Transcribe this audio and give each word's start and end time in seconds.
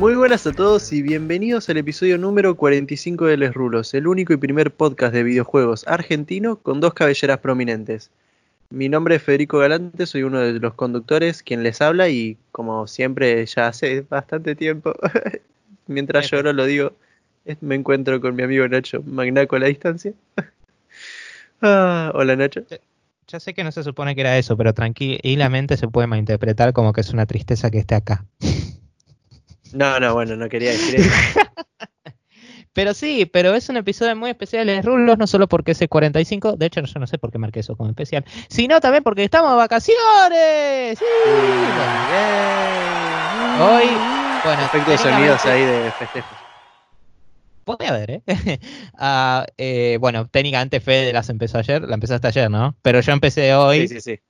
Muy 0.00 0.14
buenas 0.14 0.46
a 0.46 0.52
todos 0.52 0.94
y 0.94 1.02
bienvenidos 1.02 1.68
al 1.68 1.76
episodio 1.76 2.16
número 2.16 2.56
45 2.56 3.26
de 3.26 3.36
Les 3.36 3.52
Rulos, 3.52 3.92
el 3.92 4.06
único 4.06 4.32
y 4.32 4.38
primer 4.38 4.70
podcast 4.70 5.12
de 5.12 5.22
videojuegos 5.22 5.86
argentino 5.86 6.56
con 6.56 6.80
dos 6.80 6.94
cabelleras 6.94 7.36
prominentes. 7.40 8.10
Mi 8.70 8.88
nombre 8.88 9.16
es 9.16 9.22
Federico 9.22 9.58
Galante, 9.58 10.06
soy 10.06 10.22
uno 10.22 10.40
de 10.40 10.58
los 10.58 10.72
conductores, 10.72 11.42
quien 11.42 11.62
les 11.62 11.82
habla 11.82 12.08
y 12.08 12.38
como 12.50 12.86
siempre 12.86 13.44
ya 13.44 13.66
hace 13.66 14.00
bastante 14.08 14.56
tiempo, 14.56 14.94
mientras 15.86 16.30
lloro 16.30 16.54
lo 16.54 16.64
digo, 16.64 16.94
me 17.60 17.74
encuentro 17.74 18.22
con 18.22 18.34
mi 18.34 18.42
amigo 18.42 18.66
Nacho 18.68 19.02
Magnaco 19.04 19.56
a 19.56 19.58
la 19.58 19.66
distancia. 19.66 20.14
Ah, 21.60 22.10
hola 22.14 22.36
Nacho. 22.36 22.62
Ya 23.28 23.38
sé 23.38 23.52
que 23.52 23.62
no 23.64 23.70
se 23.70 23.82
supone 23.82 24.14
que 24.14 24.22
era 24.22 24.38
eso, 24.38 24.56
pero 24.56 24.72
tranquilamente 24.72 25.76
se 25.76 25.88
puede 25.88 26.06
malinterpretar 26.06 26.72
como 26.72 26.94
que 26.94 27.02
es 27.02 27.10
una 27.12 27.26
tristeza 27.26 27.70
que 27.70 27.80
esté 27.80 27.96
acá. 27.96 28.24
No, 29.72 30.00
no, 30.00 30.14
bueno, 30.14 30.36
no 30.36 30.48
quería 30.48 30.70
decir 30.70 31.00
eso. 31.00 31.10
pero 32.72 32.94
sí, 32.94 33.26
pero 33.26 33.54
es 33.54 33.68
un 33.68 33.76
episodio 33.76 34.14
muy 34.16 34.30
especial 34.30 34.66
de 34.66 34.82
Rulos, 34.82 35.18
no 35.18 35.26
solo 35.26 35.48
porque 35.48 35.72
es 35.72 35.82
el 35.82 35.88
45, 35.88 36.56
de 36.56 36.66
hecho 36.66 36.80
yo 36.82 37.00
no 37.00 37.06
sé 37.06 37.18
por 37.18 37.30
qué 37.30 37.38
marqué 37.38 37.60
eso 37.60 37.76
como 37.76 37.90
especial, 37.90 38.24
sino 38.48 38.80
también 38.80 39.02
porque 39.02 39.24
estamos 39.24 39.50
de 39.50 39.56
vacaciones. 39.56 40.98
Sí. 40.98 41.04
Hoy, 43.62 43.88
bueno, 44.44 44.62
efectos 44.62 44.92
de 44.92 44.98
sonidos 44.98 45.44
ahí 45.44 45.64
de 45.64 45.90
festejo. 45.98 46.40
Puede 47.64 47.86
haber, 47.86 48.10
¿eh? 48.10 48.22
Ah, 48.98 49.46
¿eh? 49.56 49.98
Bueno, 50.00 50.28
técnicamente 50.28 50.80
Fede 50.80 51.12
las 51.12 51.28
empezó 51.28 51.58
ayer, 51.58 51.82
la 51.82 51.94
empezaste 51.94 52.26
ayer, 52.26 52.50
¿no? 52.50 52.76
Pero 52.82 53.00
yo 53.00 53.12
empecé 53.12 53.54
hoy. 53.54 53.86
Sí, 53.86 53.94
sí, 53.96 54.00
sí. 54.00 54.20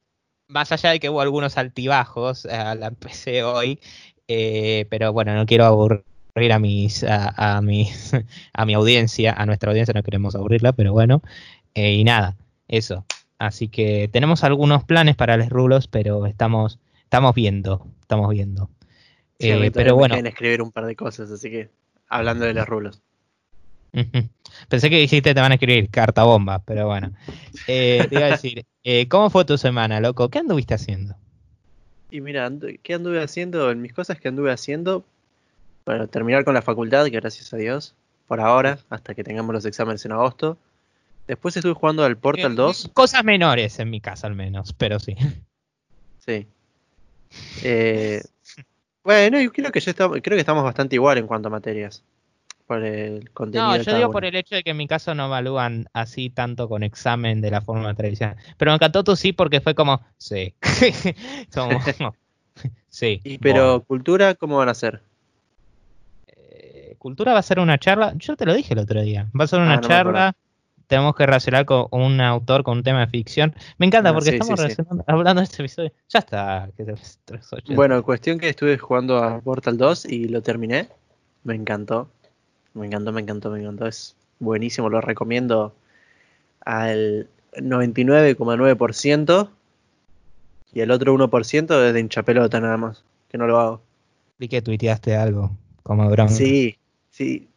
Más 0.48 0.72
allá 0.72 0.90
de 0.90 1.00
que 1.00 1.08
hubo 1.08 1.20
algunos 1.20 1.56
altibajos, 1.56 2.44
eh, 2.44 2.50
la 2.50 2.88
empecé 2.88 3.44
hoy. 3.44 3.80
Eh, 4.32 4.86
pero 4.90 5.12
bueno, 5.12 5.34
no 5.34 5.44
quiero 5.44 5.64
aburrir 5.64 6.04
a 6.52 6.60
mis, 6.60 7.04
a, 7.04 7.60
mis, 7.62 8.12
a 8.52 8.64
mi 8.64 8.74
audiencia, 8.74 9.32
a 9.32 9.44
nuestra 9.44 9.70
audiencia, 9.70 9.92
no 9.92 10.04
queremos 10.04 10.36
aburrirla, 10.36 10.72
pero 10.72 10.92
bueno. 10.92 11.20
y 11.74 12.04
nada, 12.04 12.36
eso. 12.68 13.04
Así 13.40 13.66
que 13.66 14.08
tenemos 14.12 14.44
algunos 14.44 14.84
planes 14.84 15.16
para 15.16 15.36
los 15.36 15.48
rulos, 15.48 15.88
pero 15.88 16.26
estamos, 16.26 16.78
estamos 17.02 17.34
viendo, 17.34 17.88
estamos 18.02 18.30
viendo. 18.30 18.70
pero 19.38 19.96
bueno. 19.96 20.14
escribir 20.14 20.62
un 20.62 20.70
par 20.70 20.86
de 20.86 20.94
cosas, 20.94 21.32
así 21.32 21.50
que 21.50 21.70
hablando 22.08 22.44
de 22.44 22.54
los 22.54 22.68
rulos. 22.68 23.02
Pensé 24.68 24.90
que 24.90 24.98
dijiste 24.98 25.34
te 25.34 25.40
van 25.40 25.50
a 25.50 25.54
escribir 25.56 25.90
carta 25.90 26.22
bomba, 26.22 26.60
pero 26.60 26.86
bueno. 26.86 27.10
Eh, 27.66 28.06
te 28.08 28.14
iba 28.14 28.26
a 28.26 28.30
decir, 28.30 28.64
eh, 28.84 29.08
¿cómo 29.08 29.28
fue 29.28 29.44
tu 29.44 29.58
semana, 29.58 29.98
loco? 29.98 30.28
¿Qué 30.28 30.38
anduviste 30.38 30.74
haciendo? 30.74 31.16
Y 32.10 32.20
mira, 32.20 32.50
¿qué 32.82 32.94
anduve 32.94 33.22
haciendo? 33.22 33.70
En 33.70 33.80
mis 33.80 33.92
cosas 33.92 34.20
que 34.20 34.28
anduve 34.28 34.50
haciendo, 34.50 35.04
bueno, 35.86 36.08
terminar 36.08 36.44
con 36.44 36.54
la 36.54 36.62
facultad, 36.62 37.04
que 37.04 37.10
gracias 37.10 37.52
a 37.52 37.56
Dios, 37.56 37.94
por 38.26 38.40
ahora, 38.40 38.78
hasta 38.90 39.14
que 39.14 39.24
tengamos 39.24 39.54
los 39.54 39.64
exámenes 39.64 40.04
en 40.04 40.12
agosto. 40.12 40.58
Después 41.26 41.56
estuve 41.56 41.74
jugando 41.74 42.04
al 42.04 42.16
Portal 42.16 42.56
2. 42.56 42.86
Eh, 42.86 42.90
cosas 42.92 43.24
menores 43.24 43.78
en 43.78 43.90
mi 43.90 44.00
casa 44.00 44.26
al 44.26 44.34
menos, 44.34 44.72
pero 44.72 44.98
sí. 44.98 45.16
Sí. 46.26 46.46
bueno, 49.04 49.40
yo 49.40 49.52
creo 49.52 49.70
que 49.72 49.80
ya 49.80 49.90
estamos, 49.90 50.18
creo 50.22 50.36
que 50.36 50.40
estamos 50.40 50.64
bastante 50.64 50.96
igual 50.96 51.18
en 51.18 51.26
cuanto 51.26 51.48
a 51.48 51.50
materias 51.50 52.02
por 52.70 52.84
el 52.84 53.32
contenido. 53.32 53.66
No, 53.66 53.82
yo 53.82 53.96
digo 53.96 54.12
por 54.12 54.24
el 54.24 54.36
hecho 54.36 54.54
de 54.54 54.62
que 54.62 54.70
en 54.70 54.76
mi 54.76 54.86
caso 54.86 55.12
no 55.12 55.26
evalúan 55.26 55.88
así 55.92 56.30
tanto 56.30 56.68
con 56.68 56.84
examen 56.84 57.40
de 57.40 57.50
la 57.50 57.62
forma 57.62 57.92
tradicional. 57.94 58.36
Pero 58.58 58.70
me 58.70 58.76
encantó 58.76 59.02
tú 59.02 59.16
sí 59.16 59.32
porque 59.32 59.60
fue 59.60 59.74
como, 59.74 60.00
sí. 60.18 60.54
sí. 62.88 63.20
¿Y 63.24 63.38
pero 63.38 63.82
cultura 63.82 64.36
cómo 64.36 64.58
van 64.58 64.68
a 64.68 64.74
ser? 64.74 65.02
Eh, 66.28 66.94
cultura 66.98 67.32
va 67.32 67.40
a 67.40 67.42
ser 67.42 67.58
una 67.58 67.76
charla, 67.76 68.12
yo 68.14 68.36
te 68.36 68.46
lo 68.46 68.54
dije 68.54 68.74
el 68.74 68.78
otro 68.78 69.02
día, 69.02 69.26
va 69.38 69.46
a 69.46 69.48
ser 69.48 69.58
una 69.58 69.74
ah, 69.74 69.80
charla. 69.80 70.36
tenemos 70.86 71.16
que 71.16 71.26
relacionar 71.26 71.64
con 71.64 71.88
un 71.90 72.20
autor 72.20 72.62
con 72.62 72.78
un 72.78 72.84
tema 72.84 73.00
de 73.00 73.08
ficción. 73.08 73.52
Me 73.78 73.86
encanta 73.86 74.10
ah, 74.10 74.14
porque 74.14 74.30
estamos 74.30 74.60
hablando 75.08 75.40
de 75.40 75.44
este 75.44 75.64
episodio. 75.64 75.92
Ya 76.08 76.20
está. 76.20 76.70
Bueno, 77.74 78.00
cuestión 78.04 78.38
que 78.38 78.48
estuve 78.48 78.78
jugando 78.78 79.16
a 79.16 79.40
Portal 79.40 79.76
2 79.76 80.04
y 80.04 80.28
lo 80.28 80.40
terminé. 80.40 80.88
Me 81.42 81.56
encantó. 81.56 82.12
Me 82.80 82.86
encantó, 82.86 83.12
me 83.12 83.20
encantó, 83.20 83.50
me 83.50 83.60
encantó. 83.60 83.86
Es 83.86 84.16
buenísimo, 84.38 84.88
lo 84.88 85.00
recomiendo 85.00 85.74
al 86.64 87.28
99,9% 87.52 89.50
y 90.72 90.80
el 90.80 90.90
otro 90.90 91.14
1% 91.14 91.86
es 91.86 91.94
de 91.94 92.00
hinchapelota 92.00 92.60
nada 92.60 92.76
más, 92.76 93.04
que 93.28 93.38
no 93.38 93.46
lo 93.46 93.60
hago. 93.60 93.82
Vi 94.38 94.48
que 94.48 94.62
tuiteaste 94.62 95.14
algo, 95.16 95.50
como 95.82 96.08
bronca. 96.10 96.32
Sí, 96.32 96.76
sí, 97.10 97.48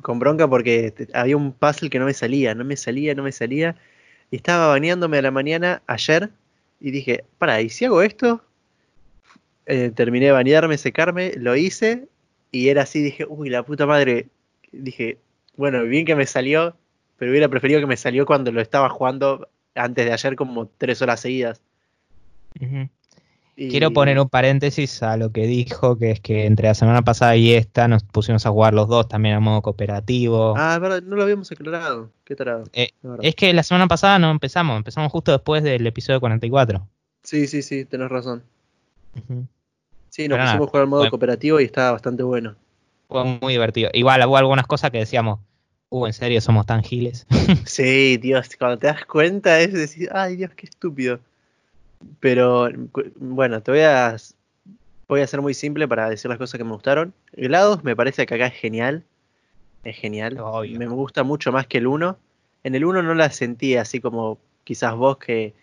con 0.00 0.18
bronca 0.18 0.48
porque 0.48 0.92
había 1.14 1.36
un 1.36 1.52
puzzle 1.52 1.90
que 1.90 1.98
no 1.98 2.06
me 2.06 2.14
salía, 2.14 2.54
no 2.54 2.64
me 2.64 2.76
salía, 2.76 3.14
no 3.14 3.22
me 3.22 3.32
salía. 3.32 3.76
Y 4.30 4.36
estaba 4.36 4.68
bañándome 4.68 5.18
a 5.18 5.22
la 5.22 5.30
mañana 5.30 5.82
ayer 5.86 6.30
y 6.80 6.90
dije, 6.90 7.24
para, 7.38 7.60
¿y 7.60 7.68
si 7.68 7.84
hago 7.84 8.02
esto? 8.02 8.42
Eh, 9.66 9.92
terminé 9.94 10.26
de 10.26 10.32
bañarme, 10.32 10.76
secarme, 10.78 11.34
lo 11.36 11.54
hice 11.54 12.08
y 12.50 12.68
era 12.68 12.82
así, 12.82 13.00
dije, 13.02 13.26
uy, 13.28 13.48
la 13.48 13.62
puta 13.62 13.86
madre, 13.86 14.26
dije, 14.72 15.18
bueno, 15.56 15.82
bien 15.84 16.04
que 16.04 16.16
me 16.16 16.26
salió, 16.26 16.76
pero 17.18 17.30
hubiera 17.30 17.48
preferido 17.48 17.80
que 17.80 17.86
me 17.86 17.96
salió 17.96 18.26
cuando 18.26 18.50
lo 18.50 18.60
estaba 18.60 18.88
jugando 18.88 19.48
antes 19.74 20.04
de 20.04 20.12
ayer 20.12 20.36
como 20.36 20.66
tres 20.66 21.00
horas 21.02 21.20
seguidas. 21.20 21.60
Quiero 23.54 23.92
poner 23.92 24.18
un 24.18 24.28
paréntesis 24.28 25.02
a 25.02 25.16
lo 25.16 25.30
que 25.30 25.46
dijo, 25.46 25.96
que 25.96 26.10
es 26.10 26.20
que 26.20 26.46
entre 26.46 26.68
la 26.68 26.74
semana 26.74 27.02
pasada 27.02 27.36
y 27.36 27.52
esta 27.52 27.86
nos 27.86 28.02
pusimos 28.02 28.44
a 28.46 28.50
jugar 28.50 28.74
los 28.74 28.88
dos 28.88 29.08
también 29.08 29.34
a 29.34 29.40
modo 29.40 29.62
cooperativo. 29.62 30.54
Ah, 30.56 30.74
es 30.74 30.80
verdad, 30.80 31.02
no 31.02 31.16
lo 31.16 31.22
habíamos 31.22 31.52
aclarado. 31.52 32.10
Qué 32.24 32.34
tarado. 32.34 32.64
Eh, 32.72 32.90
es 33.20 33.34
que 33.34 33.52
la 33.52 33.62
semana 33.62 33.86
pasada 33.86 34.18
no 34.18 34.30
empezamos, 34.30 34.76
empezamos 34.76 35.12
justo 35.12 35.32
después 35.32 35.62
del 35.62 35.86
episodio 35.86 36.18
44. 36.18 36.86
Sí, 37.22 37.46
sí, 37.46 37.62
sí, 37.62 37.84
tenés 37.84 38.08
razón. 38.08 38.42
Sí, 40.08 40.28
nos 40.28 40.38
pusimos 40.38 40.66
a 40.66 40.70
jugar 40.70 40.84
en 40.84 40.90
modo 40.90 41.10
cooperativo 41.10 41.60
y 41.60 41.64
estaba 41.64 41.92
bastante 41.92 42.22
bueno 42.22 42.56
fue 43.12 43.24
muy 43.40 43.52
divertido. 43.52 43.90
Igual 43.92 44.26
hubo 44.26 44.36
algunas 44.36 44.66
cosas 44.66 44.90
que 44.90 44.98
decíamos, 44.98 45.40
uh, 45.90 46.06
en 46.06 46.12
serio, 46.12 46.40
somos 46.40 46.66
tan 46.66 46.82
giles. 46.82 47.26
sí, 47.64 48.16
Dios, 48.16 48.48
cuando 48.58 48.78
te 48.78 48.86
das 48.88 49.04
cuenta 49.04 49.60
es 49.60 49.72
decir, 49.72 50.08
ay 50.12 50.36
Dios, 50.36 50.50
qué 50.56 50.66
estúpido. 50.66 51.20
Pero 52.18 52.68
bueno, 53.16 53.62
te 53.62 53.70
voy 53.70 53.80
a 53.80 54.16
voy 55.08 55.20
a 55.20 55.26
ser 55.26 55.42
muy 55.42 55.54
simple 55.54 55.86
para 55.86 56.08
decir 56.08 56.28
las 56.28 56.38
cosas 56.38 56.58
que 56.58 56.64
me 56.64 56.72
gustaron. 56.72 57.12
GLaDOS 57.34 57.84
me 57.84 57.94
parece 57.94 58.26
que 58.26 58.34
acá 58.34 58.46
es 58.46 58.54
genial. 58.54 59.04
Es 59.84 59.96
genial. 59.96 60.38
Me 60.78 60.88
gusta 60.88 61.22
mucho 61.22 61.52
más 61.52 61.66
que 61.66 61.78
el 61.78 61.86
1. 61.86 62.16
En 62.64 62.74
el 62.74 62.84
1 62.84 63.02
no 63.02 63.14
la 63.14 63.30
sentí 63.30 63.76
así 63.76 64.00
como 64.00 64.38
quizás 64.64 64.94
vos 64.94 65.18
que 65.18 65.54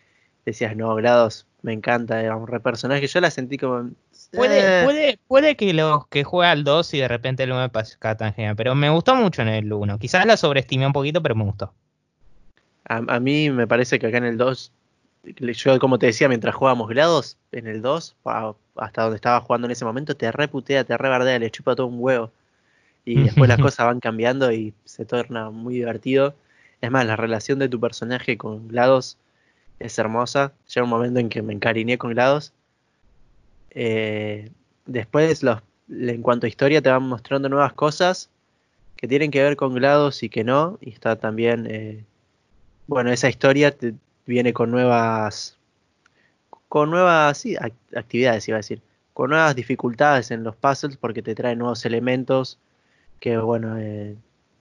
decías, 0.46 0.76
no, 0.76 0.94
GLaDOS 0.96 1.48
me 1.62 1.74
encanta, 1.74 2.22
era 2.22 2.36
un 2.36 2.48
re 2.48 2.60
personaje. 2.60 3.08
Yo 3.08 3.20
la 3.22 3.32
sentí 3.32 3.58
como, 3.58 3.90
Puede, 4.32 4.82
eh. 4.82 4.84
puede, 4.84 5.20
puede 5.28 5.56
que 5.56 5.74
los 5.74 6.08
que 6.08 6.24
juega 6.24 6.52
al 6.52 6.64
2 6.64 6.94
y 6.94 7.00
de 7.00 7.08
repente 7.08 7.44
el 7.44 7.52
1 7.52 7.62
me 7.62 7.70
parezca 7.70 8.16
tan 8.16 8.34
genial, 8.34 8.56
pero 8.56 8.76
me 8.76 8.90
gustó 8.90 9.16
mucho 9.16 9.42
en 9.42 9.48
el 9.48 9.72
1. 9.72 9.98
Quizás 9.98 10.26
la 10.26 10.38
sobreestimé 10.38 10.86
un 10.86 10.94
poquito, 10.94 11.22
pero 11.22 11.36
me 11.36 11.44
gustó. 11.44 11.74
A, 12.86 13.20
mí 13.20 13.52
me 13.52 13.68
parece 13.68 14.00
que 14.00 14.08
acá 14.08 14.18
en 14.18 14.26
el 14.26 14.38
2, 14.38 14.72
yo 15.40 15.80
como 15.80 16.00
te 16.00 16.08
decía, 16.08 16.28
mientras 16.28 16.56
jugábamos 16.56 16.90
grados, 16.90 17.38
en 17.52 17.68
el 17.68 17.84
2, 17.84 18.16
hasta 18.76 19.02
donde 19.04 19.16
estaba 19.16 19.42
jugando 19.42 19.68
en 19.68 19.72
ese 19.72 19.86
momento, 19.86 20.16
te 20.16 20.32
reputea, 20.32 20.84
te 20.84 20.98
rebardea, 20.98 21.38
le 21.38 21.52
chupa 21.52 21.76
todo 21.76 21.88
un 21.88 21.98
huevo. 22.00 22.32
Y 23.06 23.24
después 23.24 23.48
las 23.48 23.60
cosas 23.60 23.86
van 23.86 24.00
cambiando 24.00 24.52
y 24.52 24.74
se 24.86 25.06
torna 25.06 25.50
muy 25.52 25.76
divertido. 25.76 26.36
Es 26.82 26.90
más, 26.90 27.06
la 27.06 27.16
relación 27.16 27.60
de 27.60 27.70
tu 27.70 27.80
personaje 27.80 28.38
con 28.38 28.68
GLaDOS 28.68 29.18
es 29.80 30.00
hermosa. 30.00 30.54
Llega 30.74 30.84
un 30.84 30.90
momento 30.90 31.20
en 31.20 31.30
que 31.30 31.42
me 31.42 31.54
encariñé 31.54 31.98
con 31.98 32.12
GLaDOS 32.12 32.54
eh, 33.72 34.52
después, 34.86 35.44
los, 35.44 35.60
en 35.90 36.22
cuanto 36.22 36.46
a 36.46 36.50
historia, 36.50 36.82
te 36.82 36.90
van 36.90 37.04
mostrando 37.04 37.50
nuevas 37.50 37.74
cosas 37.74 38.30
que 38.96 39.08
tienen 39.08 39.32
que 39.32 39.42
ver 39.42 39.56
con 39.56 39.74
GLaDOS 39.74 40.24
y 40.24 40.30
que 40.30 40.44
no. 40.44 40.78
Y 40.82 40.92
está 40.92 41.16
también, 41.16 41.68
eh, 41.70 42.04
bueno, 42.88 43.12
esa 43.12 43.30
historia 43.30 43.76
viene 44.26 44.54
con 44.54 44.72
nuevas, 44.72 45.58
con 46.68 46.90
nuevas 46.92 47.38
sí, 47.38 47.56
actividades, 47.96 48.48
iba 48.48 48.58
a 48.58 48.60
decir, 48.60 48.82
con 49.14 49.30
nuevas 49.32 49.56
dificultades 49.56 50.32
en 50.32 50.44
los 50.44 50.56
puzzles 50.56 50.98
porque 50.98 51.22
te 51.22 51.36
trae 51.36 51.56
nuevos 51.56 51.86
elementos 51.86 52.60
que, 53.20 53.38
bueno, 53.38 53.78
eh, 53.78 54.16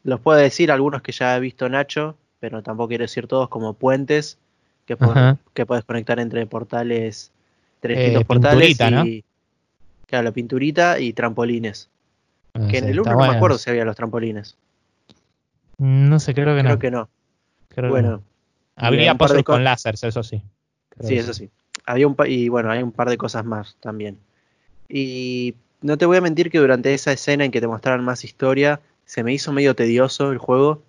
los 0.04 0.20
puedo 0.20 0.38
decir 0.38 0.70
algunos 0.72 1.02
que 1.02 1.12
ya 1.12 1.36
he 1.36 1.40
visto 1.40 1.68
Nacho, 1.68 2.16
pero 2.40 2.62
tampoco 2.62 2.88
quiero 2.88 3.04
decir 3.04 3.26
todos 3.26 3.48
como 3.48 3.74
puentes 3.74 4.38
que, 4.86 4.96
que 5.54 5.66
puedes 5.66 5.84
conectar 5.84 6.18
entre 6.18 6.46
portales 6.46 7.30
tres 7.80 7.98
eh, 7.98 8.24
portales 8.24 8.70
y, 8.70 9.24
claro, 10.06 10.24
la 10.24 10.32
pinturita 10.32 10.98
y 10.98 11.12
trampolines. 11.12 11.88
Ah, 12.54 12.66
que 12.70 12.78
en 12.78 12.88
el 12.88 13.00
1 13.00 13.12
no 13.12 13.18
me 13.18 13.36
acuerdo 13.36 13.58
si 13.58 13.70
había 13.70 13.84
los 13.84 13.96
trampolines. 13.96 14.56
No 15.78 16.18
sé, 16.18 16.34
creo 16.34 16.56
que 16.56 16.62
no. 16.62 16.68
Creo 16.68 16.78
que 16.78 16.90
no. 16.90 17.08
bueno. 17.88 18.22
Había 18.76 19.16
puzzles 19.16 19.42
con 19.42 19.64
láseres, 19.64 20.04
eso 20.04 20.22
sí. 20.22 20.42
sí, 21.00 21.16
eso 21.16 21.34
sí. 21.34 21.50
Había 21.84 22.06
un 22.06 22.16
y 22.26 22.48
bueno, 22.48 22.70
hay 22.70 22.82
un 22.82 22.92
par 22.92 23.08
de 23.08 23.16
cosas 23.16 23.44
más 23.44 23.76
también. 23.80 24.18
Y 24.88 25.54
no 25.80 25.98
te 25.98 26.06
voy 26.06 26.16
a 26.16 26.20
mentir 26.20 26.50
que 26.50 26.58
durante 26.58 26.94
esa 26.94 27.12
escena 27.12 27.44
en 27.44 27.50
que 27.50 27.60
te 27.60 27.66
mostraran 27.66 28.04
más 28.04 28.24
historia, 28.24 28.80
se 29.04 29.24
me 29.24 29.32
hizo 29.32 29.52
medio 29.52 29.74
tedioso 29.74 30.32
el 30.32 30.38
juego. 30.38 30.82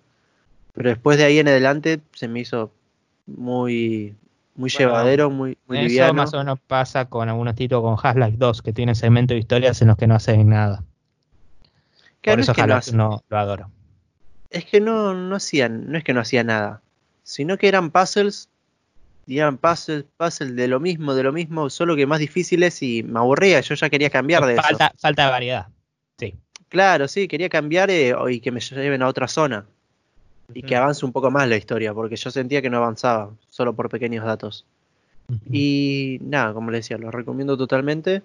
Pero 0.72 0.90
después 0.90 1.18
de 1.18 1.24
ahí 1.24 1.38
en 1.38 1.48
adelante 1.48 2.00
se 2.12 2.28
me 2.28 2.40
hizo 2.40 2.70
muy, 3.26 4.14
muy 4.60 4.70
Bueno, 4.70 4.90
llevadero, 4.90 5.30
muy, 5.30 5.56
muy 5.66 5.78
Eso 5.78 5.84
liviano. 5.88 6.14
más 6.14 6.34
o 6.34 6.38
menos 6.38 6.58
pasa 6.66 7.06
con 7.06 7.28
algunos 7.28 7.54
títulos 7.54 7.82
con 7.82 7.96
Half-Life 8.00 8.36
2, 8.38 8.62
que 8.62 8.72
tienen 8.72 8.94
segmento 8.94 9.32
de 9.34 9.40
historias 9.40 9.80
en 9.80 9.88
los 9.88 9.96
que 9.96 10.06
no 10.06 10.14
hacen 10.14 10.48
nada. 10.48 10.84
Claro, 12.20 12.36
Por 12.36 12.38
no 12.38 12.42
eso 12.42 12.52
es 12.52 12.56
que 12.56 12.62
no 12.66 12.74
Half-Life 12.74 12.78
hace- 12.90 12.96
no 12.96 13.24
lo 13.28 13.38
adoro. 13.38 13.70
Es 14.50 14.64
que 14.66 14.80
no, 14.80 15.14
no 15.14 15.36
hacían, 15.36 15.90
no 15.90 15.96
es 15.96 16.04
que 16.04 16.12
no 16.12 16.20
hacía 16.20 16.44
nada, 16.44 16.82
sino 17.22 17.56
que 17.56 17.68
eran 17.68 17.90
puzzles, 17.90 18.48
y 19.26 19.38
eran 19.38 19.56
puzzles, 19.58 20.04
puzzles 20.16 20.54
de 20.56 20.68
lo 20.68 20.78
mismo, 20.80 21.14
de 21.14 21.22
lo 21.22 21.32
mismo, 21.32 21.70
solo 21.70 21.96
que 21.96 22.06
más 22.06 22.18
difíciles 22.18 22.82
y 22.82 23.02
me 23.02 23.18
aburría, 23.20 23.60
yo 23.60 23.74
ya 23.74 23.88
quería 23.88 24.10
cambiar 24.10 24.44
de 24.44 24.54
eso. 24.54 24.62
falta, 24.62 24.92
falta 24.98 25.24
de 25.26 25.30
variedad. 25.30 25.68
Sí. 26.18 26.34
Claro, 26.68 27.08
sí, 27.08 27.28
quería 27.28 27.48
cambiar 27.48 27.90
eh, 27.90 28.14
y 28.30 28.40
que 28.40 28.50
me 28.50 28.60
lleven 28.60 29.02
a 29.02 29.08
otra 29.08 29.26
zona 29.28 29.64
y 30.54 30.62
que 30.62 30.76
avance 30.76 31.04
un 31.04 31.12
poco 31.12 31.30
más 31.30 31.48
la 31.48 31.56
historia, 31.56 31.94
porque 31.94 32.16
yo 32.16 32.30
sentía 32.30 32.62
que 32.62 32.70
no 32.70 32.78
avanzaba, 32.78 33.30
solo 33.48 33.74
por 33.74 33.88
pequeños 33.88 34.24
datos. 34.24 34.64
Y 35.50 36.18
nada, 36.22 36.52
como 36.52 36.70
le 36.70 36.78
decía, 36.78 36.98
lo 36.98 37.10
recomiendo 37.10 37.56
totalmente. 37.56 38.22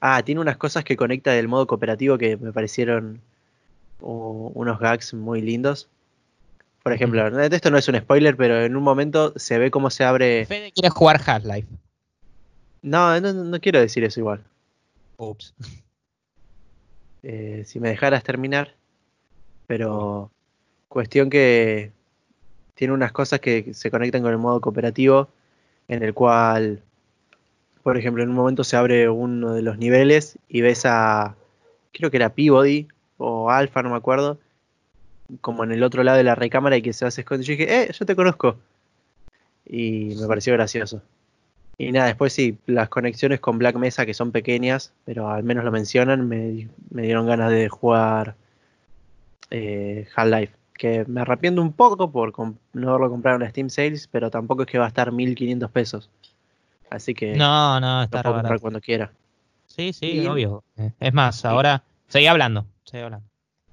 Ah, 0.00 0.22
tiene 0.24 0.40
unas 0.40 0.56
cosas 0.56 0.84
que 0.84 0.96
conecta 0.96 1.32
del 1.32 1.46
modo 1.46 1.66
cooperativo 1.66 2.18
que 2.18 2.36
me 2.36 2.52
parecieron 2.52 3.20
unos 4.00 4.78
gags 4.78 5.14
muy 5.14 5.40
lindos. 5.40 5.88
Por 6.82 6.92
ejemplo, 6.92 7.26
esto 7.40 7.70
no 7.70 7.78
es 7.78 7.88
un 7.88 7.98
spoiler, 7.98 8.36
pero 8.36 8.62
en 8.62 8.76
un 8.76 8.82
momento 8.82 9.32
se 9.36 9.58
ve 9.58 9.70
cómo 9.70 9.90
se 9.90 10.04
abre. 10.04 10.46
Fede 10.46 10.72
quiere 10.72 10.90
jugar 10.90 11.20
Half-Life. 11.24 11.68
No, 12.82 13.20
no, 13.20 13.32
no 13.32 13.60
quiero 13.60 13.80
decir 13.80 14.04
eso 14.04 14.20
igual. 14.20 14.42
Ups. 15.16 15.54
Eh, 17.22 17.64
si 17.66 17.80
me 17.80 17.90
dejaras 17.90 18.22
terminar. 18.22 18.74
Pero 19.66 20.30
cuestión 20.88 21.30
que 21.30 21.92
tiene 22.74 22.94
unas 22.94 23.12
cosas 23.12 23.40
que 23.40 23.74
se 23.74 23.90
conectan 23.90 24.22
con 24.22 24.32
el 24.32 24.38
modo 24.38 24.60
cooperativo, 24.60 25.28
en 25.88 26.02
el 26.02 26.14
cual, 26.14 26.82
por 27.82 27.96
ejemplo, 27.96 28.22
en 28.22 28.30
un 28.30 28.36
momento 28.36 28.64
se 28.64 28.76
abre 28.76 29.08
uno 29.08 29.54
de 29.54 29.62
los 29.62 29.78
niveles 29.78 30.38
y 30.48 30.60
ves 30.60 30.84
a, 30.84 31.36
creo 31.92 32.10
que 32.10 32.16
era 32.18 32.34
Peabody 32.34 32.88
o 33.16 33.50
Alpha, 33.50 33.82
no 33.82 33.90
me 33.90 33.96
acuerdo, 33.96 34.38
como 35.40 35.64
en 35.64 35.72
el 35.72 35.82
otro 35.82 36.02
lado 36.04 36.18
de 36.18 36.24
la 36.24 36.34
recámara 36.34 36.76
y 36.76 36.82
que 36.82 36.92
se 36.92 37.04
hace 37.04 37.22
esconde. 37.22 37.44
Yo 37.44 37.52
dije, 37.52 37.82
eh, 37.82 37.92
yo 37.92 38.06
te 38.06 38.16
conozco. 38.16 38.56
Y 39.66 40.16
me 40.18 40.26
pareció 40.26 40.52
gracioso. 40.54 41.02
Y 41.76 41.92
nada, 41.92 42.06
después 42.06 42.32
sí, 42.32 42.58
las 42.66 42.88
conexiones 42.88 43.38
con 43.40 43.58
Black 43.58 43.76
Mesa 43.76 44.06
que 44.06 44.14
son 44.14 44.32
pequeñas, 44.32 44.92
pero 45.04 45.28
al 45.28 45.44
menos 45.44 45.64
lo 45.64 45.70
mencionan, 45.70 46.28
me, 46.28 46.68
me 46.90 47.02
dieron 47.02 47.26
ganas 47.26 47.50
de 47.52 47.68
jugar 47.68 48.34
eh, 49.50 50.06
Half-Life. 50.14 50.52
Que 50.78 51.04
me 51.06 51.20
arrepiento 51.20 51.60
un 51.60 51.72
poco 51.74 52.10
por 52.10 52.32
no 52.72 52.88
haberlo 52.88 53.10
comprado 53.10 53.36
en 53.36 53.42
la 53.42 53.50
Steam 53.50 53.68
Sales, 53.68 54.08
pero 54.10 54.30
tampoco 54.30 54.62
es 54.62 54.68
que 54.68 54.78
va 54.78 54.86
a 54.86 54.88
estar 54.88 55.12
1500 55.12 55.70
pesos. 55.70 56.08
Así 56.88 57.12
que 57.14 57.34
No, 57.34 57.78
no, 57.80 57.98
lo 57.98 58.02
está 58.04 58.22
puedo 58.22 58.36
comprar 58.36 58.60
cuando 58.60 58.80
quiera. 58.80 59.12
Sí, 59.66 59.92
sí, 59.92 60.20
Y- 60.22 60.26
obvio. 60.26 60.64
Eh, 60.78 60.92
Es 60.98 61.12
más, 61.12 61.44
ahora. 61.44 61.82
Seguí 62.06 62.26
hablando. 62.26 62.64
Seguí 62.84 63.02
hablando. 63.02 63.26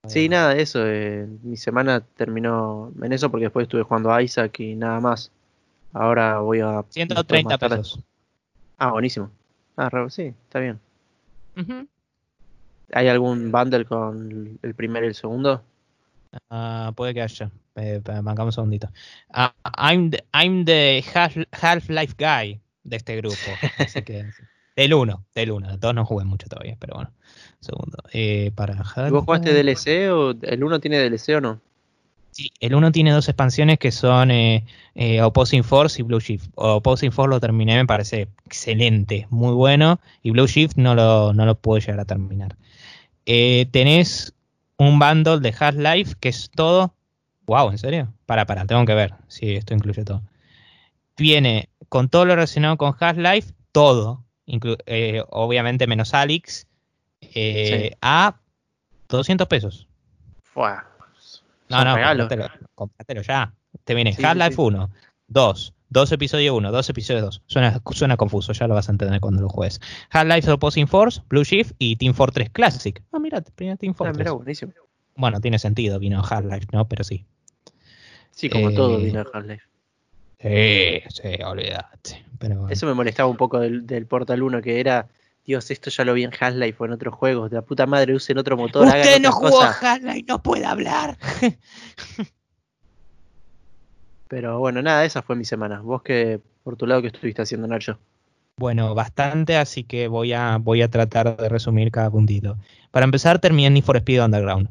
Sí, 0.08 0.28
nada, 0.30 0.56
eso. 0.56 0.80
eh, 0.86 1.26
mi 1.44 1.56
semana 1.58 2.02
terminó 2.02 2.92
en 3.02 3.14
eso 3.14 3.32
porque 3.32 3.46
después 3.46 3.64
estuve 3.64 3.84
jugando 3.84 4.12
a 4.12 4.22
Isaac 4.22 4.60
y 4.60 4.76
nada 4.76 5.00
más. 5.00 5.32
Ahora 5.94 6.40
voy 6.40 6.60
a. 6.60 6.68
después 6.84 6.94
130 6.94 7.50
más 7.52 7.60
tarde- 7.60 7.78
pesos. 7.78 8.00
Ah, 8.78 8.92
buenísimo. 8.92 9.30
Ah, 9.78 9.90
sí, 10.10 10.24
está 10.48 10.60
bien. 10.60 10.80
¿Hay 12.94 13.08
algún 13.08 13.52
bundle 13.52 13.86
con 13.86 14.60
el 14.62 14.74
primero 14.76 15.06
y 15.06 15.10
el 15.10 15.16
segundo? 15.16 15.64
Ah, 16.50 16.94
puede 16.96 17.14
que 17.14 17.22
haya. 17.22 17.52
Eh, 17.76 18.02
un 18.06 18.52
segundito. 18.52 18.90
Ah, 19.32 19.54
I'm 19.78 20.12
the, 20.12 20.24
I'm 20.34 20.66
the 20.66 21.04
Half- 21.14 21.48
Half-Life 21.52 22.16
guy 22.18 22.62
de 22.84 22.96
este 22.96 23.18
grupo. 23.18 23.36
Así 23.80 24.02
que. 24.02 24.26
Del 24.76 24.94
1, 24.94 25.26
del 25.34 25.52
1. 25.52 25.72
De 25.72 25.78
todos 25.78 25.96
no 25.96 26.06
jugué 26.06 26.26
mucho 26.26 26.48
todavía, 26.48 26.76
pero 26.78 26.96
bueno. 26.96 27.12
Segundo. 27.62 27.98
Eh, 28.12 28.52
para 28.56 28.74
¿Y 29.08 29.10
¿Vos 29.10 29.24
jugaste 29.24 29.54
DLC 29.54 30.12
o 30.12 30.32
el 30.42 30.64
uno 30.66 30.82
tiene 30.82 30.98
DLC 31.00 31.38
o 31.38 31.42
no? 31.42 31.62
Sí, 32.32 32.52
el 32.60 32.76
1 32.76 32.92
tiene 32.92 33.12
dos 33.12 33.30
expansiones 33.30 33.80
que 33.80 33.94
son 33.94 34.30
eh, 34.32 34.66
eh, 34.94 35.22
Opposing 35.22 35.64
Force 35.64 36.02
y 36.02 36.04
Blue 36.04 36.20
Shift. 36.20 36.50
Opposing 36.56 37.14
Force 37.14 37.30
lo 37.30 37.40
terminé, 37.40 37.78
me 37.78 37.86
parece 37.86 38.28
excelente, 38.46 39.28
muy 39.30 39.54
bueno. 39.54 40.02
Y 40.22 40.32
Blue 40.32 40.46
Shift 40.46 40.76
no 40.76 40.94
lo, 40.94 41.32
no 41.32 41.46
lo 41.46 41.56
puedo 41.56 41.80
llegar 41.80 42.02
a 42.02 42.06
terminar. 42.06 42.58
Eh, 43.26 43.68
tenés 43.72 44.35
un 44.78 45.00
bundle 45.00 45.40
de 45.40 45.54
Half-Life 45.58 46.16
que 46.20 46.30
es 46.30 46.50
todo. 46.54 46.94
Wow, 47.46 47.72
¿en 47.72 47.78
serio? 47.78 48.14
Para, 48.26 48.46
para, 48.46 48.66
tengo 48.66 48.86
que 48.86 48.94
ver 48.96 49.14
si 49.28 49.56
esto 49.56 49.74
incluye 49.74 50.04
todo. 50.04 50.22
Viene 51.18 51.70
con 51.90 52.10
todo 52.10 52.26
lo 52.26 52.36
relacionado 52.36 52.78
con 52.78 52.96
Half-Life, 53.00 53.54
todo. 53.72 54.24
eh, 54.48 55.24
obviamente 55.30 55.88
menos 55.88 56.14
Alex. 56.14 56.68
eh, 57.22 57.90
Sí. 57.92 57.98
A 58.02 58.36
200 59.10 59.48
pesos. 59.48 59.88
Fuá, 60.44 60.86
No, 61.70 61.84
no, 61.84 61.96
cómpratelo 62.76 63.22
ya. 63.22 63.54
Te 63.84 63.94
viene 63.96 64.14
Sí, 64.14 64.24
Half-Life 64.24 64.56
sí. 64.56 64.62
1, 64.62 64.90
2, 65.28 65.74
2 65.90 66.12
episodio 66.12 66.56
1, 66.56 66.72
2 66.72 66.90
episodio 66.90 67.22
2. 67.22 67.42
Suena, 67.46 67.82
suena 67.92 68.18
confuso, 68.18 68.52
ya 68.54 68.68
lo 68.68 68.74
vas 68.74 68.90
a 68.90 68.92
entender 68.92 69.20
cuando 69.20 69.42
lo 69.42 69.50
juegues. 69.50 69.80
Half-Life 70.10 70.52
Opposing 70.52 70.88
Force, 70.88 71.22
Blue 71.30 71.44
Shift 71.44 71.74
y 71.78 71.96
Team 71.96 72.14
Fortress 72.14 72.50
Classic. 72.50 73.02
Ah, 73.12 73.20
mira, 73.20 73.42
primero 73.42 73.78
Team 73.78 73.92
Ah, 73.94 73.98
Fortress. 73.98 74.18
mirá, 74.18 74.32
buenísimo. 74.32 74.74
Bueno, 75.16 75.40
tiene 75.40 75.60
sentido, 75.60 76.00
vino 76.00 76.22
Half-Life, 76.28 76.68
¿no? 76.74 76.88
Pero 76.88 77.04
sí. 77.04 77.26
Sí, 78.32 78.50
como 78.50 78.70
Eh, 78.70 78.76
todo 78.76 78.98
vino 78.98 79.24
de 79.24 79.30
Half-Life. 79.34 79.64
Sí, 80.40 81.22
sí, 81.22 81.44
olvídate. 81.44 82.26
Pero 82.40 82.56
bueno. 82.56 82.70
Eso 82.74 82.86
me 82.86 82.94
molestaba 82.94 83.30
un 83.30 83.38
poco 83.38 83.60
del, 83.60 83.88
del 83.88 84.06
Portal 84.08 84.42
1, 84.44 84.62
que 84.62 84.80
era, 84.82 85.08
Dios, 85.46 85.72
esto 85.72 85.90
ya 85.90 86.04
lo 86.04 86.14
vi 86.14 86.24
en 86.26 86.32
Half-Life 86.38 86.76
o 86.80 86.86
en 86.86 86.92
otros 86.92 87.16
juegos, 87.16 87.50
de 87.52 87.56
la 87.56 87.62
puta 87.62 87.86
madre, 87.86 88.14
usen 88.14 88.38
otro 88.38 88.58
motor, 88.58 88.86
Usted 88.88 89.00
hagan 89.08 89.22
no 89.22 89.32
jugó 89.32 89.62
a. 89.62 89.72
Half-Life, 89.72 90.26
no 90.28 90.44
puede 90.44 90.66
hablar. 90.66 91.18
Pero 94.36 94.60
bueno, 94.60 94.82
nada, 94.82 95.06
esa 95.06 95.22
fue 95.22 95.38
mi 95.38 95.46
semana. 95.46 95.80
Vos 95.80 96.02
que, 96.02 96.42
por 96.62 96.76
tu 96.76 96.86
lado, 96.86 97.02
que 97.02 97.08
estuviste 97.08 97.42
haciendo, 97.42 97.70
Nacho? 97.70 97.98
Bueno, 98.58 98.94
bastante, 98.94 99.56
así 99.56 99.86
que 99.86 100.10
voy 100.10 100.34
a, 100.34 100.58
voy 100.58 100.82
a 100.82 100.90
tratar 100.90 101.38
de 101.38 101.48
resumir 101.48 101.90
cada 101.90 102.12
puntito. 102.12 102.58
Para 102.92 103.06
empezar, 103.06 103.40
terminé 103.40 103.70
Need 103.70 103.86
for 103.86 103.96
Speed 103.96 104.22
Underground. 104.22 104.68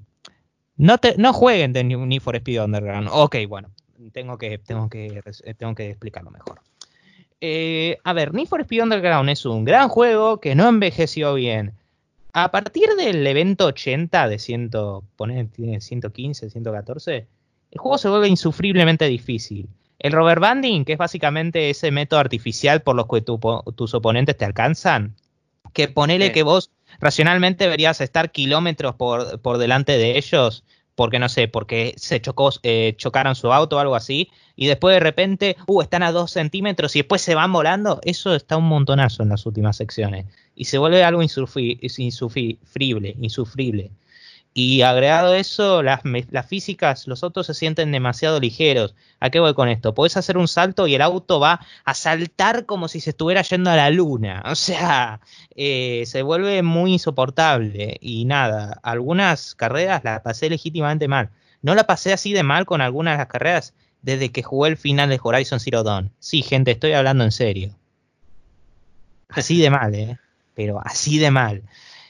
No, 0.76 0.98
te, 0.98 1.16
no 1.16 1.32
jueguen 1.32 1.72
de 1.72 1.82
Need 1.82 2.20
for 2.20 2.36
Speed 2.36 2.62
Underground. 2.62 3.08
Ok, 3.10 3.36
bueno, 3.48 3.70
tengo 4.12 4.36
que, 4.36 4.58
tengo 4.58 4.90
que, 4.90 5.22
tengo 5.56 5.74
que 5.74 5.88
explicarlo 5.88 6.30
mejor. 6.30 6.60
Eh, 7.40 7.96
a 8.04 8.12
ver, 8.12 8.34
Need 8.34 8.48
for 8.48 8.60
Speed 8.60 8.82
Underground 8.82 9.30
es 9.30 9.46
un 9.46 9.64
gran 9.64 9.88
juego 9.88 10.40
que 10.40 10.54
no 10.54 10.68
envejeció 10.68 11.32
bien. 11.32 11.72
A 12.34 12.50
partir 12.50 12.90
del 12.98 13.26
evento 13.26 13.64
80 13.64 14.28
de 14.28 14.38
100, 14.38 14.70
poner, 15.16 15.48
tiene 15.48 15.80
115, 15.80 16.50
114, 16.50 17.26
el 17.74 17.78
juego 17.80 17.98
se 17.98 18.08
vuelve 18.08 18.28
insufriblemente 18.28 19.06
difícil. 19.06 19.68
El 19.98 20.12
rubber 20.12 20.40
banding, 20.40 20.84
que 20.84 20.92
es 20.94 20.98
básicamente 20.98 21.70
ese 21.70 21.90
método 21.90 22.20
artificial 22.20 22.82
por 22.82 22.94
los 22.96 23.06
que 23.08 23.20
tu 23.20 23.38
tus 23.74 23.94
oponentes 23.94 24.36
te 24.36 24.44
alcanzan, 24.44 25.14
que 25.72 25.88
ponele 25.88 26.26
Sí. 26.26 26.32
que 26.32 26.42
vos 26.42 26.70
racionalmente 27.00 27.64
deberías 27.64 28.00
estar 28.00 28.30
kilómetros 28.30 28.94
por, 28.94 29.40
por 29.40 29.58
delante 29.58 29.98
de 29.98 30.16
ellos, 30.16 30.62
porque 30.94 31.18
no 31.18 31.28
sé, 31.28 31.48
porque 31.48 31.94
se 31.96 32.20
chocó, 32.20 32.50
eh, 32.62 32.94
chocaron 32.96 33.34
su 33.34 33.52
auto 33.52 33.76
o 33.76 33.78
algo 33.80 33.96
así, 33.96 34.30
y 34.54 34.66
después 34.66 34.94
de 34.94 35.00
repente, 35.00 35.56
uh, 35.66 35.82
están 35.82 36.04
a 36.04 36.12
dos 36.12 36.30
centímetros 36.30 36.94
y 36.94 37.00
después 37.00 37.20
se 37.22 37.34
van 37.34 37.52
volando, 37.52 37.98
eso 38.04 38.36
está 38.36 38.56
un 38.56 38.68
montonazo 38.68 39.24
en 39.24 39.30
las 39.30 39.44
últimas 39.46 39.76
secciones. 39.76 40.26
Y 40.54 40.66
se 40.66 40.78
vuelve 40.78 41.02
algo 41.02 41.20
insufri- 41.22 41.78
insufrible, 41.98 43.16
insufrible. 43.20 43.90
Y 44.56 44.82
agregado 44.82 45.34
eso, 45.34 45.82
las, 45.82 46.02
las 46.30 46.46
físicas, 46.46 47.08
los 47.08 47.24
autos 47.24 47.48
se 47.48 47.54
sienten 47.54 47.90
demasiado 47.90 48.38
ligeros. 48.38 48.94
¿A 49.18 49.30
qué 49.30 49.40
voy 49.40 49.52
con 49.52 49.68
esto? 49.68 49.94
Podés 49.94 50.16
hacer 50.16 50.38
un 50.38 50.46
salto 50.46 50.86
y 50.86 50.94
el 50.94 51.02
auto 51.02 51.40
va 51.40 51.60
a 51.84 51.94
saltar 51.94 52.64
como 52.64 52.86
si 52.86 53.00
se 53.00 53.10
estuviera 53.10 53.42
yendo 53.42 53.70
a 53.70 53.76
la 53.76 53.90
luna. 53.90 54.42
O 54.54 54.54
sea, 54.54 55.20
eh, 55.56 56.04
se 56.06 56.22
vuelve 56.22 56.62
muy 56.62 56.92
insoportable. 56.92 57.98
Y 58.00 58.24
nada, 58.26 58.78
algunas 58.84 59.56
carreras 59.56 60.04
las 60.04 60.20
pasé 60.20 60.48
legítimamente 60.48 61.08
mal. 61.08 61.30
No 61.60 61.74
la 61.74 61.84
pasé 61.88 62.12
así 62.12 62.32
de 62.32 62.44
mal 62.44 62.64
con 62.64 62.80
algunas 62.80 63.14
de 63.14 63.18
las 63.18 63.26
carreras 63.26 63.74
desde 64.02 64.30
que 64.30 64.44
jugué 64.44 64.70
el 64.70 64.76
final 64.76 65.08
de 65.08 65.18
Horizon 65.20 65.58
Zero 65.58 65.82
Dawn. 65.82 66.12
Sí, 66.20 66.42
gente, 66.42 66.70
estoy 66.70 66.92
hablando 66.92 67.24
en 67.24 67.32
serio. 67.32 67.74
Así 69.28 69.60
de 69.60 69.70
mal, 69.70 69.94
¿eh? 69.96 70.18
Pero 70.54 70.80
así 70.84 71.18
de 71.18 71.32
mal. 71.32 71.64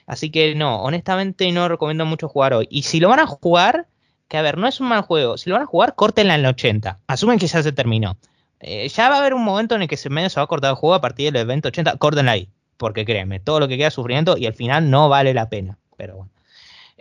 Así 0.06 0.30
que 0.30 0.54
no, 0.54 0.82
honestamente 0.82 1.50
no 1.52 1.68
recomiendo 1.68 2.04
mucho 2.04 2.28
jugar 2.28 2.54
hoy. 2.54 2.66
Y 2.70 2.82
si 2.82 3.00
lo 3.00 3.08
van 3.08 3.20
a 3.20 3.26
jugar, 3.26 3.87
que 4.28 4.37
a 4.37 4.42
ver, 4.42 4.58
no 4.58 4.66
es 4.66 4.80
un 4.80 4.88
mal 4.88 5.02
juego. 5.02 5.38
Si 5.38 5.49
lo 5.49 5.56
van 5.56 5.62
a 5.62 5.66
jugar, 5.66 5.94
córtenla 5.94 6.34
en 6.34 6.40
el 6.40 6.46
80. 6.46 7.00
Asumen 7.06 7.38
que 7.38 7.46
ya 7.46 7.62
se 7.62 7.73
terminó. 7.73 8.16
Eh, 8.61 8.88
ya 8.88 9.08
va 9.08 9.16
a 9.16 9.18
haber 9.20 9.34
un 9.34 9.44
momento 9.44 9.75
en 9.75 9.82
el 9.82 9.88
que 9.88 9.96
se 9.96 10.11
medio 10.11 10.30
se 10.30 10.40
va 10.40 10.44
a 10.44 10.46
cortar 10.46 10.70
el 10.70 10.76
juego 10.76 10.94
a 10.94 11.00
partir 11.00 11.32
del 11.32 11.42
evento 11.42 11.68
80. 11.68 11.96
Córtenla 11.96 12.32
ahí. 12.32 12.49
porque 12.76 13.04
créeme, 13.04 13.38
todo 13.40 13.61
lo 13.61 13.68
que 13.68 13.76
queda 13.76 13.88
es 13.88 13.94
sufrimiento 13.94 14.37
y 14.37 14.46
al 14.46 14.54
final 14.54 14.90
no 14.90 15.08
vale 15.08 15.32
la 15.32 15.49
pena. 15.49 15.78
Pero 15.96 16.16
bueno. 16.16 16.30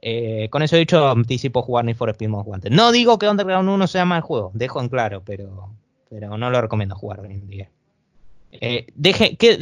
Eh, 0.06 0.50
con 0.50 0.62
eso 0.64 0.76
dicho, 0.76 1.08
anticipo 1.10 1.62
jugar 1.62 1.86
Need 1.86 1.96
for 1.96 2.10
Speed 2.10 2.28
Most. 2.28 2.66
No 2.70 2.92
digo 2.92 3.18
que 3.18 3.30
Underground 3.30 3.70
1 3.70 3.88
sea 3.88 4.04
mal 4.04 4.22
juego, 4.22 4.52
dejo 4.54 4.82
en 4.82 4.90
claro, 4.90 5.24
pero, 5.26 5.70
pero 6.10 6.38
no 6.38 6.50
lo 6.50 6.62
recomiendo 6.62 6.94
jugar 6.96 7.22
hoy 7.22 7.32
en 7.32 7.48
día. 7.48 7.70
Eh, 8.52 8.86
que, 9.02 9.58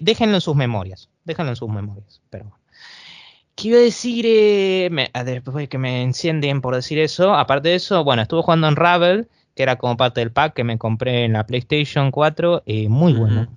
déjenlo 0.00 0.34
en 0.34 0.40
sus 0.40 0.56
memorias. 0.56 1.08
Déjenlo 1.24 1.52
en 1.52 1.56
sus 1.56 1.68
memorias. 1.68 2.20
Pero 2.30 2.52
¿Qué 2.65 2.65
a 3.58 3.76
decir? 3.76 4.24
Eh, 4.28 4.90
después 5.24 5.68
que 5.68 5.78
me 5.78 6.02
encienden 6.02 6.60
por 6.60 6.74
decir 6.74 6.98
eso. 6.98 7.34
Aparte 7.34 7.70
de 7.70 7.76
eso, 7.76 8.04
bueno, 8.04 8.22
estuve 8.22 8.42
jugando 8.42 8.68
en 8.68 8.76
Ravel, 8.76 9.28
que 9.54 9.62
era 9.62 9.76
como 9.76 9.96
parte 9.96 10.20
del 10.20 10.30
pack 10.30 10.54
que 10.54 10.64
me 10.64 10.78
compré 10.78 11.24
en 11.24 11.32
la 11.32 11.46
PlayStation 11.46 12.10
4. 12.10 12.62
Eh, 12.66 12.88
muy 12.88 13.12
bueno. 13.14 13.48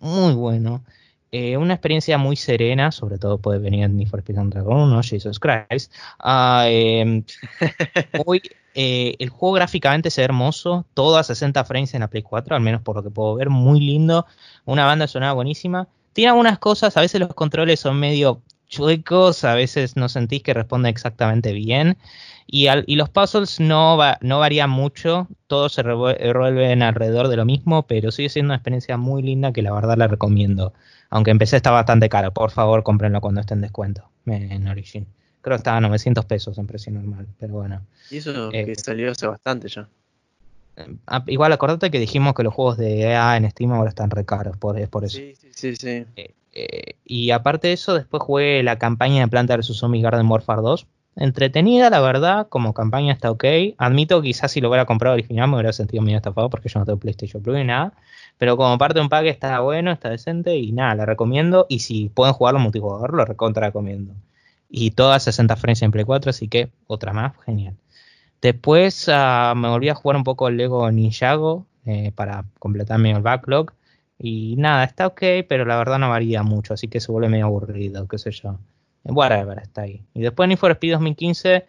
Muy 0.00 0.34
bueno. 0.34 0.84
Eh, 1.30 1.58
una 1.58 1.74
experiencia 1.74 2.16
muy 2.16 2.36
serena, 2.36 2.90
sobre 2.90 3.18
todo 3.18 3.38
puede 3.38 3.58
venir 3.58 3.84
en 3.84 3.96
Need 3.96 4.08
for 4.08 4.20
Speed 4.20 4.38
Underground 4.38 4.92
1, 4.92 5.02
Jesus 5.02 5.38
Christ. 5.38 5.92
Ah, 6.18 6.64
em, 6.68 7.22
eh, 8.74 9.16
el 9.18 9.28
juego 9.28 9.52
gráficamente 9.54 10.10
se 10.10 10.22
ve 10.22 10.26
hermoso, 10.26 10.86
todo 10.94 11.18
a 11.18 11.24
60 11.24 11.64
frames 11.64 11.92
en 11.92 12.00
la 12.00 12.08
Play 12.08 12.22
4, 12.22 12.56
al 12.56 12.62
menos 12.62 12.80
por 12.80 12.96
lo 12.96 13.02
que 13.02 13.10
puedo 13.10 13.34
ver, 13.34 13.50
muy 13.50 13.80
lindo. 13.80 14.24
Una 14.64 14.86
banda 14.86 15.06
sonora 15.06 15.34
buenísima. 15.34 15.86
Tiene 16.14 16.30
algunas 16.30 16.58
cosas, 16.58 16.96
a 16.96 17.02
veces 17.02 17.20
los 17.20 17.34
controles 17.34 17.80
son 17.80 18.00
medio 18.00 18.40
chuecos, 18.68 19.44
a 19.44 19.54
veces 19.54 19.96
no 19.96 20.08
sentís 20.08 20.42
que 20.42 20.54
responde 20.54 20.88
exactamente 20.88 21.52
bien. 21.52 21.96
Y, 22.46 22.68
y 22.86 22.96
los 22.96 23.10
puzzles 23.10 23.60
no, 23.60 23.98
no 24.22 24.38
varían 24.38 24.70
mucho, 24.70 25.28
todos 25.48 25.74
se 25.74 25.82
revuelven 25.82 26.82
alrededor 26.82 27.28
de 27.28 27.36
lo 27.36 27.44
mismo, 27.44 27.86
pero 27.86 28.10
sigue 28.10 28.30
siendo 28.30 28.48
una 28.48 28.56
experiencia 28.56 28.96
muy 28.96 29.22
linda 29.22 29.52
que 29.52 29.60
la 29.62 29.72
verdad 29.72 29.98
la 29.98 30.08
recomiendo. 30.08 30.72
Aunque 31.10 31.30
empecé 31.30 31.56
está 31.56 31.70
bastante 31.70 32.08
caro, 32.08 32.32
por 32.32 32.50
favor 32.50 32.82
cómprenlo 32.82 33.20
cuando 33.20 33.40
esté 33.40 33.54
en 33.54 33.60
descuento 33.60 34.08
en 34.26 34.66
Origin. 34.68 35.06
Creo 35.40 35.56
que 35.56 35.60
estaba 35.60 35.76
a 35.76 35.80
900 35.80 36.24
pesos 36.24 36.58
en 36.58 36.66
precio 36.66 36.92
normal, 36.92 37.26
pero 37.38 37.54
bueno. 37.54 37.86
Y 38.10 38.18
eso 38.18 38.50
eh, 38.52 38.64
que 38.66 38.74
salió 38.74 39.10
hace 39.10 39.26
bastante 39.26 39.68
ya. 39.68 39.88
Eh, 40.76 40.96
ah, 41.06 41.24
igual 41.26 41.52
acordate 41.52 41.90
que 41.90 41.98
dijimos 41.98 42.34
que 42.34 42.42
los 42.42 42.52
juegos 42.52 42.76
de 42.76 43.02
EA 43.02 43.36
en 43.36 43.50
Steam 43.50 43.72
ahora 43.72 43.88
están 43.88 44.10
re 44.10 44.24
caros, 44.24 44.56
por, 44.56 44.88
por 44.88 45.04
eso. 45.04 45.16
Sí, 45.16 45.34
sí, 45.52 45.76
sí. 45.76 46.04
Eh, 46.16 46.34
y 47.04 47.30
aparte 47.30 47.68
de 47.68 47.74
eso, 47.74 47.94
después 47.94 48.22
jugué 48.22 48.62
la 48.62 48.78
campaña 48.78 49.22
de 49.22 49.28
Planta 49.28 49.56
vs 49.56 49.76
Zombie 49.76 50.02
Garden 50.02 50.30
Warfare 50.30 50.62
2 50.62 50.86
entretenida, 51.18 51.90
la 51.90 52.00
verdad, 52.00 52.48
como 52.48 52.72
campaña 52.72 53.12
está 53.12 53.30
ok. 53.30 53.44
Admito 53.76 54.22
quizás 54.22 54.52
si 54.52 54.60
lo 54.60 54.68
hubiera 54.68 54.86
comprado 54.86 55.14
original 55.14 55.48
me 55.48 55.56
hubiera 55.56 55.72
sentido 55.72 56.02
medio 56.02 56.18
estafado 56.18 56.48
porque 56.48 56.68
yo 56.68 56.80
no 56.80 56.86
tengo 56.86 56.98
PlayStation 56.98 57.42
Plus 57.42 57.56
ni 57.56 57.64
nada. 57.64 57.92
Pero 58.38 58.56
como 58.56 58.78
parte 58.78 58.98
de 58.98 59.02
un 59.02 59.08
pack 59.08 59.26
está 59.26 59.60
bueno, 59.60 59.90
está 59.90 60.10
decente 60.10 60.56
y 60.56 60.72
nada, 60.72 60.94
la 60.94 61.06
recomiendo. 61.06 61.66
Y 61.68 61.80
si 61.80 62.08
pueden 62.08 62.34
jugarlo 62.34 62.60
multijugador, 62.60 63.14
lo 63.14 63.24
recontra 63.24 63.66
recomiendo. 63.66 64.14
Y 64.68 64.92
todas 64.92 65.24
60 65.24 65.56
frames 65.56 65.82
en 65.82 65.90
Play 65.90 66.04
4, 66.04 66.30
así 66.30 66.48
que 66.48 66.70
otra 66.86 67.12
más, 67.12 67.32
genial. 67.44 67.74
Después 68.40 69.08
uh, 69.08 69.56
me 69.56 69.68
volví 69.68 69.88
a 69.88 69.94
jugar 69.94 70.16
un 70.16 70.24
poco 70.24 70.48
el 70.48 70.56
Lego 70.56 70.90
Ninjago 70.92 71.66
eh, 71.84 72.12
para 72.14 72.44
completarme 72.58 73.10
el 73.10 73.22
backlog. 73.22 73.72
Y 74.18 74.56
nada, 74.56 74.84
está 74.84 75.06
ok, 75.06 75.22
pero 75.48 75.64
la 75.64 75.76
verdad 75.76 75.98
no 75.98 76.10
varía 76.10 76.42
mucho, 76.42 76.74
así 76.74 76.88
que 76.88 77.00
se 77.00 77.12
vuelve 77.12 77.28
medio 77.28 77.46
aburrido, 77.46 78.08
qué 78.08 78.18
sé 78.18 78.32
yo. 78.32 78.58
Whatever, 79.04 79.58
está 79.58 79.82
ahí. 79.82 80.02
Y 80.12 80.22
después 80.22 80.48
Need 80.48 80.58
for 80.58 80.72
Speed 80.72 80.92
2015, 80.92 81.64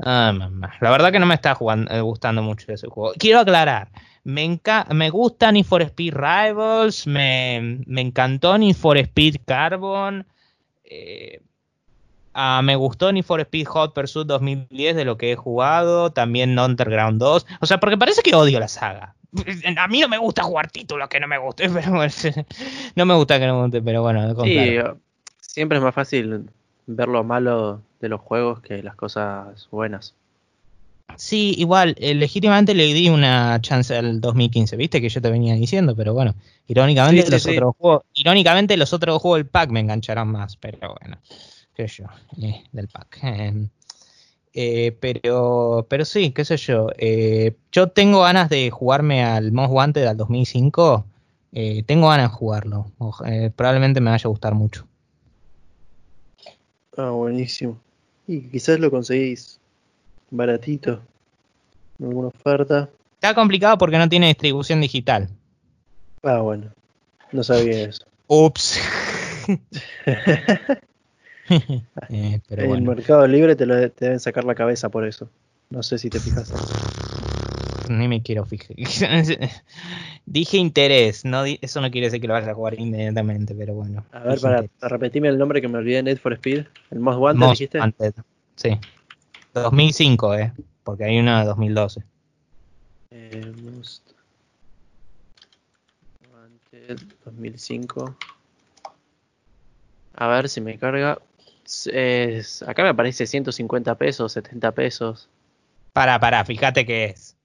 ah, 0.00 0.32
la 0.80 0.90
verdad 0.90 1.10
que 1.10 1.18
no 1.18 1.26
me 1.26 1.34
está 1.34 1.54
jugando, 1.54 1.90
eh, 1.92 2.00
gustando 2.00 2.42
mucho 2.42 2.70
ese 2.70 2.86
juego. 2.88 3.14
Quiero 3.18 3.40
aclarar, 3.40 3.88
me, 4.24 4.60
me 4.90 5.10
gusta 5.10 5.50
Need 5.50 5.64
for 5.64 5.80
Speed 5.82 6.14
Rivals, 6.14 7.06
me, 7.06 7.80
encantó 7.96 8.58
Need 8.58 8.76
for 8.76 8.98
Speed 8.98 9.36
Carbon, 9.46 10.26
eh, 10.84 11.40
ah, 12.34 12.60
me 12.62 12.76
gustó 12.76 13.10
Need 13.10 13.24
for 13.24 13.40
Speed 13.40 13.66
Hot 13.68 13.94
Pursuit 13.94 14.26
2010 14.26 14.96
de 14.96 15.04
lo 15.06 15.16
que 15.16 15.32
he 15.32 15.36
jugado, 15.36 16.12
también 16.12 16.58
Underground 16.58 17.18
2, 17.18 17.46
o 17.60 17.66
sea, 17.66 17.80
porque 17.80 17.96
parece 17.96 18.22
que 18.22 18.34
odio 18.34 18.60
la 18.60 18.68
saga. 18.68 19.15
A 19.76 19.88
mí 19.88 20.00
no 20.00 20.08
me 20.08 20.18
gusta 20.18 20.42
jugar 20.42 20.70
títulos 20.70 21.08
que 21.08 21.20
no 21.20 21.28
me 21.28 21.38
gusten, 21.38 21.72
pero 21.74 21.90
no 22.94 23.06
me 23.06 23.14
gusta 23.14 23.38
que 23.38 23.46
no 23.46 23.56
me 23.56 23.62
guste, 23.62 23.82
pero 23.82 24.02
bueno. 24.02 24.34
Sí, 24.44 24.76
siempre 25.40 25.78
es 25.78 25.84
más 25.84 25.94
fácil 25.94 26.48
ver 26.86 27.08
lo 27.08 27.24
malo 27.24 27.82
de 28.00 28.08
los 28.08 28.20
juegos 28.20 28.60
que 28.60 28.82
las 28.82 28.94
cosas 28.94 29.68
buenas. 29.70 30.14
Sí, 31.16 31.54
igual, 31.56 31.96
eh, 31.98 32.14
legítimamente 32.14 32.74
le 32.74 32.92
di 32.92 33.08
una 33.08 33.60
chance 33.62 33.96
al 33.96 34.20
2015, 34.20 34.76
viste 34.76 35.00
que 35.00 35.08
yo 35.08 35.22
te 35.22 35.30
venía 35.30 35.54
diciendo, 35.54 35.94
pero 35.96 36.12
bueno, 36.12 36.34
irónicamente 36.66 37.30
los 37.30 37.46
otros 37.46 37.74
juegos, 37.78 38.02
irónicamente 38.12 38.76
los 38.76 38.92
otros 38.92 39.22
juegos 39.22 39.38
del 39.38 39.46
pack 39.46 39.70
me 39.70 39.80
engancharán 39.80 40.28
más, 40.28 40.56
pero 40.56 40.94
bueno, 41.00 41.18
qué 41.74 41.88
sé 41.88 42.02
yo, 42.02 42.46
eh, 42.46 42.64
del 42.72 42.88
pack. 42.88 43.20
Em, 43.22 43.68
eh, 44.56 44.96
pero, 44.98 45.86
pero 45.88 46.04
sí, 46.04 46.32
qué 46.32 46.44
sé 46.44 46.56
yo. 46.56 46.88
yo 47.70 47.88
tengo 47.88 48.22
ganas 48.22 48.48
de 48.48 48.70
jugarme 48.70 49.22
al 49.24 49.52
Most 49.52 49.72
Wanted 49.72 50.04
del 50.06 50.16
2005. 50.16 51.04
tengo 51.86 52.08
ganas 52.08 52.30
de 52.32 52.36
jugarlo. 52.36 52.86
probablemente 53.54 54.00
me 54.00 54.10
vaya 54.10 54.26
a 54.26 54.28
gustar 54.28 54.54
mucho. 54.54 54.86
Ah, 56.96 57.10
buenísimo. 57.10 57.78
Y 58.26 58.40
quizás 58.48 58.80
lo 58.80 58.90
conseguís 58.90 59.60
baratito. 60.30 61.00
alguna 62.02 62.28
oferta. 62.28 62.88
Está 63.14 63.34
complicado 63.34 63.78
porque 63.78 63.98
no 63.98 64.08
tiene 64.08 64.28
distribución 64.28 64.80
digital. 64.80 65.28
Ah, 66.22 66.40
bueno. 66.40 66.72
No 67.32 67.42
sabía 67.42 67.84
eso. 67.88 68.04
Ups. 68.26 68.80
eh, 72.08 72.40
en 72.50 72.70
el 72.70 72.82
Mercado 72.82 73.26
Libre 73.26 73.56
te, 73.56 73.66
lo, 73.66 73.76
deben 73.76 74.20
sacar 74.20 74.44
la 74.44 74.54
cabeza 74.54 74.88
por 74.88 75.06
eso. 75.06 75.28
No 75.70 75.82
sé 75.82 75.98
si 75.98 76.10
te 76.10 76.20
fijas. 76.20 76.52
Ni 77.88 78.08
me 78.08 78.22
quiero 78.22 78.44
fijar. 78.44 78.76
Dije 80.26 80.56
interés, 80.56 81.24
no 81.24 81.44
eso 81.44 81.80
no 81.80 81.90
quiere 81.90 82.08
decir 82.08 82.20
que 82.20 82.26
lo 82.26 82.34
vayas 82.34 82.48
a 82.48 82.54
jugar 82.54 82.78
inmediatamente, 82.78 83.54
pero 83.54 83.74
bueno. 83.74 84.04
A 84.12 84.20
ver, 84.20 84.40
para, 84.40 84.64
repetirme 84.88 85.28
el 85.28 85.38
nombre 85.38 85.60
que 85.60 85.68
me 85.68 85.78
olvidé, 85.78 86.02
Need 86.02 86.18
for 86.18 86.32
Speed. 86.32 86.66
¿El 86.90 86.98
Most 86.98 87.18
Wanted 87.18 87.48
dijiste? 87.50 87.78
Wanted. 87.78 88.14
Sí. 88.56 88.78
2005, 89.54 90.34
eh, 90.34 90.52
porque 90.82 91.04
hay 91.04 91.18
una 91.18 91.40
de 91.40 91.46
2012. 91.46 92.02
Eh, 93.10 93.52
Most 93.62 94.10
Wanted 96.32 97.00
2005. 97.24 98.16
A 100.16 100.28
ver 100.28 100.48
si 100.48 100.60
me 100.60 100.78
carga. 100.78 101.18
Es, 101.66 102.62
acá 102.62 102.82
me 102.82 102.90
aparece 102.90 103.26
150 103.26 103.94
pesos, 103.96 104.32
70 104.32 104.72
pesos. 104.72 105.28
Para, 105.92 106.20
para, 106.20 106.44
fíjate 106.44 106.86
que 106.86 107.06
es. 107.06 107.36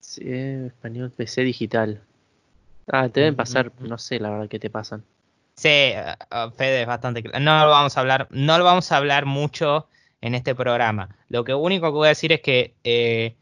Sí, 0.00 0.22
español 0.26 1.10
PC 1.10 1.42
digital. 1.42 2.02
Ah, 2.88 3.08
te 3.08 3.20
deben 3.20 3.36
pasar, 3.36 3.72
no 3.78 3.96
sé 3.96 4.18
la 4.18 4.30
verdad 4.30 4.48
que 4.48 4.58
te 4.58 4.68
pasan. 4.68 5.04
Sí, 5.54 5.92
Fede 6.56 6.82
es 6.82 6.86
bastante 6.86 7.22
No 7.22 7.64
lo 7.64 7.70
vamos 7.70 7.96
a 7.96 8.00
hablar, 8.00 8.26
no 8.30 8.58
lo 8.58 8.64
vamos 8.64 8.90
a 8.90 8.96
hablar 8.96 9.26
mucho 9.26 9.88
en 10.20 10.34
este 10.34 10.54
programa. 10.54 11.16
Lo 11.28 11.44
que 11.44 11.54
único 11.54 11.86
que 11.86 11.92
voy 11.92 12.06
a 12.06 12.10
decir 12.10 12.32
es 12.32 12.40
que 12.40 12.74
eh, 12.84 13.36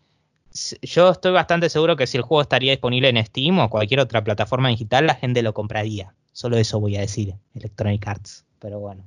yo 0.82 1.10
estoy 1.10 1.32
bastante 1.32 1.70
seguro 1.70 1.96
que 1.96 2.06
si 2.06 2.16
el 2.16 2.22
juego 2.22 2.42
estaría 2.42 2.72
disponible 2.72 3.08
en 3.08 3.24
Steam 3.24 3.58
o 3.58 3.70
cualquier 3.70 4.00
otra 4.00 4.24
plataforma 4.24 4.68
digital, 4.68 5.06
la 5.06 5.14
gente 5.14 5.42
lo 5.42 5.54
compraría. 5.54 6.14
Solo 6.32 6.56
eso 6.56 6.80
voy 6.80 6.96
a 6.96 7.00
decir, 7.00 7.34
Electronic 7.54 8.06
Arts. 8.06 8.44
Pero 8.58 8.80
bueno. 8.80 9.04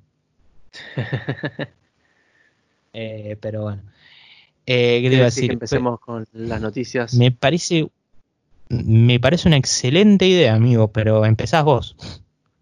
Eh, 2.95 3.37
pero 3.41 3.63
bueno. 3.63 3.81
Eh, 4.67 5.01
¿Qué 5.01 5.09
decir? 5.09 5.51
empecemos 5.51 5.99
con 5.99 6.27
las 6.31 6.61
noticias. 6.61 7.15
Me 7.15 7.31
parece, 7.31 7.89
me 8.69 9.19
parece 9.19 9.47
una 9.47 9.57
excelente 9.57 10.27
idea, 10.27 10.53
amigo, 10.53 10.89
pero 10.89 11.25
empezás 11.25 11.63
vos. 11.63 11.95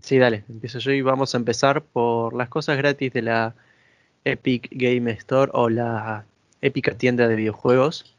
Sí, 0.02 0.18
dale, 0.18 0.46
empiezo 0.50 0.80
yo 0.80 0.92
y 0.92 1.02
vamos 1.02 1.36
a 1.36 1.38
empezar 1.38 1.84
por 1.84 2.34
las 2.34 2.50
cosas 2.50 2.78
gratis 2.78 3.14
de 3.14 3.22
la 3.22 3.56
Epic 4.24 4.70
Game 4.72 5.12
Store 5.12 5.52
o 5.54 5.70
la 5.70 6.26
épica 6.62 6.96
tienda 6.96 7.28
de 7.28 7.36
videojuegos. 7.36 8.16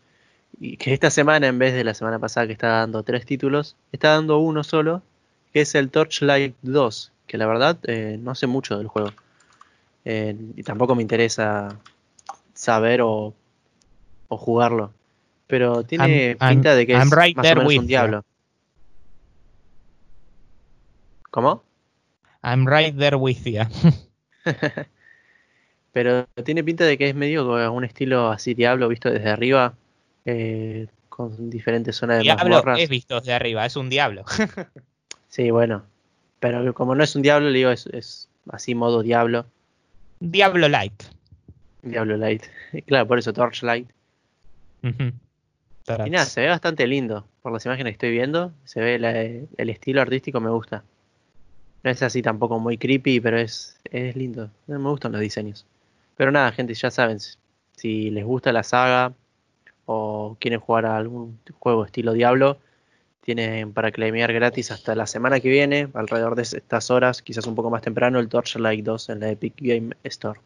Y 0.60 0.76
que 0.76 0.92
esta 0.92 1.10
semana, 1.10 1.48
en 1.48 1.58
vez 1.58 1.74
de 1.74 1.82
la 1.82 1.94
semana 1.94 2.18
pasada 2.18 2.46
que 2.46 2.52
estaba 2.52 2.78
dando 2.78 3.02
tres 3.02 3.26
títulos, 3.26 3.74
está 3.90 4.10
dando 4.10 4.38
uno 4.38 4.62
solo, 4.62 5.02
que 5.52 5.62
es 5.62 5.74
el 5.74 5.90
Torchlight 5.90 6.54
2, 6.62 7.12
que 7.26 7.38
la 7.38 7.46
verdad 7.46 7.78
eh, 7.84 8.18
no 8.20 8.34
sé 8.34 8.46
mucho 8.46 8.78
del 8.78 8.86
juego. 8.86 9.10
Eh, 10.04 10.36
y 10.56 10.62
tampoco 10.62 10.94
me 10.94 11.02
interesa 11.02 11.78
saber 12.54 13.00
o, 13.02 13.34
jugarlo. 14.28 14.92
Pero 15.46 15.84
tiene 15.84 16.36
pinta 16.36 16.74
de 16.74 16.86
que 16.86 16.94
es 16.94 16.98
más 16.98 17.12
o 17.12 17.42
menos 17.42 17.76
un 17.76 17.86
diablo. 17.86 18.24
¿Cómo? 21.30 21.62
I'm 22.42 22.66
right 22.66 22.96
there 22.96 23.16
with 23.16 23.44
you. 23.44 23.62
Pero 25.92 26.26
tiene 26.44 26.64
pinta 26.64 26.84
de 26.84 26.96
que 26.96 27.10
es 27.10 27.14
medio 27.14 27.70
un 27.70 27.84
estilo 27.84 28.30
así 28.30 28.54
diablo 28.54 28.88
visto 28.88 29.10
desde 29.10 29.28
arriba, 29.28 29.74
eh, 30.24 30.86
con 31.10 31.50
diferentes 31.50 31.96
zonas 31.96 32.18
de 32.18 32.22
Diablo 32.24 32.62
es 32.76 32.88
visto 32.88 33.20
desde 33.20 33.34
arriba, 33.34 33.66
es 33.66 33.76
un 33.76 33.90
diablo. 33.90 34.24
sí, 35.28 35.50
bueno. 35.50 35.84
Pero 36.40 36.74
como 36.74 36.94
no 36.94 37.04
es 37.04 37.14
un 37.14 37.22
Diablo, 37.22 37.50
le 37.50 37.58
digo, 37.58 37.70
es, 37.70 37.86
es 37.86 38.28
así 38.50 38.74
modo 38.74 39.02
Diablo. 39.02 39.46
Diablo 40.30 40.68
Light. 40.68 41.02
Diablo 41.82 42.16
Light. 42.16 42.44
Claro, 42.86 43.06
por 43.08 43.18
eso 43.18 43.32
Torchlight. 43.32 43.88
Ujú. 44.84 45.12
Y 46.06 46.10
nada, 46.10 46.26
se 46.26 46.42
ve 46.42 46.48
bastante 46.48 46.86
lindo. 46.86 47.26
Por 47.42 47.52
las 47.52 47.64
imágenes 47.66 47.90
que 47.90 47.94
estoy 47.94 48.10
viendo, 48.12 48.52
se 48.64 48.80
ve 48.80 48.98
la- 48.98 49.20
el 49.20 49.70
estilo 49.70 50.00
artístico, 50.00 50.40
me 50.40 50.50
gusta. 50.50 50.84
No 51.82 51.90
es 51.90 52.00
así 52.02 52.22
tampoco 52.22 52.60
muy 52.60 52.78
creepy, 52.78 53.20
pero 53.20 53.36
es, 53.38 53.80
es 53.90 54.14
lindo. 54.14 54.48
Me 54.68 54.76
gustan 54.78 55.10
los 55.12 55.20
diseños. 55.20 55.66
Pero 56.16 56.30
nada, 56.30 56.52
gente, 56.52 56.74
ya 56.74 56.90
saben, 56.92 57.18
si 57.76 58.10
les 58.10 58.24
gusta 58.24 58.52
la 58.52 58.62
saga 58.62 59.12
o 59.86 60.36
quieren 60.38 60.60
jugar 60.60 60.86
a 60.86 60.96
algún 60.96 61.40
juego 61.58 61.84
estilo 61.84 62.12
Diablo, 62.12 62.58
tienen 63.22 63.72
para 63.72 63.92
claimear 63.92 64.32
gratis 64.32 64.70
hasta 64.70 64.94
la 64.94 65.06
semana 65.06 65.40
que 65.40 65.48
viene, 65.48 65.88
alrededor 65.94 66.34
de 66.34 66.42
estas 66.42 66.90
horas, 66.90 67.22
quizás 67.22 67.46
un 67.46 67.54
poco 67.54 67.70
más 67.70 67.82
temprano, 67.82 68.18
el 68.18 68.28
Torchlight 68.28 68.84
2 68.84 69.08
en 69.10 69.20
la 69.20 69.30
Epic 69.30 69.54
Game 69.58 69.94
Store. 70.04 70.40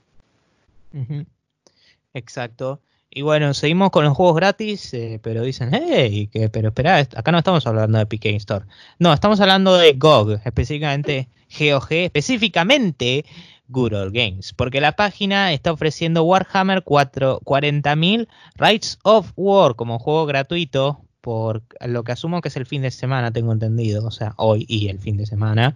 Exacto. 2.14 2.80
Y 3.10 3.22
bueno, 3.22 3.54
seguimos 3.54 3.90
con 3.90 4.04
los 4.04 4.14
juegos 4.14 4.36
gratis, 4.36 4.92
eh, 4.92 5.18
pero 5.22 5.42
dicen, 5.42 5.70
hey, 5.72 6.28
que, 6.30 6.50
pero 6.50 6.68
espera, 6.68 6.98
acá 6.98 7.32
no 7.32 7.38
estamos 7.38 7.66
hablando 7.66 7.96
de 7.96 8.04
Epic 8.04 8.22
Game 8.22 8.36
Store. 8.36 8.66
No, 8.98 9.12
estamos 9.12 9.40
hablando 9.40 9.74
de 9.76 9.94
GOG, 9.94 10.40
específicamente 10.44 11.28
GOG, 11.58 11.92
específicamente 11.92 13.24
Good 13.68 13.94
Old 13.94 14.14
Games, 14.14 14.52
porque 14.52 14.82
la 14.82 14.92
página 14.92 15.52
está 15.52 15.72
ofreciendo 15.72 16.24
Warhammer 16.24 16.82
4 16.82 17.40
40.000 17.40 18.28
Rights 18.56 18.98
of 19.02 19.32
War 19.34 19.74
como 19.76 19.98
juego 19.98 20.26
gratuito 20.26 21.05
por 21.26 21.64
lo 21.84 22.04
que 22.04 22.12
asumo 22.12 22.40
que 22.40 22.46
es 22.46 22.56
el 22.56 22.66
fin 22.66 22.82
de 22.82 22.92
semana, 22.92 23.32
tengo 23.32 23.52
entendido, 23.52 24.06
o 24.06 24.12
sea, 24.12 24.34
hoy 24.36 24.64
y 24.68 24.86
el 24.86 25.00
fin 25.00 25.16
de 25.16 25.26
semana. 25.26 25.74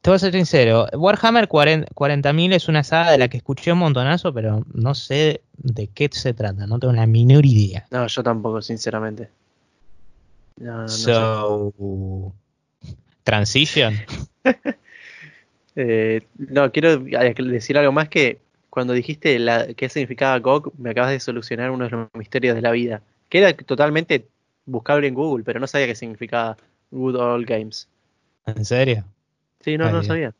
Te 0.00 0.10
voy 0.10 0.16
a 0.16 0.18
ser 0.18 0.32
sincero, 0.32 0.88
Warhammer 0.92 1.46
40 1.46 1.86
40.000 1.94 2.54
es 2.54 2.66
una 2.66 2.82
saga 2.82 3.12
de 3.12 3.18
la 3.18 3.28
que 3.28 3.36
escuché 3.36 3.72
un 3.72 3.78
montonazo, 3.78 4.34
pero 4.34 4.66
no 4.74 4.96
sé 4.96 5.42
de 5.56 5.86
qué 5.86 6.08
se 6.10 6.34
trata, 6.34 6.66
no 6.66 6.80
tengo 6.80 6.92
la 6.92 7.06
menor 7.06 7.46
idea. 7.46 7.86
No, 7.92 8.04
yo 8.08 8.24
tampoco, 8.24 8.60
sinceramente. 8.60 9.28
No, 10.56 10.72
no, 10.72 10.82
no 10.82 10.88
sé. 10.88 11.14
So, 11.14 12.34
Transition. 13.22 13.94
Eh, 15.76 16.26
no, 16.36 16.72
quiero 16.72 16.98
decir 16.98 17.78
algo 17.78 17.92
más 17.92 18.08
que 18.08 18.40
cuando 18.70 18.92
dijiste 18.92 19.38
la, 19.38 19.68
qué 19.74 19.88
significaba 19.88 20.38
GOG, 20.38 20.72
me 20.76 20.90
acabas 20.90 21.12
de 21.12 21.20
solucionar 21.20 21.70
uno 21.70 21.84
de 21.84 21.90
los 21.90 22.08
misterios 22.14 22.56
de 22.56 22.60
la 22.60 22.72
vida. 22.72 23.02
Que 23.28 23.38
era 23.38 23.52
totalmente 23.56 24.26
buscable 24.70 25.06
en 25.08 25.14
Google, 25.14 25.44
pero 25.44 25.60
no 25.60 25.66
sabía 25.66 25.86
qué 25.86 25.94
significaba 25.94 26.56
Good 26.90 27.16
Old 27.16 27.46
Games. 27.46 27.88
¿En 28.46 28.64
serio? 28.64 29.04
Sí, 29.60 29.76
no, 29.76 29.86
Ay, 29.86 29.92
no 29.92 30.02
sabía. 30.02 30.34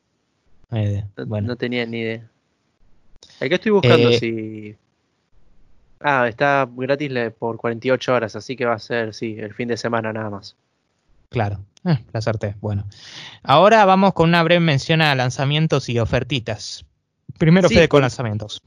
No 0.71 0.79
hay 0.79 0.85
idea. 0.87 1.09
No, 1.17 1.27
Bueno, 1.27 1.49
no 1.49 1.57
tenía 1.57 1.85
ni 1.87 2.01
idea. 2.01 2.29
Acá 3.41 3.55
estoy 3.57 3.73
buscando 3.73 4.09
Eh, 4.11 4.19
si... 4.19 4.77
Ah, 6.01 6.27
está 6.29 6.67
gratis 6.71 7.13
por 7.39 7.59
48 7.59 8.15
horas, 8.15 8.35
así 8.35 8.57
que 8.57 8.65
va 8.65 8.75
a 8.75 8.79
ser, 8.79 9.13
sí, 9.13 9.37
el 9.39 9.53
fin 9.53 9.69
de 9.69 9.77
semana 9.77 10.13
nada 10.13 10.31
más. 10.31 10.57
claro. 11.29 11.61
Eh, 11.83 11.99
la 12.13 12.19
acerté. 12.19 12.57
Bueno. 12.61 12.85
Ahora 13.43 13.87
vamos 13.87 14.13
con 14.13 14.29
una 14.29 14.43
breve 14.43 14.61
mención 14.61 15.01
a 15.01 15.15
lanzamientos 15.15 15.89
y 15.89 15.99
ofertitas. 15.99 16.85
Primero 17.39 17.69
Sí, 17.69 17.75
Fede 17.75 17.89
con 17.89 18.03
lanzamientos. 18.03 18.63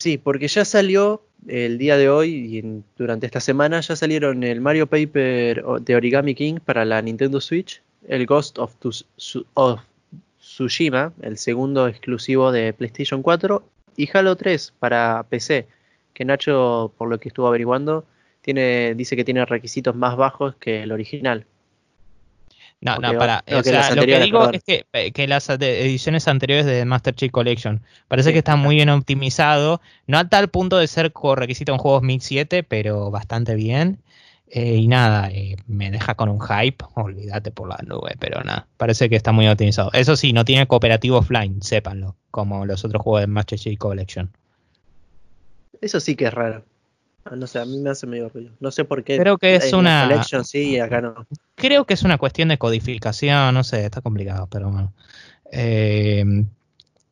Sí, 0.00 0.18
porque 0.18 0.48
ya 0.48 0.64
salió 0.64 1.22
el 1.46 1.78
día 1.78 1.96
de 1.96 2.08
hoy 2.08 2.58
y 2.58 2.82
durante 2.96 3.26
esta 3.26 3.40
semana 3.40 3.80
ya 3.80 3.96
salieron 3.96 4.44
el 4.44 4.60
Mario 4.60 4.86
Paper 4.86 5.62
de 5.80 5.96
Origami 5.96 6.34
King 6.34 6.56
para 6.64 6.84
la 6.84 7.02
Nintendo 7.02 7.40
Switch, 7.40 7.82
el 8.08 8.26
Ghost 8.26 8.58
of 8.58 8.74
Tsushima, 10.38 11.12
el 11.22 11.38
segundo 11.38 11.88
exclusivo 11.88 12.52
de 12.52 12.72
PlayStation 12.72 13.22
4, 13.22 13.62
y 13.96 14.08
Halo 14.12 14.36
3 14.36 14.74
para 14.78 15.24
PC, 15.28 15.66
que 16.12 16.24
Nacho, 16.24 16.92
por 16.96 17.08
lo 17.08 17.18
que 17.18 17.28
estuvo 17.28 17.46
averiguando, 17.46 18.04
tiene, 18.40 18.94
dice 18.94 19.16
que 19.16 19.24
tiene 19.24 19.44
requisitos 19.44 19.94
más 19.94 20.16
bajos 20.16 20.54
que 20.56 20.82
el 20.82 20.92
original. 20.92 21.46
No, 22.84 22.98
no, 22.98 23.18
para. 23.18 23.42
no, 23.48 23.58
o 23.60 23.62
que 23.62 23.70
sea, 23.70 23.94
lo 23.94 24.04
que 24.04 24.20
digo 24.20 24.38
perdón. 24.40 24.54
es 24.56 24.62
que, 24.64 24.86
eh, 24.92 25.10
que 25.12 25.26
las 25.26 25.48
ediciones 25.48 26.28
anteriores 26.28 26.66
de 26.66 26.84
Master 26.84 27.14
Chief 27.14 27.32
Collection 27.32 27.82
parece 28.08 28.28
Sí, 28.28 28.32
que 28.32 28.38
está 28.40 28.52
ajá. 28.52 28.62
muy 28.62 28.76
bien 28.76 28.90
optimizado. 28.90 29.80
No 30.06 30.18
a 30.18 30.28
tal 30.28 30.48
punto 30.48 30.76
de 30.78 30.86
ser 30.86 31.10
con 31.12 31.38
requisito 31.38 31.72
en 31.72 31.78
juegos 31.78 32.02
1007, 32.02 32.62
pero 32.62 33.10
bastante 33.10 33.54
bien. 33.54 34.02
Eh, 34.48 34.76
y 34.76 34.86
nada, 34.86 35.30
eh, 35.30 35.56
me 35.66 35.90
deja 35.90 36.14
con 36.14 36.28
un 36.28 36.40
hype. 36.40 36.84
Olvídate 36.94 37.50
por 37.50 37.68
la 37.70 37.78
nube, 37.86 38.14
pero 38.18 38.42
nada. 38.44 38.66
Parece 38.76 39.08
que 39.08 39.16
está 39.16 39.32
muy 39.32 39.48
optimizado. 39.48 39.90
Eso 39.94 40.14
sí, 40.16 40.32
no 40.34 40.44
tiene 40.44 40.66
cooperativo 40.66 41.16
offline, 41.18 41.62
sépanlo. 41.62 42.16
Como 42.30 42.66
los 42.66 42.84
otros 42.84 43.02
juegos 43.02 43.22
de 43.22 43.26
Master 43.28 43.58
Chief 43.58 43.78
Collection. 43.78 44.30
Eso 45.80 46.00
sí 46.00 46.16
que 46.16 46.26
es 46.26 46.34
raro. 46.34 46.64
Ah, 47.24 47.36
No 47.36 47.46
sé, 47.46 47.58
a 47.58 47.64
mí 47.64 47.78
me 47.78 47.90
hace 47.90 48.06
medio 48.06 48.28
ruido. 48.28 48.52
No 48.60 48.70
sé 48.70 48.84
por 48.84 49.02
qué. 49.04 49.18
Creo 49.18 49.38
que 49.38 49.56
es 49.56 49.72
en 49.72 49.78
una- 49.80 50.06
Collection 50.08 50.44
sí 50.44 50.72
y 50.72 50.78
acá 50.78 51.00
no. 51.00 51.26
Creo 51.54 51.84
que 51.86 51.94
es 51.94 52.02
una 52.02 52.18
cuestión 52.18 52.48
de 52.48 52.58
codificación, 52.58 53.54
no 53.54 53.64
sé, 53.64 53.84
está 53.84 54.00
complicado, 54.00 54.46
pero 54.50 54.70
bueno. 54.70 54.92
Eh, 55.52 56.24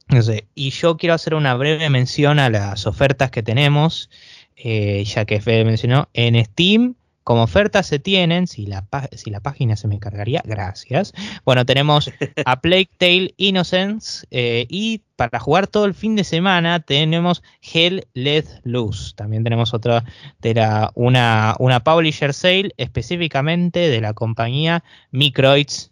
no 0.09 0.23
sé, 0.23 0.47
y 0.55 0.71
yo 0.71 0.97
quiero 0.97 1.15
hacer 1.15 1.35
una 1.35 1.55
breve 1.55 1.89
mención 1.89 2.39
a 2.39 2.51
las 2.51 2.87
ofertas 2.87 3.31
que 3.31 3.43
tenemos, 3.43 4.11
eh, 4.57 5.05
ya 5.05 5.25
que 5.25 5.41
Fede 5.41 5.65
mencionó, 5.65 6.09
en 6.13 6.43
Steam, 6.45 6.95
como 7.25 7.43
ofertas 7.43 7.87
se 7.87 7.99
tienen, 7.99 8.47
si 8.47 8.67
la, 8.67 8.87
si 9.13 9.31
la 9.31 9.41
página 9.41 9.77
se 9.77 9.89
me 9.89 9.99
cargaría, 9.99 10.43
gracias. 10.45 11.13
Bueno, 11.45 11.65
tenemos 11.65 12.11
a 12.45 12.61
Plague 12.61 12.91
Tale 12.99 13.35
Innocence 13.37 14.27
eh, 14.31 14.67
y 14.69 15.03
para 15.17 15.39
jugar 15.39 15.67
todo 15.67 15.85
el 15.85 15.95
fin 15.95 16.17
de 16.17 16.25
semana 16.25 16.81
tenemos 16.81 17.43
Hell 17.61 18.07
Let 18.15 18.47
Loose. 18.65 19.15
También 19.15 19.45
tenemos 19.45 19.73
otra 19.73 20.05
de 20.41 20.55
la, 20.55 20.91
una, 20.95 21.55
una 21.59 21.85
publisher 21.85 22.35
sale 22.35 22.73
específicamente 22.77 23.89
de 23.89 24.01
la 24.01 24.15
compañía 24.15 24.83
Microids. 25.11 25.91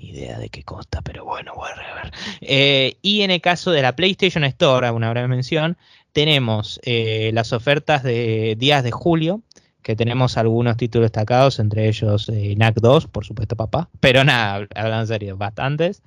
Idea 0.00 0.38
de 0.38 0.48
qué 0.48 0.62
consta, 0.62 1.02
pero 1.02 1.24
bueno, 1.24 1.54
whatever. 1.54 2.12
Eh, 2.40 2.98
y 3.02 3.22
en 3.22 3.32
el 3.32 3.40
caso 3.40 3.72
de 3.72 3.82
la 3.82 3.96
PlayStation 3.96 4.44
Store, 4.44 4.92
una 4.92 5.10
breve 5.10 5.26
mención, 5.26 5.76
tenemos 6.12 6.80
eh, 6.84 7.30
las 7.34 7.52
ofertas 7.52 8.04
de 8.04 8.54
días 8.56 8.84
de 8.84 8.92
julio, 8.92 9.42
que 9.88 9.96
tenemos 9.96 10.36
algunos 10.36 10.76
títulos 10.76 11.06
destacados, 11.06 11.58
entre 11.58 11.88
ellos 11.88 12.28
eh, 12.28 12.54
NAC 12.58 12.74
2, 12.74 13.06
por 13.06 13.24
supuesto, 13.24 13.56
papá. 13.56 13.88
Pero 14.00 14.22
nada, 14.22 14.68
hablando 14.74 15.00
en 15.00 15.06
serio, 15.06 15.38
bastantes. 15.38 16.02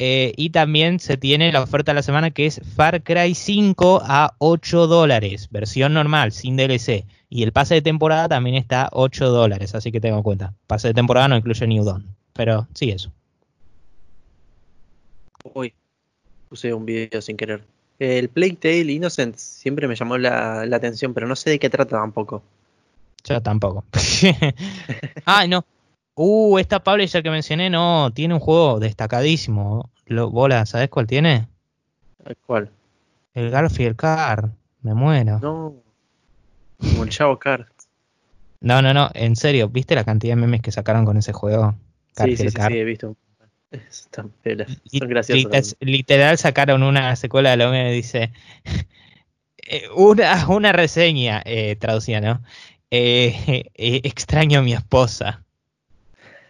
Eh, 0.00 0.32
y 0.36 0.50
también 0.50 0.98
se 0.98 1.16
tiene 1.16 1.52
la 1.52 1.62
oferta 1.62 1.92
de 1.92 1.94
la 1.94 2.02
semana 2.02 2.32
que 2.32 2.46
es 2.46 2.60
Far 2.74 3.04
Cry 3.04 3.36
5 3.36 4.02
a 4.04 4.34
8 4.38 4.88
dólares, 4.88 5.46
versión 5.52 5.94
normal, 5.94 6.32
sin 6.32 6.56
DLC. 6.56 7.06
Y 7.30 7.44
el 7.44 7.52
pase 7.52 7.74
de 7.74 7.82
temporada 7.82 8.26
también 8.28 8.56
está 8.56 8.86
a 8.86 8.90
8 8.90 9.28
dólares, 9.28 9.76
así 9.76 9.92
que 9.92 10.00
tengo 10.00 10.16
en 10.16 10.24
cuenta. 10.24 10.52
Pase 10.66 10.88
de 10.88 10.94
temporada 10.94 11.28
no 11.28 11.36
incluye 11.36 11.68
New 11.68 11.84
Dawn. 11.84 12.16
Pero 12.32 12.66
sí, 12.74 12.90
eso. 12.90 13.12
Uy, 15.52 15.72
puse 16.48 16.74
un 16.74 16.84
video 16.84 17.22
sin 17.22 17.36
querer. 17.36 17.62
El 18.00 18.28
Plague 18.28 18.82
Innocent 18.82 19.36
siempre 19.36 19.86
me 19.86 19.94
llamó 19.94 20.18
la, 20.18 20.66
la 20.66 20.76
atención, 20.78 21.14
pero 21.14 21.28
no 21.28 21.36
sé 21.36 21.50
de 21.50 21.60
qué 21.60 21.70
trata 21.70 22.00
tampoco. 22.00 22.42
Yo 23.24 23.42
tampoco. 23.42 23.84
ah, 25.26 25.46
no. 25.46 25.64
Uh, 26.14 26.58
esta 26.58 26.82
publisher 26.82 27.22
que 27.22 27.30
mencioné, 27.30 27.70
no, 27.70 28.12
tiene 28.12 28.34
un 28.34 28.40
juego 28.40 28.78
destacadísimo. 28.78 29.90
Lo, 30.06 30.30
bola, 30.30 30.64
¿sabes 30.66 30.88
cuál 30.90 31.06
tiene? 31.06 31.48
¿Cuál? 32.46 32.70
El 33.34 33.50
Garfield 33.50 33.96
Car. 33.96 34.50
Me 34.82 34.94
muero. 34.94 35.38
No. 35.40 35.74
Como 36.78 37.04
el 37.04 37.10
Chavo 37.10 37.38
Card. 37.38 37.66
No, 38.60 38.80
no, 38.82 38.94
no, 38.94 39.10
en 39.14 39.36
serio, 39.36 39.68
¿viste 39.68 39.94
la 39.94 40.04
cantidad 40.04 40.32
de 40.32 40.40
memes 40.40 40.60
que 40.62 40.72
sacaron 40.72 41.04
con 41.04 41.16
ese 41.16 41.32
juego? 41.32 41.74
Sí, 42.16 42.36
sí, 42.36 42.48
sí, 42.48 42.56
Car. 42.56 42.70
sí, 42.72 42.78
he 42.78 42.84
visto. 42.84 43.16
Están 43.70 44.28
pelas. 44.42 44.68
Son 44.86 45.08
graciosos. 45.08 45.44
liter- 45.44 45.76
literal 45.80 46.38
sacaron 46.38 46.82
una 46.82 47.16
secuela 47.16 47.50
de 47.50 47.56
lo 47.56 47.72
que 47.72 47.90
dice 47.90 48.30
eh, 49.58 49.84
una, 49.96 50.48
una 50.48 50.72
reseña 50.72 51.42
eh, 51.44 51.76
traducida, 51.76 52.20
¿no? 52.20 52.40
Eh, 52.96 53.64
eh, 53.74 54.00
extraño 54.04 54.60
a 54.60 54.62
mi 54.62 54.72
esposa. 54.72 55.42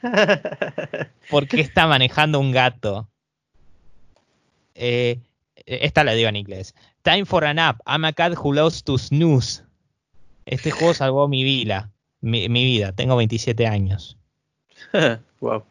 ¿Por 1.30 1.48
qué 1.48 1.62
está 1.62 1.86
manejando 1.86 2.38
un 2.38 2.52
gato? 2.52 3.08
Eh, 4.74 5.20
esta 5.64 6.04
la 6.04 6.12
digo 6.12 6.28
en 6.28 6.36
inglés. 6.36 6.74
Time 7.00 7.24
for 7.24 7.46
a 7.46 7.54
nap. 7.54 7.80
I'm 7.86 8.04
a 8.04 8.12
cat 8.12 8.34
who 8.36 8.52
loves 8.52 8.84
to 8.84 8.98
snooze. 8.98 9.62
Este 10.44 10.70
juego 10.70 10.92
salvó 10.92 11.28
mi 11.28 11.44
vida. 11.44 11.90
Mi, 12.20 12.50
mi 12.50 12.64
vida. 12.64 12.92
Tengo 12.92 13.16
27 13.16 13.66
años. 13.66 14.18
wow. 15.40 15.64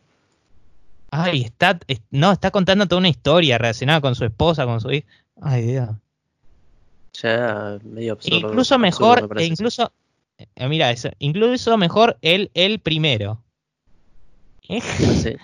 Ay, 1.11 1.43
está, 1.43 1.79
es- 1.85 2.01
no, 2.09 2.31
está 2.31 2.49
contando 2.49 2.87
toda 2.87 2.97
una 2.97 3.09
historia 3.09 3.59
relacionada 3.59 4.01
con 4.01 4.15
su 4.15 4.25
esposa, 4.25 4.65
con 4.65 4.81
su 4.81 4.91
hijo. 4.91 5.07
Ay, 5.39 5.67
Dios. 5.67 5.89
Ya 7.21 7.77
medio 7.83 8.13
absurdo. 8.13 8.37
incluso 8.37 8.73
absurdo 8.73 8.79
mejor, 8.79 9.35
me 9.35 9.43
e 9.43 9.45
incluso, 9.45 9.91
mira 10.69 10.91
eso, 10.91 11.09
incluso 11.19 11.77
mejor 11.77 12.17
el, 12.21 12.51
el 12.53 12.79
primero. 12.79 13.41
Eh. 14.69 14.81
No 14.99 15.13
sé. 15.13 15.37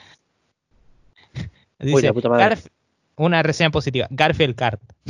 Uy, 1.80 1.88
Dice, 1.88 2.08
la 2.08 2.14
puta 2.14 2.30
madre. 2.30 2.56
Garf- 2.56 2.70
una 3.16 3.44
reseña 3.44 3.70
positiva. 3.70 4.08
Garfield 4.10 4.56
Kart. 4.56 4.82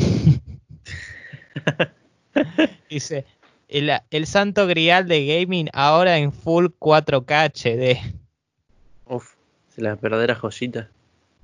Dice, 2.89 3.25
el, 3.67 3.91
el 4.09 4.27
santo 4.27 4.67
grial 4.67 5.07
de 5.07 5.25
gaming 5.25 5.69
ahora 5.73 6.17
en 6.17 6.31
full 6.31 6.67
4K 6.79 7.51
HD. 7.53 7.99
Uf, 9.05 9.35
es 9.71 9.77
la 9.77 9.95
verdadera 9.95 10.35
joyita. 10.35 10.89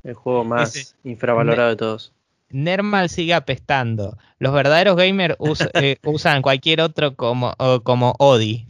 El 0.03 0.13
juego 0.13 0.43
más 0.43 0.73
Dice, 0.73 0.95
infravalorado 1.03 1.69
de 1.69 1.75
todos. 1.75 2.13
Nermal 2.55 3.09
sigue 3.09 3.33
apestando. 3.33 4.17
Los 4.39 4.53
verdaderos 4.53 4.95
gamers 4.95 5.35
us- 5.39 5.59
eh, 5.73 5.97
usan 6.03 6.41
cualquier 6.41 6.79
otro 6.79 7.15
como, 7.15 7.53
o 7.57 7.81
como 7.81 8.15
Odi. 8.17 8.65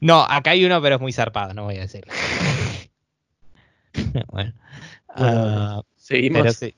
No, 0.00 0.22
acá 0.22 0.50
hay 0.52 0.64
uno, 0.64 0.80
pero 0.80 0.94
es 0.96 1.00
muy 1.00 1.12
zarpado, 1.12 1.52
no 1.52 1.64
voy 1.64 1.76
a 1.76 1.80
decirlo. 1.80 2.12
bueno. 4.32 4.52
ah, 5.10 5.82
Seguimos. 5.96 6.56
Pero 6.58 6.72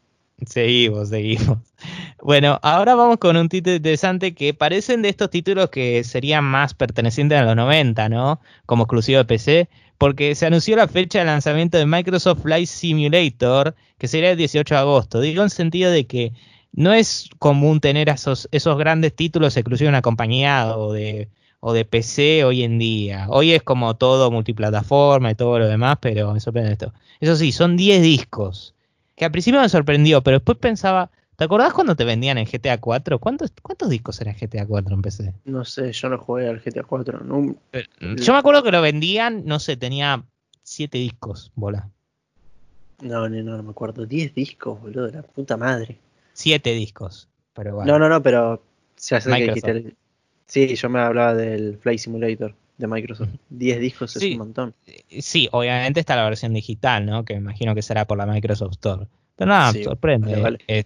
seguimos, 0.47 1.09
seguimos. 1.11 1.59
Bueno, 2.21 2.59
ahora 2.63 2.95
vamos 2.97 3.19
con 3.19 3.37
un 3.37 3.49
título 3.49 3.77
interesante 3.77 4.35
que 4.35 4.53
parecen 4.53 5.03
de 5.03 5.09
estos 5.09 5.31
títulos 5.31 5.71
que 5.71 6.03
serían 6.03 6.45
más 6.45 6.75
pertenecientes 6.75 7.39
a 7.39 7.45
los 7.45 7.55
90, 7.57 8.09
¿no? 8.09 8.41
Como 8.67 8.85
exclusivo 8.85 9.19
de 9.19 9.25
PC, 9.25 9.69
porque 9.99 10.35
se 10.35 10.47
anunció 10.47 10.77
la 10.77 10.89
fecha 10.89 11.21
de 11.21 11.27
lanzamiento 11.27 11.79
de 11.79 11.87
Microsoft 11.87 12.43
Flight 12.43 12.67
Simulator, 12.67 13.77
que 13.99 14.09
sería 14.09 14.33
el 14.33 14.37
18 14.37 14.75
de 14.75 14.81
agosto. 14.81 15.21
Digo 15.21 15.43
en 15.43 15.51
sentido 15.51 15.91
de 15.93 16.07
que 16.07 16.33
no 16.73 16.93
es 16.93 17.31
común 17.39 17.81
tener 17.81 18.09
esos, 18.09 18.49
esos 18.53 18.77
grandes 18.79 19.15
títulos 19.15 19.57
exclusivos 19.57 19.89
de 19.89 19.97
una 19.97 20.03
compañía 20.03 20.77
o 20.77 20.93
de, 20.93 21.29
o 21.61 21.73
de 21.73 21.85
PC 21.85 22.45
hoy 22.45 22.65
en 22.65 22.79
día. 22.79 23.27
Hoy 23.29 23.53
es 23.53 23.63
como 23.63 23.97
todo 23.97 24.31
multiplataforma 24.31 25.31
y 25.31 25.35
todo 25.37 25.59
lo 25.61 25.69
demás, 25.69 25.99
pero 26.01 26.33
me 26.33 26.41
sorprende 26.41 26.73
esto. 26.73 26.93
Eso 27.21 27.37
sí, 27.37 27.53
son 27.53 27.77
10 27.77 28.03
discos 28.03 28.75
que 29.19 29.25
al 29.25 29.33
principio 29.33 29.61
me 29.61 29.69
sorprendió, 29.69 30.23
pero 30.23 30.39
después 30.39 30.57
pensaba, 30.59 31.11
¿te 31.39 31.45
acordás 31.45 31.73
cuando 31.73 31.95
te 31.95 32.05
vendían 32.05 32.37
en 32.37 32.47
GTA 32.47 32.79
4? 32.81 33.21
¿Cuántos, 33.21 33.53
cuántos 33.63 33.89
discos 33.89 34.21
eran 34.21 34.35
GTA 34.35 34.67
4 34.67 34.93
en 34.95 35.03
PC? 35.03 35.33
No 35.45 35.65
sé, 35.65 35.93
yo 35.93 36.09
no 36.09 36.19
jugué 36.19 36.49
al 36.49 36.61
GTA 36.61 36.83
4. 36.83 37.21
No, 37.21 37.55
Yo 38.17 38.33
me 38.33 38.39
acuerdo 38.39 38.65
que 38.65 38.73
lo 38.73 38.83
vendían, 38.83 39.45
no 39.47 39.61
sé, 39.61 39.77
tenía 39.77 40.25
7 40.65 40.99
discos, 40.99 41.53
bola. 41.55 41.89
no, 43.01 43.29
no, 43.29 43.43
no 43.57 43.63
me 43.63 43.71
acuerdo. 43.71 44.05
10 44.05 44.35
discos, 44.35 44.81
boludo, 44.81 45.07
de 45.07 45.13
la 45.13 45.23
puta 45.23 45.57
madre. 45.57 45.97
7 46.33 46.73
discos. 46.75 47.29
Pero 47.55 47.77
bueno. 47.77 47.93
No, 47.93 47.99
no, 48.01 48.09
no, 48.09 48.21
pero 48.23 48.61
se 48.97 49.15
hace 49.15 49.31
que 49.31 49.35
Microsoft. 49.37 49.65
dijiste 49.67 49.89
el- 49.89 49.97
Sí, 50.47 50.75
yo 50.75 50.89
me 50.89 50.99
hablaba 50.99 51.35
del 51.35 51.77
Flight 51.79 51.99
Simulator 52.01 52.55
de 52.79 52.87
Microsoft. 52.87 53.29
10 53.51 53.79
discos 53.81 54.17
es 54.17 54.25
un 54.25 54.39
montón. 54.39 54.75
Sí, 55.21 55.49
obviamente 55.53 56.01
está 56.01 56.17
la 56.17 56.25
versión 56.25 56.55
digital, 56.55 57.05
¿no? 57.07 57.25
Que 57.25 57.35
me 57.35 57.41
imagino 57.41 57.75
que 57.75 57.83
será 57.83 58.07
por 58.07 58.17
la 58.19 58.27
Microsoft 58.27 58.73
Store. 58.73 59.07
Pero 59.37 59.49
nada, 59.51 59.73
Sí, 59.73 59.85
sorprende. 59.85 60.31
vale, 60.33 60.43
vale. 60.43 60.59
Eh, 60.67 60.85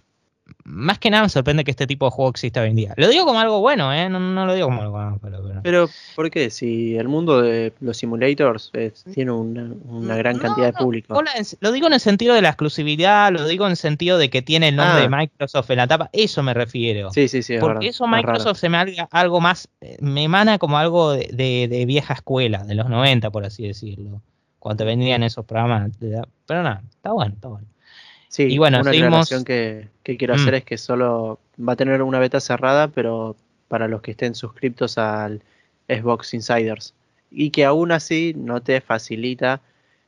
más 0.65 0.99
que 0.99 1.09
nada 1.09 1.23
me 1.23 1.29
sorprende 1.29 1.63
que 1.63 1.71
este 1.71 1.87
tipo 1.87 2.05
de 2.05 2.11
juego 2.11 2.29
exista 2.31 2.61
hoy 2.61 2.69
en 2.69 2.75
día. 2.75 2.93
Lo 2.97 3.07
digo 3.07 3.25
como 3.25 3.39
algo 3.39 3.59
bueno, 3.61 3.93
¿eh? 3.93 4.09
No, 4.09 4.19
no 4.19 4.45
lo 4.45 4.53
digo 4.53 4.67
como 4.67 4.81
algo 4.81 4.97
malo, 4.97 5.19
pero, 5.21 5.41
pero- 5.43 5.61
Pero, 5.63 5.89
¿por 6.15 6.29
qué? 6.31 6.49
Si 6.49 6.97
el 6.97 7.07
mundo 7.07 7.41
de 7.41 7.73
los 7.79 7.95
simulators 7.97 8.69
es- 8.73 9.05
tiene 9.13 9.31
una, 9.31 9.71
una 9.85 10.15
gran 10.17 10.35
No, 10.37 10.41
cantidad 10.43 10.67
de 10.67 10.73
público. 10.73 11.17
lo 11.61 11.71
digo 11.71 11.87
en 11.87 11.93
el 11.93 11.99
sentido 12.01 12.33
de 12.35 12.41
la 12.41 12.49
exclusividad, 12.49 13.31
lo 13.31 13.47
digo 13.47 13.65
en 13.65 13.71
el 13.71 13.77
sentido 13.77 14.17
de 14.17 14.29
que 14.29 14.41
tiene 14.41 14.67
el 14.69 14.75
nombre 14.75 14.97
Ah. 14.99 15.01
de 15.01 15.09
Microsoft 15.09 15.69
en 15.71 15.77
la 15.77 15.87
tapa, 15.87 16.09
eso 16.11 16.43
me 16.43 16.53
refiero. 16.53 17.11
Sí, 17.11 17.27
sí, 17.29 17.41
sí. 17.41 17.53
es 17.55 17.59
Porque 17.61 17.75
verdad, 17.75 17.89
eso 17.89 18.05
es. 18.05 18.11
Microsoft 18.11 18.57
se 18.59 18.69
me 18.69 18.77
haga 18.77 19.07
algo 19.11 19.39
más, 19.39 19.69
eh, 19.81 19.97
me 20.01 20.23
emana 20.25 20.57
como 20.59 20.77
algo 20.77 21.13
de, 21.13 21.29
de- 21.31 21.67
de 21.69 21.85
vieja 21.85 22.13
escuela, 22.15 22.63
de 22.65 22.75
los 22.75 22.89
90, 22.89 23.31
por 23.31 23.45
así 23.45 23.65
decirlo. 23.65 24.21
Cuando 24.59 24.85
vendían 24.85 25.23
esos 25.23 25.45
programas. 25.45 25.97
de 25.99 26.09
edad. 26.09 26.27
Pero 26.45 26.63
nada, 26.63 26.83
está 26.89 27.11
bueno, 27.13 27.33
está 27.35 27.47
bueno. 27.49 27.67
Sí, 28.33 28.43
Y 28.51 28.57
bueno, 28.57 28.79
una 28.79 28.89
seguimos- 28.89 29.07
aclaración 29.27 29.45
que, 29.45 29.89
que 30.01 30.17
quiero 30.17 30.33
hacer 30.33 30.53
Mm. 30.53 30.57
es 30.57 30.63
que 30.65 30.77
solo 30.79 31.37
va 31.59 31.73
a 31.73 31.75
tener 31.75 32.01
una 32.01 32.17
beta 32.17 32.39
cerrada, 32.39 32.87
pero 32.87 33.35
para 33.67 33.87
los 33.87 34.01
que 34.01 34.09
estén 34.09 34.33
suscriptos 34.33 34.97
al 34.97 35.43
Xbox 35.87 36.33
Insiders. 36.33 36.95
Y 37.29 37.51
que 37.51 37.63
aún 37.63 37.91
así 37.91 38.33
no 38.35 38.59
te 38.63 38.81
facilita, 38.81 39.61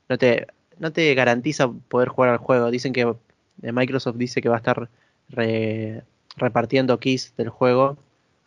no 0.09 0.17
te, 0.17 0.47
no 0.79 0.91
te 0.91 1.13
garantiza 1.13 1.69
poder 1.87 2.07
jugar 2.09 2.31
al 2.31 2.37
juego. 2.39 2.71
Dicen 2.71 2.93
que 2.93 3.01
eh, 3.61 3.71
Microsoft 3.71 4.15
dice 4.17 4.41
que 4.41 4.49
va 4.49 4.55
a 4.55 4.57
estar 4.57 4.89
re- 5.29 6.01
repartiendo 6.35 6.99
keys 6.99 7.31
del 7.37 7.49
juego 7.49 7.95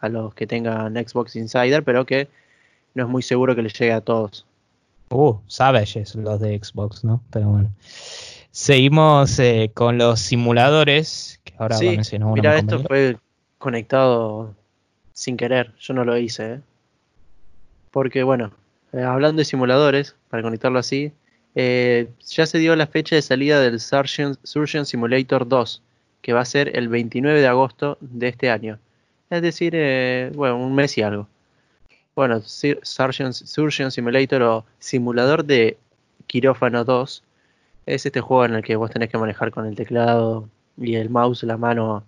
a 0.01 0.09
los 0.09 0.35
que 0.35 0.49
tengan 0.49 0.95
Xbox 0.95 1.37
Insider, 1.37 1.85
pero 1.85 2.05
que 2.05 2.27
no 2.95 3.05
es 3.05 3.09
muy 3.09 3.23
seguro 3.23 3.55
que 3.55 3.63
les 3.63 3.79
llegue 3.79 3.93
a 3.93 4.01
todos. 4.01 4.45
Uh, 5.11 5.37
Savages, 5.47 6.17
los 6.17 6.41
de 6.41 6.59
Xbox, 6.59 7.05
¿no? 7.05 7.23
Pero 7.31 7.47
bueno. 7.49 7.71
Seguimos 8.51 9.39
eh, 9.39 9.71
con 9.75 9.99
los 9.99 10.21
simuladores, 10.21 11.41
que 11.45 11.55
ahora 11.59 11.77
Sí, 11.77 11.99
mira, 12.35 12.53
mi 12.53 12.59
esto 12.59 12.83
fue 12.83 13.17
conectado 13.59 14.55
sin 15.13 15.37
querer, 15.37 15.73
yo 15.79 15.95
no 15.95 16.05
lo 16.05 16.17
hice, 16.17 16.55
¿eh? 16.55 16.61
Porque 17.91 18.23
bueno, 18.23 18.53
eh, 18.93 19.03
hablando 19.03 19.41
de 19.41 19.45
simuladores, 19.45 20.17
para 20.31 20.43
conectarlo 20.43 20.79
así, 20.79 21.13
ya 21.55 22.47
se 22.47 22.59
dio 22.59 22.77
la 22.77 22.87
fecha 22.87 23.17
de 23.17 23.23
salida 23.23 23.61
del 23.61 23.81
Surgeon, 23.81 24.39
Surgeon 24.45 24.87
Simulator 24.87 25.49
2, 25.49 25.83
que 26.23 26.33
va 26.33 26.41
a 26.41 26.45
ser 26.45 26.77
el 26.77 26.89
29 26.89 27.41
de 27.41 27.47
agosto 27.49 27.99
de 28.01 28.29
este 28.29 28.51
año. 28.51 28.79
Es 29.29 29.43
decir, 29.43 29.73
bueno, 30.35 30.57
un 30.57 30.75
mes 30.75 30.97
y 30.99 31.03
algo. 31.03 31.27
Bueno, 32.15 32.41
Surgeon, 32.43 33.33
Surgeon 33.33 33.91
Simulator 33.91 34.43
o 34.43 34.65
Simulador 34.79 35.45
de 35.45 35.79
Quirófano 36.27 36.85
2 36.85 37.25
es 37.89 38.05
este 38.05 38.21
juego 38.21 38.45
en 38.45 38.55
el 38.55 38.63
que 38.63 38.77
vos 38.77 38.91
tenés 38.91 39.09
que 39.09 39.17
manejar 39.17 39.51
con 39.51 39.65
el 39.67 39.75
teclado 39.75 40.49
y 40.77 40.97
el 40.97 41.09
mouse 41.09 41.43
la 41.45 41.57
mano 41.57 42.05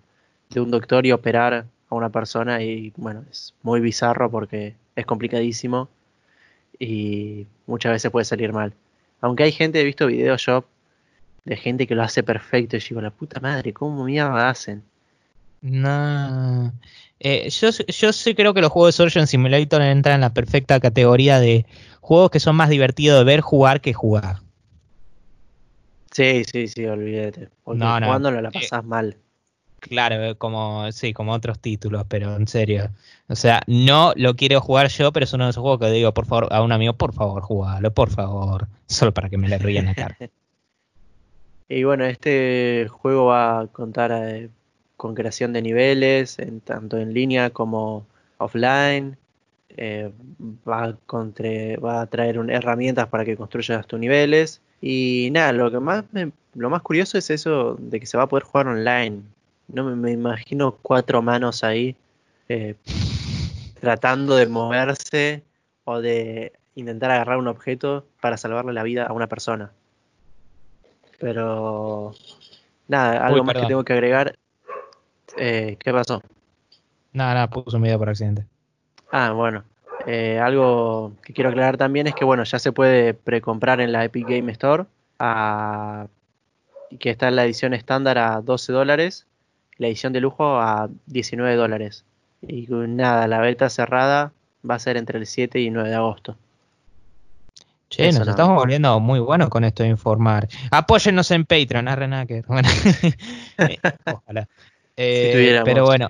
de 0.51 0.61
un 0.61 0.69
doctor 0.69 1.05
y 1.07 1.11
operar 1.11 1.65
a 1.89 1.95
una 1.95 2.09
persona 2.09 2.61
y 2.61 2.93
bueno, 2.97 3.23
es 3.31 3.55
muy 3.63 3.81
bizarro 3.81 4.29
porque 4.29 4.75
es 4.95 5.05
complicadísimo 5.07 5.89
y 6.77 7.47
muchas 7.65 7.93
veces 7.93 8.11
puede 8.11 8.25
salir 8.25 8.53
mal. 8.53 8.73
Aunque 9.21 9.43
hay 9.43 9.51
gente, 9.51 9.81
he 9.81 9.83
visto 9.83 10.05
videos 10.05 10.45
yo 10.45 10.65
de 11.45 11.57
gente 11.57 11.87
que 11.87 11.95
lo 11.95 12.03
hace 12.03 12.21
perfecto 12.21 12.77
y 12.77 12.79
digo, 12.79 13.01
la 13.01 13.09
puta 13.09 13.39
madre, 13.39 13.73
¿cómo 13.73 14.03
mierda 14.05 14.49
hacen? 14.49 14.83
No. 15.61 16.71
Eh, 17.19 17.49
yo, 17.49 17.69
yo 17.71 18.13
sí 18.13 18.35
creo 18.35 18.53
que 18.53 18.61
los 18.61 18.71
juegos 18.71 18.95
de 18.95 19.03
Surgeon 19.03 19.25
Simulator 19.25 19.81
entran 19.81 20.15
en 20.15 20.21
la 20.21 20.33
perfecta 20.33 20.79
categoría 20.79 21.39
de 21.39 21.65
juegos 22.01 22.29
que 22.29 22.39
son 22.39 22.55
más 22.55 22.69
divertidos 22.69 23.17
de 23.17 23.25
ver 23.25 23.41
jugar 23.41 23.81
que 23.81 23.93
jugar. 23.93 24.41
Sí, 26.11 26.43
sí, 26.43 26.67
sí, 26.67 26.85
olvídate. 26.85 27.49
Porque 27.63 27.79
No, 27.79 27.99
no. 27.99 28.05
jugándolo 28.07 28.41
la 28.41 28.49
Eh, 28.49 28.53
pasás 28.53 28.83
mal. 28.85 29.15
Claro, 29.79 30.23
eh, 30.23 30.35
como 30.35 30.91
sí, 30.91 31.11
como 31.13 31.31
otros 31.33 31.57
títulos, 31.59 32.05
pero 32.07 32.35
en 32.35 32.47
serio. 32.47 32.89
O 33.27 33.35
sea, 33.35 33.61
no 33.65 34.13
lo 34.15 34.35
quiero 34.35 34.61
jugar 34.61 34.89
yo, 34.89 35.11
pero 35.11 35.23
es 35.23 35.33
uno 35.33 35.45
de 35.45 35.51
esos 35.51 35.61
juegos 35.61 35.79
que 35.79 35.89
digo, 35.91 36.13
por 36.13 36.25
favor, 36.27 36.47
a 36.51 36.61
un 36.61 36.71
amigo, 36.71 36.93
por 36.93 37.13
favor, 37.13 37.41
jugalo, 37.41 37.91
por 37.91 38.09
favor. 38.11 38.67
Solo 38.85 39.11
para 39.13 39.29
que 39.29 39.37
me 39.37 39.47
le 39.49 39.57
rían 39.57 39.85
la 39.85 39.95
cara. 39.95 40.17
Y 41.67 41.85
bueno, 41.85 42.03
este 42.03 42.87
juego 42.89 43.27
va 43.27 43.61
a 43.61 43.67
contar 43.67 44.11
eh, 44.11 44.49
con 44.97 45.15
creación 45.15 45.53
de 45.53 45.61
niveles, 45.61 46.37
en, 46.37 46.59
tanto 46.59 46.97
en 46.97 47.13
línea 47.13 47.49
como 47.51 48.05
offline. 48.39 49.15
Eh, 49.77 50.11
va, 50.67 50.83
a 50.83 50.93
contre- 51.05 51.77
va 51.77 52.01
a 52.01 52.07
traer 52.07 52.39
un- 52.39 52.49
herramientas 52.49 53.07
para 53.07 53.23
que 53.23 53.37
construyas 53.37 53.87
tus 53.87 53.97
niveles. 54.01 54.61
Y 54.81 55.29
nada, 55.31 55.51
lo 55.53 55.69
que 55.71 55.79
más 55.79 56.03
me- 56.11 56.31
lo 56.55 56.69
más 56.69 56.81
curioso 56.81 57.17
es 57.17 57.29
eso 57.29 57.75
de 57.79 57.99
que 57.99 58.05
se 58.05 58.17
va 58.17 58.23
a 58.23 58.27
poder 58.27 58.43
jugar 58.43 58.67
online. 58.67 59.21
No 59.67 59.83
me, 59.83 59.95
me 59.95 60.11
imagino 60.11 60.75
cuatro 60.81 61.21
manos 61.21 61.63
ahí 61.63 61.95
eh, 62.49 62.75
tratando 63.79 64.35
de 64.35 64.47
moverse 64.47 65.43
o 65.85 66.01
de 66.01 66.51
intentar 66.75 67.11
agarrar 67.11 67.37
un 67.37 67.47
objeto 67.47 68.05
para 68.19 68.37
salvarle 68.37 68.73
la 68.73 68.83
vida 68.83 69.05
a 69.05 69.13
una 69.13 69.27
persona. 69.27 69.71
Pero 71.19 72.13
nada, 72.87 73.25
algo 73.25 73.39
Uy, 73.39 73.45
más 73.45 73.55
que 73.55 73.65
tengo 73.67 73.83
que 73.83 73.93
agregar. 73.93 74.35
Eh, 75.37 75.77
¿qué 75.79 75.93
pasó? 75.93 76.21
Nada, 77.13 77.33
nada, 77.35 77.49
puso 77.49 77.77
un 77.77 77.83
video 77.83 77.99
por 77.99 78.09
accidente. 78.09 78.45
Ah, 79.11 79.31
bueno. 79.31 79.63
Eh, 80.05 80.39
algo 80.39 81.13
que 81.23 81.33
quiero 81.33 81.49
aclarar 81.49 81.77
también 81.77 82.07
es 82.07 82.15
que 82.15 82.25
bueno, 82.25 82.43
ya 82.43 82.59
se 82.59 82.71
puede 82.71 83.13
precomprar 83.13 83.81
en 83.81 83.91
la 83.91 84.03
Epic 84.03 84.27
Game 84.27 84.51
Store 84.51 84.85
a, 85.19 86.07
que 86.99 87.09
está 87.09 87.27
en 87.27 87.35
la 87.35 87.45
edición 87.45 87.73
estándar 87.73 88.17
a 88.17 88.41
12 88.41 88.73
dólares, 88.73 89.25
la 89.77 89.87
edición 89.87 90.13
de 90.13 90.21
lujo 90.21 90.59
a 90.59 90.89
19 91.07 91.55
dólares. 91.55 92.05
Y 92.47 92.67
nada, 92.69 93.27
la 93.27 93.39
beta 93.39 93.69
cerrada 93.69 94.31
va 94.67 94.75
a 94.75 94.79
ser 94.79 94.97
entre 94.97 95.19
el 95.19 95.27
7 95.27 95.59
y 95.59 95.69
9 95.69 95.89
de 95.89 95.95
agosto. 95.95 96.35
Che, 97.89 98.07
Eso 98.07 98.19
nos 98.19 98.29
estamos 98.29 98.55
volviendo 98.55 98.99
muy 98.99 99.19
buenos 99.19 99.49
con 99.49 99.63
esto 99.63 99.83
de 99.83 99.89
informar. 99.89 100.47
Apóyennos 100.71 101.29
en 101.31 101.45
Patreon, 101.45 101.85
nada 101.85 102.25
que- 102.25 102.41
Bueno, 102.47 102.69
ojalá. 104.05 104.47
Eh, 104.95 105.61
pero 105.65 105.85
bueno. 105.85 106.09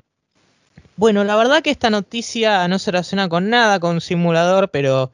Bueno, 1.02 1.24
la 1.24 1.36
verdad 1.36 1.64
que 1.64 1.72
esta 1.72 1.90
noticia 1.90 2.68
no 2.68 2.78
se 2.78 2.92
relaciona 2.92 3.28
con 3.28 3.50
nada 3.50 3.80
con 3.80 4.02
simulador, 4.02 4.70
pero 4.70 5.12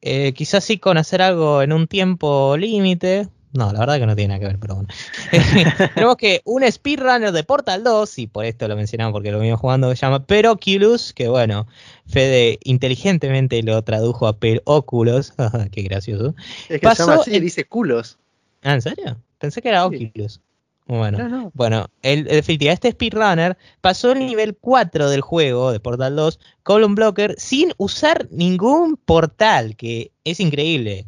eh, 0.00 0.32
quizás 0.32 0.64
sí 0.64 0.78
con 0.78 0.98
hacer 0.98 1.22
algo 1.22 1.62
en 1.62 1.72
un 1.72 1.86
tiempo 1.86 2.56
límite. 2.56 3.28
No, 3.52 3.72
la 3.72 3.78
verdad 3.78 4.00
que 4.00 4.06
no 4.06 4.16
tiene 4.16 4.34
nada 4.34 4.40
que 4.40 4.46
ver, 4.46 4.58
pero 4.58 4.74
bueno. 4.74 4.88
Tenemos 5.94 6.16
que 6.16 6.42
un 6.44 6.64
speedrunner 6.68 7.30
de 7.30 7.44
Portal 7.44 7.84
2, 7.84 8.18
y 8.18 8.26
por 8.26 8.46
esto 8.46 8.66
lo 8.66 8.74
mencionamos 8.74 9.12
porque 9.12 9.30
lo 9.30 9.38
vimos 9.38 9.60
jugando, 9.60 9.88
se 9.90 10.00
llama 10.04 10.26
Peroculus, 10.26 11.12
que 11.12 11.28
bueno, 11.28 11.68
Fede 12.08 12.58
inteligentemente 12.64 13.62
lo 13.62 13.80
tradujo 13.82 14.26
a 14.26 14.38
Peroculus, 14.38 15.34
qué 15.70 15.82
gracioso. 15.82 16.34
Es 16.68 16.80
que 16.80 16.88
se 16.96 17.02
llama 17.04 17.14
así, 17.14 17.38
dice 17.38 17.64
culos. 17.64 18.18
Ah, 18.64 18.74
¿en 18.74 18.82
serio? 18.82 19.16
Pensé 19.38 19.62
que 19.62 19.68
era 19.68 19.86
Oculus. 19.86 20.40
Bueno, 20.88 21.50
bueno 21.52 21.90
el, 22.00 22.26
este 22.28 22.92
speedrunner 22.92 23.58
pasó 23.82 24.12
el 24.12 24.20
nivel 24.20 24.56
4 24.56 25.10
del 25.10 25.20
juego 25.20 25.70
de 25.70 25.80
Portal 25.80 26.16
2 26.16 26.40
Column 26.62 26.94
Blocker 26.94 27.34
sin 27.36 27.74
usar 27.76 28.26
ningún 28.30 28.96
portal, 28.96 29.76
que 29.76 30.12
es 30.24 30.40
increíble. 30.40 31.04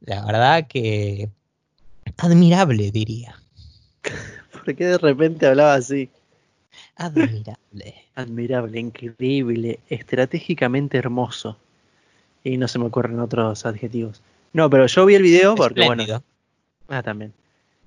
La 0.00 0.24
verdad 0.24 0.68
que 0.68 1.30
admirable, 2.16 2.92
diría. 2.92 3.34
¿Por 4.52 4.76
qué 4.76 4.86
de 4.86 4.98
repente 4.98 5.46
hablaba 5.46 5.74
así? 5.74 6.10
Admirable. 6.96 7.56
Admirable, 8.14 8.78
increíble, 8.78 9.80
estratégicamente 9.88 10.96
hermoso. 10.96 11.58
Y 12.44 12.56
no 12.56 12.68
se 12.68 12.78
me 12.78 12.84
ocurren 12.84 13.18
otros 13.18 13.66
adjetivos. 13.66 14.22
No, 14.52 14.70
pero 14.70 14.86
yo 14.86 15.04
vi 15.06 15.16
el 15.16 15.22
video 15.22 15.56
porque, 15.56 15.86
bueno. 15.86 16.04
Ah, 16.88 17.02
también. 17.02 17.32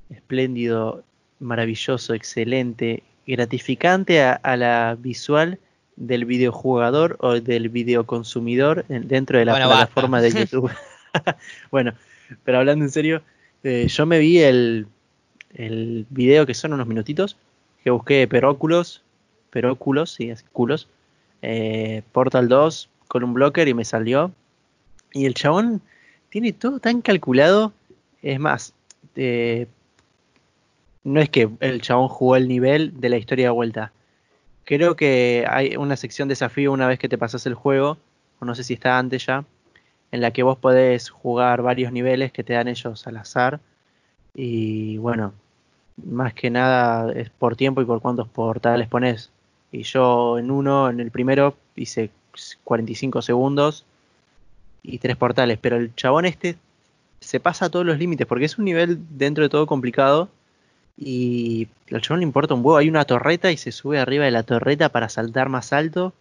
Espléndido, 0.09 1.03
maravilloso, 1.39 2.13
excelente, 2.13 3.03
gratificante 3.25 4.21
a, 4.21 4.57
la 4.57 4.97
visual 4.99 5.59
del 5.95 6.25
videojugador 6.25 7.17
o 7.19 7.39
del 7.39 7.69
videoconsumidor 7.69 8.85
dentro 8.87 9.39
de 9.39 9.45
la 9.45 9.55
plataforma 9.55 10.21
de 10.21 10.31
YouTube. 10.45 10.71
bueno, 11.71 11.93
pero 12.43 12.59
hablando 12.59 12.85
en 12.85 12.91
serio, 12.91 13.21
eh, 13.63 13.87
yo 13.87 14.05
me 14.05 14.19
vi 14.19 14.39
el, 14.39 14.87
el 15.53 16.05
video 16.09 16.45
que 16.45 16.53
son 16.53 16.73
unos 16.73 16.87
minutitos, 16.87 17.37
que 17.83 17.89
busqué 17.89 18.27
Peróculos, 18.27 19.01
Peróculos, 19.49 20.11
sí, 20.11 20.31
así, 20.31 20.43
culos, 20.51 20.87
eh, 21.41 22.03
Portal 22.11 22.47
2, 22.47 22.89
con 23.07 23.23
un 23.23 23.33
blocker 23.33 23.67
y 23.67 23.73
me 23.73 23.85
salió. 23.85 24.31
Y 25.13 25.25
el 25.25 25.33
chabón 25.33 25.81
tiene 26.29 26.53
todo 26.53 26.79
tan 26.79 27.01
calculado, 27.01 27.73
es 28.21 28.39
más, 28.39 28.73
eh, 29.15 29.67
no 31.07 31.21
es 31.21 31.29
que 31.29 31.49
el 31.61 31.81
chabón 31.81 32.09
jugó 32.09 32.35
el 32.35 32.49
nivel 32.49 32.99
de 32.99 33.07
la 33.07 33.15
historia 33.15 33.45
de 33.45 33.51
vuelta. 33.51 33.93
Creo 34.65 34.97
que 34.97 35.45
hay 35.49 35.77
una 35.77 35.95
sección 35.95 36.27
de 36.27 36.33
desafío 36.33 36.73
una 36.73 36.85
vez 36.85 36.99
que 36.99 37.07
te 37.07 37.17
pasas 37.17 37.45
el 37.45 37.53
juego, 37.53 37.97
o 38.39 38.45
no 38.45 38.53
sé 38.55 38.65
si 38.65 38.73
está 38.73 38.99
antes 38.99 39.25
ya, 39.25 39.45
en 40.11 40.19
la 40.19 40.31
que 40.31 40.43
vos 40.43 40.57
podés 40.57 41.09
jugar 41.09 41.61
varios 41.61 41.93
niveles 41.93 42.33
que 42.33 42.43
te 42.43 42.53
dan 42.53 42.67
ellos 42.67 43.07
al 43.07 43.15
azar. 43.15 43.61
Y 44.35 44.97
bueno, 44.97 45.33
más 45.95 46.33
que 46.33 46.49
nada 46.49 47.13
es 47.13 47.29
por 47.29 47.55
tiempo 47.55 47.81
y 47.81 47.85
por 47.85 48.01
cuántos 48.01 48.27
portales 48.27 48.89
pones. 48.89 49.31
Y 49.71 49.83
yo 49.83 50.37
en 50.37 50.51
uno, 50.51 50.89
en 50.89 50.99
el 50.99 51.09
primero, 51.09 51.55
hice 51.77 52.09
45 52.65 53.21
segundos 53.21 53.85
y 54.83 54.97
tres 54.97 55.15
portales. 55.15 55.57
Pero 55.61 55.77
el 55.77 55.95
chabón 55.95 56.25
este 56.25 56.57
se 57.21 57.39
pasa 57.39 57.65
a 57.67 57.69
todos 57.69 57.85
los 57.85 57.97
límites 57.97 58.27
porque 58.27 58.45
es 58.45 58.57
un 58.57 58.65
nivel 58.65 58.99
dentro 59.17 59.45
de 59.45 59.49
todo 59.49 59.67
complicado 59.67 60.29
y 60.97 61.67
al 61.91 62.01
chabón 62.01 62.21
le 62.21 62.25
importa 62.25 62.55
un 62.55 62.61
huevo. 62.61 62.77
Hay 62.77 62.89
una 62.89 63.05
torreta 63.05 63.51
y 63.51 63.57
se 63.57 63.71
sube 63.71 63.99
arriba 63.99 64.25
de 64.25 64.31
la 64.31 64.43
torreta 64.43 64.89
para 64.89 65.09
saltar 65.09 65.47
más 65.49 65.71
alto. 65.71 66.13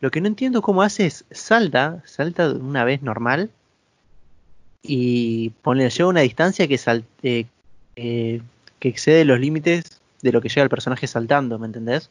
Lo 0.00 0.10
que 0.10 0.20
no 0.20 0.28
entiendo 0.28 0.62
cómo 0.62 0.82
hace 0.82 1.06
es 1.06 1.24
salta, 1.30 2.02
salta 2.04 2.50
una 2.52 2.84
vez 2.84 3.02
normal 3.02 3.50
y 4.82 5.50
pone, 5.62 5.88
llega 5.88 6.04
a 6.04 6.08
una 6.08 6.20
distancia 6.20 6.68
que, 6.68 6.78
salte, 6.78 7.46
eh, 7.96 8.42
que 8.78 8.88
excede 8.88 9.24
los 9.24 9.40
límites 9.40 10.00
de 10.22 10.32
lo 10.32 10.40
que 10.40 10.48
llega 10.48 10.62
el 10.62 10.68
personaje 10.68 11.06
saltando, 11.06 11.58
¿me 11.58 11.66
entendés? 11.66 12.10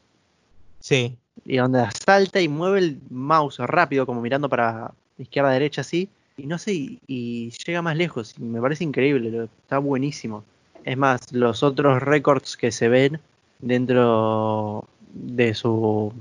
Sí. 0.79 1.15
Y 1.45 1.57
donde 1.57 1.85
salta 2.05 2.41
y 2.41 2.47
mueve 2.47 2.79
el 2.79 2.99
mouse 3.09 3.59
rápido, 3.59 4.05
como 4.05 4.21
mirando 4.21 4.49
para 4.49 4.91
izquierda 5.17 5.51
derecha 5.51 5.81
así, 5.81 6.09
y 6.35 6.47
no 6.47 6.57
sé, 6.57 6.73
y, 6.73 6.99
y 7.07 7.51
llega 7.65 7.81
más 7.81 7.95
lejos. 7.95 8.35
Y 8.37 8.43
me 8.43 8.59
parece 8.59 8.83
increíble, 8.83 9.47
está 9.61 9.77
buenísimo. 9.77 10.43
Es 10.83 10.97
más, 10.97 11.31
los 11.31 11.63
otros 11.63 12.01
récords 12.01 12.57
que 12.57 12.71
se 12.71 12.89
ven 12.89 13.19
dentro 13.59 14.85
de 15.13 15.53
su 15.53 16.13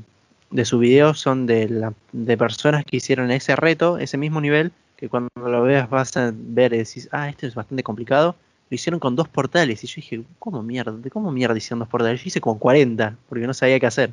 de 0.52 0.64
su 0.64 0.78
video 0.78 1.14
son 1.14 1.46
de, 1.46 1.68
la, 1.68 1.92
de 2.12 2.36
personas 2.36 2.84
que 2.84 2.98
hicieron 2.98 3.30
ese 3.30 3.56
reto, 3.56 3.98
ese 3.98 4.18
mismo 4.18 4.40
nivel, 4.40 4.70
que 4.96 5.08
cuando 5.08 5.30
lo 5.36 5.62
veas 5.62 5.88
vas 5.90 6.16
a 6.16 6.30
ver 6.32 6.74
y 6.74 6.78
decís, 6.78 7.08
ah, 7.10 7.28
esto 7.28 7.46
es 7.46 7.54
bastante 7.54 7.82
complicado. 7.82 8.36
Lo 8.70 8.74
hicieron 8.74 9.00
con 9.00 9.16
dos 9.16 9.28
portales. 9.28 9.82
Y 9.82 9.86
yo 9.86 9.94
dije, 9.96 10.22
¿cómo 10.38 10.62
mierda? 10.62 10.94
¿Cómo 11.10 11.32
mierda 11.32 11.56
hicieron 11.56 11.80
dos 11.80 11.88
portales? 11.88 12.20
Yo 12.22 12.28
hice 12.28 12.40
como 12.40 12.58
40, 12.58 13.16
porque 13.28 13.46
no 13.46 13.54
sabía 13.54 13.80
qué 13.80 13.86
hacer. 13.86 14.12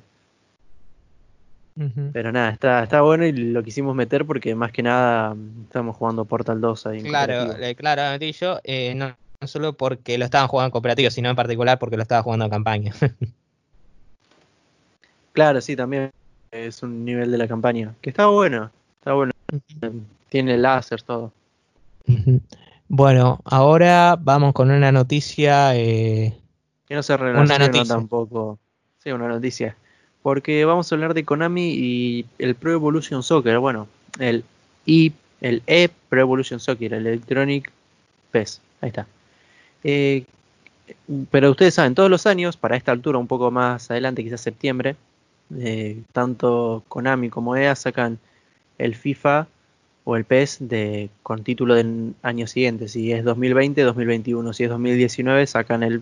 Pero 2.12 2.34
nada, 2.34 2.50
está, 2.50 2.84
está 2.84 3.02
bueno 3.02 3.26
y 3.26 3.32
lo 3.32 3.64
quisimos 3.64 3.96
meter 3.96 4.26
porque 4.26 4.54
más 4.54 4.74
que 4.74 4.84
nada 4.84 5.34
estamos 5.64 5.96
jugando 5.96 6.26
Portal 6.26 6.60
2 6.60 6.88
ahí. 6.88 7.04
claro, 7.04 7.56
claro, 7.78 8.18
yo, 8.18 8.60
eh, 8.66 8.94
no, 8.96 9.16
no 9.42 9.48
solo 9.48 9.74
porque 9.74 10.18
lo 10.18 10.26
estaban 10.26 10.48
jugando 10.48 10.68
en 10.68 10.72
cooperativo, 10.72 11.10
sino 11.10 11.30
en 11.30 11.36
particular 11.36 11.80
porque 11.80 11.96
lo 11.96 12.04
estaba 12.04 12.24
jugando 12.24 12.46
en 12.46 12.52
campaña. 12.52 12.94
claro, 15.34 15.62
sí, 15.62 15.76
también 15.76 16.12
es 16.52 16.84
un 16.84 17.06
nivel 17.06 17.32
de 17.32 17.38
la 17.38 17.48
campaña. 17.48 17.94
Que 18.02 18.10
está 18.10 18.28
bueno, 18.28 18.70
está 19.00 19.14
bueno. 19.14 19.32
Tiene 20.30 20.58
láser, 20.58 21.02
todo. 21.02 21.32
Bueno, 22.92 23.40
ahora 23.46 24.18
vamos 24.20 24.54
con 24.54 24.72
una 24.72 24.92
noticia. 24.92 25.76
Eh, 25.76 26.36
que 26.88 26.96
no 26.96 27.04
se 27.04 27.16
relaciona 27.16 27.86
tampoco. 27.86 28.58
Sí, 29.04 29.12
una 29.12 29.28
noticia. 29.28 29.76
Porque 30.22 30.66
vamos 30.66 30.92
a 30.92 30.96
hablar 30.96 31.14
de 31.14 31.24
Konami 31.24 31.72
y 31.72 32.26
el 32.40 32.56
Pro 32.56 32.74
Evolution 32.74 33.22
Soccer. 33.24 33.60
Bueno, 33.60 33.88
el 34.20 34.44
I, 34.86 35.14
el 35.40 35.62
E 35.68 35.90
Pro 36.10 36.20
Evolution 36.20 36.60
Soccer, 36.60 36.94
el 36.94 37.08
Electronic 37.08 37.72
PES. 38.32 38.60
Ahí 38.82 38.90
está. 38.90 39.08
Eh, 39.84 40.26
pero 41.32 41.52
ustedes 41.52 41.76
saben, 41.76 41.96
todos 41.96 42.10
los 42.10 42.26
años, 42.26 42.58
para 42.58 42.76
esta 42.76 42.92
altura, 42.92 43.18
un 43.18 43.28
poco 43.28 43.52
más 43.52 43.90
adelante, 43.92 44.24
quizás 44.24 44.42
septiembre, 44.42 44.96
eh, 45.58 46.02
tanto 46.14 46.84
Konami 46.88 47.30
como 47.30 47.56
EA 47.56 47.76
sacan 47.76 48.20
el 48.78 48.96
FIFA 48.96 49.48
o 50.04 50.16
el 50.16 50.26
PES 50.26 50.58
de, 50.62 51.10
con 51.24 51.44
título 51.44 51.76
del 51.76 52.16
año 52.22 52.48
siguiente. 52.48 52.88
Si 52.88 53.12
es 53.12 53.24
2020, 53.24 53.82
2021. 53.82 54.54
Si 54.54 54.64
es 54.64 54.70
2019, 54.70 55.46
sacan 55.48 55.84
el 55.84 56.02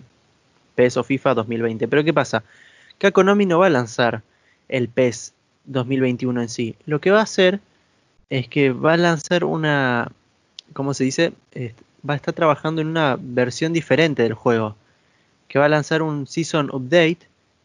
PES 0.74 0.98
o 0.98 1.04
FIFA 1.04 1.34
2020. 1.34 1.88
Pero 1.88 2.04
¿qué 2.04 2.14
pasa? 2.14 2.44
Que 2.98 3.12
Konami 3.12 3.46
no 3.46 3.58
va 3.58 3.66
a 3.66 3.70
lanzar 3.70 4.22
el 4.68 4.88
PES 4.88 5.34
2021 5.64 6.42
en 6.42 6.48
sí. 6.48 6.76
Lo 6.86 7.00
que 7.00 7.10
va 7.10 7.20
a 7.20 7.24
hacer 7.24 7.60
es 8.30 8.48
que 8.48 8.70
va 8.70 8.94
a 8.94 8.96
lanzar 8.96 9.44
una, 9.44 10.10
¿cómo 10.72 10.94
se 10.94 11.04
dice? 11.04 11.32
Va 12.08 12.14
a 12.14 12.16
estar 12.16 12.34
trabajando 12.34 12.80
en 12.80 12.88
una 12.88 13.16
versión 13.18 13.72
diferente 13.72 14.22
del 14.22 14.34
juego, 14.34 14.76
que 15.48 15.58
va 15.58 15.66
a 15.66 15.68
lanzar 15.68 16.02
un 16.02 16.26
Season 16.26 16.70
Update, 16.72 17.18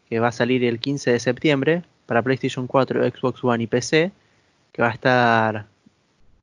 que 0.08 0.20
va 0.20 0.28
a 0.28 0.32
salir 0.32 0.64
el 0.64 0.80
15 0.80 1.12
de 1.12 1.20
septiembre 1.20 1.82
para 2.06 2.22
PlayStation 2.22 2.66
4, 2.66 3.02
Xbox 3.10 3.42
One 3.44 3.64
y 3.64 3.66
PC, 3.66 4.12
que 4.72 4.82
va 4.82 4.88
a 4.88 4.92
estar 4.92 5.66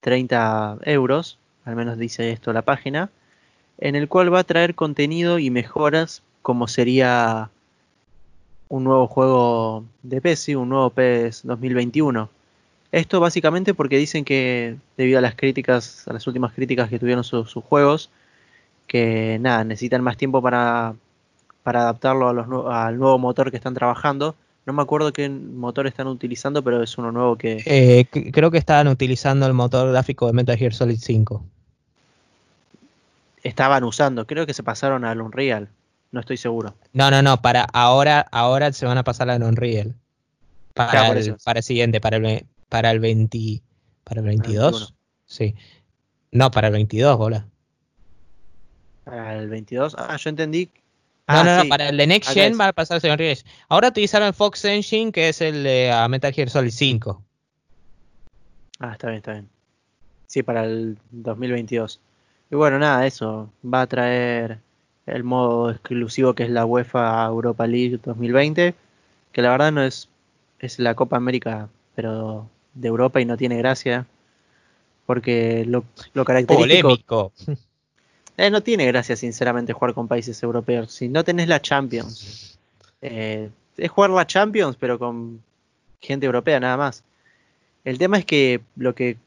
30 0.01 0.79
euros, 0.83 1.37
al 1.65 1.75
menos 1.75 1.97
dice 1.97 2.31
esto 2.31 2.53
la 2.53 2.63
página, 2.63 3.09
en 3.77 3.95
el 3.95 4.07
cual 4.07 4.33
va 4.33 4.39
a 4.39 4.43
traer 4.43 4.75
contenido 4.75 5.39
y 5.39 5.49
mejoras 5.49 6.23
como 6.41 6.67
sería 6.67 7.49
un 8.69 8.83
nuevo 8.83 9.07
juego 9.07 9.85
de 10.01 10.21
PC, 10.21 10.55
un 10.55 10.69
nuevo 10.69 10.89
PES 10.91 11.41
2021 11.43 12.29
esto 12.91 13.19
básicamente 13.19 13.73
porque 13.73 13.97
dicen 13.97 14.25
que 14.25 14.75
debido 14.97 15.19
a 15.19 15.21
las 15.21 15.35
críticas, 15.35 16.07
a 16.07 16.13
las 16.13 16.27
últimas 16.27 16.53
críticas 16.53 16.89
que 16.89 16.99
tuvieron 16.99 17.23
sus, 17.23 17.53
juegos, 17.53 18.09
que 18.87 19.37
nada, 19.39 19.63
necesitan 19.63 20.03
más 20.03 20.17
tiempo 20.17 20.41
para, 20.41 20.95
para 21.63 21.81
adaptarlo 21.81 22.29
a 22.29 22.33
los, 22.33 22.47
al 22.67 22.99
nuevo 22.99 23.17
motor 23.17 23.49
que 23.49 23.57
están 23.57 23.73
trabajando. 23.73 24.35
No 24.65 24.73
me 24.73 24.81
acuerdo 24.81 25.11
qué 25.13 25.27
motor 25.29 25.87
están 25.87 26.07
utilizando, 26.07 26.63
pero 26.63 26.83
es 26.83 26.97
uno 26.97 27.11
nuevo 27.11 27.37
que... 27.37 27.63
Eh, 27.65 28.05
creo 28.31 28.51
que 28.51 28.57
estaban 28.57 28.87
utilizando 28.89 29.47
el 29.47 29.53
motor 29.53 29.89
gráfico 29.89 30.27
de 30.27 30.33
Metal 30.33 30.57
Gear 30.57 30.73
Solid 30.73 30.99
5. 30.99 31.43
Estaban 33.43 33.83
usando, 33.83 34.27
creo 34.27 34.45
que 34.45 34.53
se 34.53 34.61
pasaron 34.61 35.03
al 35.03 35.19
Unreal, 35.19 35.69
no 36.11 36.19
estoy 36.19 36.37
seguro. 36.37 36.75
No, 36.93 37.09
no, 37.09 37.23
no, 37.23 37.41
para 37.41 37.63
ahora, 37.73 38.27
ahora 38.31 38.71
se 38.71 38.85
van 38.85 38.99
a 38.99 39.03
pasar 39.03 39.31
al 39.31 39.41
Unreal. 39.41 39.95
Para, 40.75 41.07
el, 41.09 41.35
para 41.43 41.59
el 41.59 41.63
siguiente, 41.63 41.99
para 41.99 42.17
el, 42.17 42.45
para 42.71 42.89
el 42.89 43.01
20. 43.01 43.61
¿Para 44.05 44.21
el 44.21 44.27
22? 44.27 44.93
sí. 45.25 45.53
No, 46.31 46.49
para 46.51 46.67
el 46.67 46.73
22, 46.73 47.17
bola. 47.17 47.45
¿Para 49.03 49.37
el 49.37 49.49
22? 49.49 49.95
Ah, 49.97 50.15
yo 50.15 50.29
entendí. 50.29 50.67
no, 50.67 50.71
ah, 51.27 51.43
no, 51.43 51.63
no, 51.63 51.69
para 51.69 51.89
el 51.89 51.97
de 51.97 52.07
Next 52.07 52.31
Gen 52.31 52.57
va 52.57 52.69
a 52.69 52.73
pasar 52.73 52.95
el 52.95 53.01
señor 53.01 53.19
Reyes. 53.19 53.45
Ahora 53.67 53.89
utilizaron 53.89 54.33
Fox 54.33 54.63
Engine, 54.63 55.11
que 55.11 55.27
es 55.27 55.41
el 55.41 55.63
de 55.63 55.93
Metal 56.09 56.31
Gear 56.31 56.49
Solid 56.49 56.71
5. 56.71 57.21
Ah, 58.79 58.93
está 58.93 59.07
bien, 59.07 59.17
está 59.17 59.33
bien. 59.33 59.49
Sí, 60.27 60.41
para 60.41 60.63
el 60.63 60.97
2022. 61.11 61.99
Y 62.51 62.55
bueno, 62.55 62.79
nada, 62.79 63.05
eso 63.05 63.51
va 63.61 63.81
a 63.81 63.87
traer 63.87 64.59
el 65.07 65.25
modo 65.25 65.71
exclusivo 65.71 66.33
que 66.33 66.43
es 66.43 66.49
la 66.49 66.65
UEFA 66.65 67.25
Europa 67.25 67.67
League 67.67 67.99
2020, 68.01 68.73
que 69.33 69.41
la 69.41 69.49
verdad 69.49 69.73
no 69.73 69.83
es, 69.83 70.07
es 70.59 70.79
la 70.79 70.95
Copa 70.95 71.17
América, 71.17 71.67
pero 71.95 72.49
de 72.73 72.87
Europa 72.87 73.21
y 73.21 73.25
no 73.25 73.37
tiene 73.37 73.57
gracia, 73.57 74.05
porque 75.05 75.65
lo, 75.65 75.83
lo 76.13 76.25
característico... 76.25 76.87
Polémico. 76.87 77.33
Eh, 78.37 78.49
no 78.49 78.63
tiene 78.63 78.87
gracia, 78.87 79.15
sinceramente, 79.15 79.73
jugar 79.73 79.93
con 79.93 80.07
países 80.07 80.41
europeos. 80.41 80.91
Si 80.91 81.09
no 81.09 81.23
tenés 81.23 81.47
la 81.47 81.61
Champions, 81.61 82.57
eh, 83.01 83.49
es 83.77 83.91
jugar 83.91 84.09
la 84.09 84.25
Champions, 84.25 84.77
pero 84.79 84.97
con 84.97 85.43
gente 85.99 86.25
europea 86.25 86.59
nada 86.59 86.77
más. 86.77 87.03
El 87.83 87.97
tema 87.97 88.17
es 88.17 88.25
que 88.25 88.61
lo 88.77 88.95
que 88.95 89.17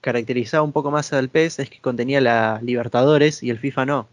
caracterizaba 0.00 0.62
un 0.62 0.72
poco 0.72 0.90
más 0.90 1.12
al 1.12 1.28
PES 1.28 1.60
es 1.60 1.70
que 1.70 1.80
contenía 1.80 2.20
la 2.20 2.60
Libertadores 2.62 3.42
y 3.42 3.50
el 3.50 3.58
FIFA 3.58 3.86
no. 3.86 4.08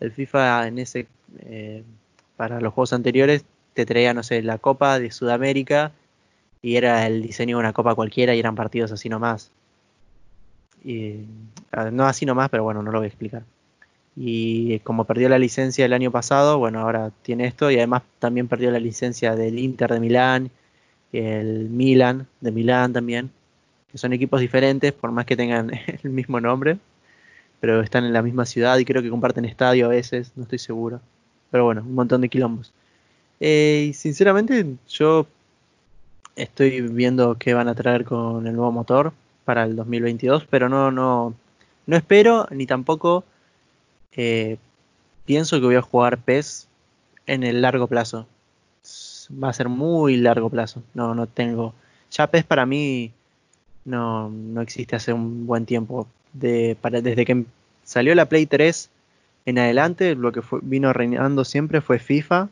El 0.00 0.12
FIFA 0.12 0.66
en 0.68 0.78
ese 0.78 1.06
eh, 1.40 1.82
para 2.36 2.60
los 2.60 2.72
juegos 2.72 2.92
anteriores 2.92 3.44
te 3.74 3.86
traía, 3.86 4.14
no 4.14 4.22
sé, 4.22 4.42
la 4.42 4.58
Copa 4.58 4.98
de 4.98 5.10
Sudamérica 5.10 5.92
y 6.62 6.76
era 6.76 7.06
el 7.06 7.22
diseño 7.22 7.56
de 7.56 7.60
una 7.60 7.72
copa 7.72 7.94
cualquiera 7.94 8.34
y 8.34 8.38
eran 8.38 8.54
partidos 8.54 8.92
así 8.92 9.08
nomás. 9.08 9.50
Y, 10.84 11.24
ah, 11.72 11.90
no 11.90 12.04
así 12.06 12.26
nomás, 12.26 12.50
pero 12.50 12.64
bueno, 12.64 12.82
no 12.82 12.90
lo 12.90 12.98
voy 12.98 13.06
a 13.06 13.08
explicar. 13.08 13.42
Y 14.16 14.80
como 14.80 15.04
perdió 15.04 15.28
la 15.28 15.38
licencia 15.38 15.84
el 15.84 15.92
año 15.92 16.10
pasado, 16.10 16.58
bueno, 16.58 16.80
ahora 16.80 17.10
tiene 17.22 17.46
esto 17.46 17.70
y 17.70 17.76
además 17.76 18.02
también 18.18 18.48
perdió 18.48 18.70
la 18.70 18.80
licencia 18.80 19.34
del 19.34 19.58
Inter 19.58 19.92
de 19.92 20.00
Milán, 20.00 20.50
el 21.12 21.70
Milan 21.70 22.26
de 22.40 22.52
Milán 22.52 22.92
también, 22.92 23.30
que 23.90 23.98
son 23.98 24.12
equipos 24.12 24.40
diferentes, 24.40 24.92
por 24.92 25.10
más 25.12 25.26
que 25.26 25.36
tengan 25.36 25.70
el 26.02 26.10
mismo 26.10 26.40
nombre, 26.40 26.78
pero 27.60 27.80
están 27.80 28.04
en 28.04 28.12
la 28.12 28.22
misma 28.22 28.46
ciudad 28.46 28.78
y 28.78 28.84
creo 28.84 29.02
que 29.02 29.10
comparten 29.10 29.44
estadio 29.44 29.86
a 29.86 29.88
veces, 29.88 30.32
no 30.36 30.44
estoy 30.44 30.58
seguro. 30.58 31.00
Pero 31.50 31.64
bueno, 31.64 31.82
un 31.82 31.94
montón 31.94 32.20
de 32.20 32.28
quilombos. 32.28 32.72
Eh, 33.40 33.86
y 33.90 33.92
sinceramente 33.94 34.66
yo 34.88 35.26
estoy 36.36 36.80
viendo 36.80 37.36
qué 37.38 37.54
van 37.54 37.68
a 37.68 37.74
traer 37.74 38.04
con 38.04 38.46
el 38.46 38.54
nuevo 38.54 38.72
motor 38.72 39.12
para 39.44 39.64
el 39.64 39.76
2022, 39.76 40.46
pero 40.48 40.68
no, 40.68 40.90
no, 40.90 41.34
no 41.86 41.96
espero 41.96 42.46
ni 42.50 42.66
tampoco 42.66 43.24
eh, 44.12 44.58
pienso 45.24 45.60
que 45.60 45.66
voy 45.66 45.76
a 45.76 45.82
jugar 45.82 46.18
PES 46.18 46.68
en 47.26 47.44
el 47.44 47.62
largo 47.62 47.86
plazo. 47.86 48.26
Va 49.42 49.50
a 49.50 49.52
ser 49.52 49.68
muy 49.68 50.16
largo 50.16 50.50
plazo. 50.50 50.82
No, 50.94 51.14
no 51.14 51.26
tengo. 51.26 51.74
Ya 52.10 52.26
PES 52.26 52.44
para 52.44 52.66
mí 52.66 53.12
no, 53.84 54.28
no 54.30 54.60
existe 54.60 54.96
hace 54.96 55.12
un 55.12 55.46
buen 55.46 55.66
tiempo. 55.66 56.08
De, 56.32 56.76
para, 56.80 57.00
desde 57.00 57.24
que 57.24 57.44
salió 57.84 58.14
la 58.14 58.28
Play 58.28 58.46
3 58.46 58.90
en 59.46 59.58
adelante, 59.58 60.14
lo 60.14 60.32
que 60.32 60.42
fue, 60.42 60.60
vino 60.62 60.92
reinando 60.92 61.44
siempre 61.44 61.80
fue 61.80 61.98
FIFA 61.98 62.48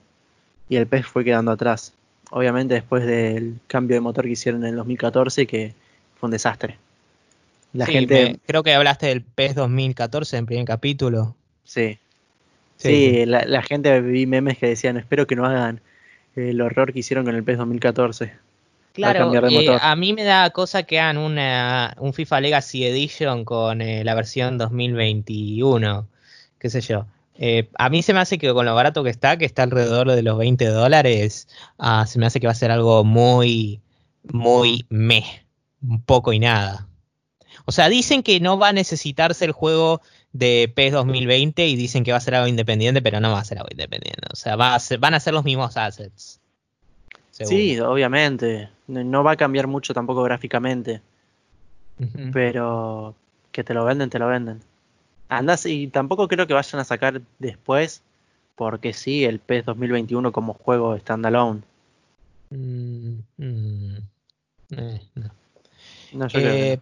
y 0.69 0.77
el 0.77 0.87
PES 0.87 1.07
fue 1.07 1.25
quedando 1.25 1.51
atrás. 1.51 1.93
Obviamente 2.31 2.75
después 2.75 3.07
del 3.07 3.59
cambio 3.67 3.97
de 3.97 4.01
motor 4.01 4.25
que 4.25 4.33
hicieron 4.33 4.63
en 4.65 4.71
el 4.71 4.77
2014, 4.77 5.47
que 5.47 5.75
fue 6.19 6.27
un 6.27 6.31
desastre. 6.33 6.77
La 7.73 7.87
gente... 7.87 8.39
creo 8.47 8.63
que 8.63 8.75
hablaste 8.75 9.07
del 9.07 9.23
PES 9.23 9.55
2014 9.55 10.37
en 10.37 10.47
primer 10.47 10.65
capítulo. 10.65 11.35
Sí. 11.65 11.99
Sí, 12.77 13.27
La, 13.27 13.63
gente 13.63 14.01
vi 14.01 14.27
memes 14.27 14.57
que 14.59 14.69
decían, 14.69 14.97
espero 14.97 15.27
que 15.27 15.35
no 15.35 15.45
hagan 15.45 15.81
el 16.37 16.61
horror 16.61 16.93
que 16.93 17.01
hicieron 17.01 17.25
con 17.25 17.35
el 17.35 17.43
PES 17.43 17.59
2014. 17.59 18.33
Claro, 18.93 19.33
eh, 19.33 19.79
a 19.81 19.97
mí 19.97 20.13
me 20.13 20.25
da 20.25 20.51
cosa 20.51 20.83
que 20.83 20.99
hagan 20.99 21.19
una, 21.19 21.95
un 21.99 22.13
FIFA 22.13 22.41
Legacy 22.41 22.85
Edition 22.85 23.45
con 23.45 23.81
eh, 23.81 24.03
la 24.03 24.15
versión 24.15 24.59
2021, 24.59 26.07
qué 26.59 26.71
sé 26.71 26.81
yo. 26.81 27.07
Eh, 27.41 27.71
a 27.79 27.89
mí 27.89 28.03
se 28.03 28.13
me 28.13 28.19
hace 28.19 28.37
que 28.37 28.53
con 28.53 28.67
lo 28.67 28.75
barato 28.75 29.05
que 29.05 29.11
está, 29.11 29.37
que 29.37 29.45
está 29.45 29.63
alrededor 29.63 30.11
de 30.11 30.23
los 30.23 30.37
20 30.37 30.67
dólares, 30.67 31.47
ah, 31.79 32.05
se 32.05 32.19
me 32.19 32.27
hace 32.27 32.41
que 32.41 32.49
va 32.49 32.53
a 32.53 32.57
ser 32.57 32.73
algo 32.73 33.05
muy, 33.05 33.81
muy 34.25 34.85
meh, 34.91 35.47
un 35.81 36.03
poco 36.03 36.33
y 36.33 36.41
nada. 36.41 36.89
O 37.65 37.71
sea, 37.71 37.89
dicen 37.89 38.25
que 38.25 38.41
no 38.41 38.59
va 38.59 38.69
a 38.69 38.73
necesitarse 38.73 39.45
el 39.45 39.53
juego 39.53 40.01
de 40.33 40.73
PES 40.75 40.93
2020 40.95 41.69
y 41.69 41.77
dicen 41.77 42.03
que 42.03 42.11
va 42.11 42.19
a 42.19 42.21
ser 42.21 42.35
algo 42.35 42.49
independiente, 42.49 43.03
pero 43.03 43.21
no 43.21 43.31
va 43.31 43.39
a 43.39 43.45
ser 43.45 43.59
algo 43.59 43.69
independiente. 43.71 44.27
O 44.33 44.37
sea, 44.37 44.57
va 44.57 44.75
a 44.75 44.81
ser, 44.81 44.99
van 44.99 45.15
a 45.15 45.21
ser 45.21 45.33
los 45.33 45.45
mismos 45.45 45.77
assets. 45.77 46.41
Sí, 47.31 47.79
obviamente. 47.79 48.69
No 48.89 49.23
va 49.23 49.33
a 49.33 49.37
cambiar 49.37 49.69
mucho 49.69 49.95
tampoco 49.95 50.23
gráficamente. 50.25 51.03
Pero 52.33 53.15
que 53.53 53.65
te 53.65 53.75
lo 53.75 53.85
venden, 53.85 54.11
te 54.11 54.19
lo 54.19 54.29
venden. 54.29 54.61
Andas 55.29 55.67
y 55.67 55.89
tampoco 55.89 56.29
creo 56.29 56.47
que 56.47 56.55
vayan 56.55 56.81
a 56.81 56.85
sacar 56.85 57.21
después, 57.39 58.03
porque 58.55 58.93
sí, 58.93 59.25
el 59.25 59.41
PES 59.41 59.67
2021 59.67 60.33
como 60.33 60.55
juego 60.55 60.97
standalone. 60.99 61.63
Mm, 62.51 63.19
mm. 63.37 63.97
Eh, 64.71 65.01
no. 65.15 65.31
no 66.13 66.29
yo 66.29 66.41
eh, 66.41 66.81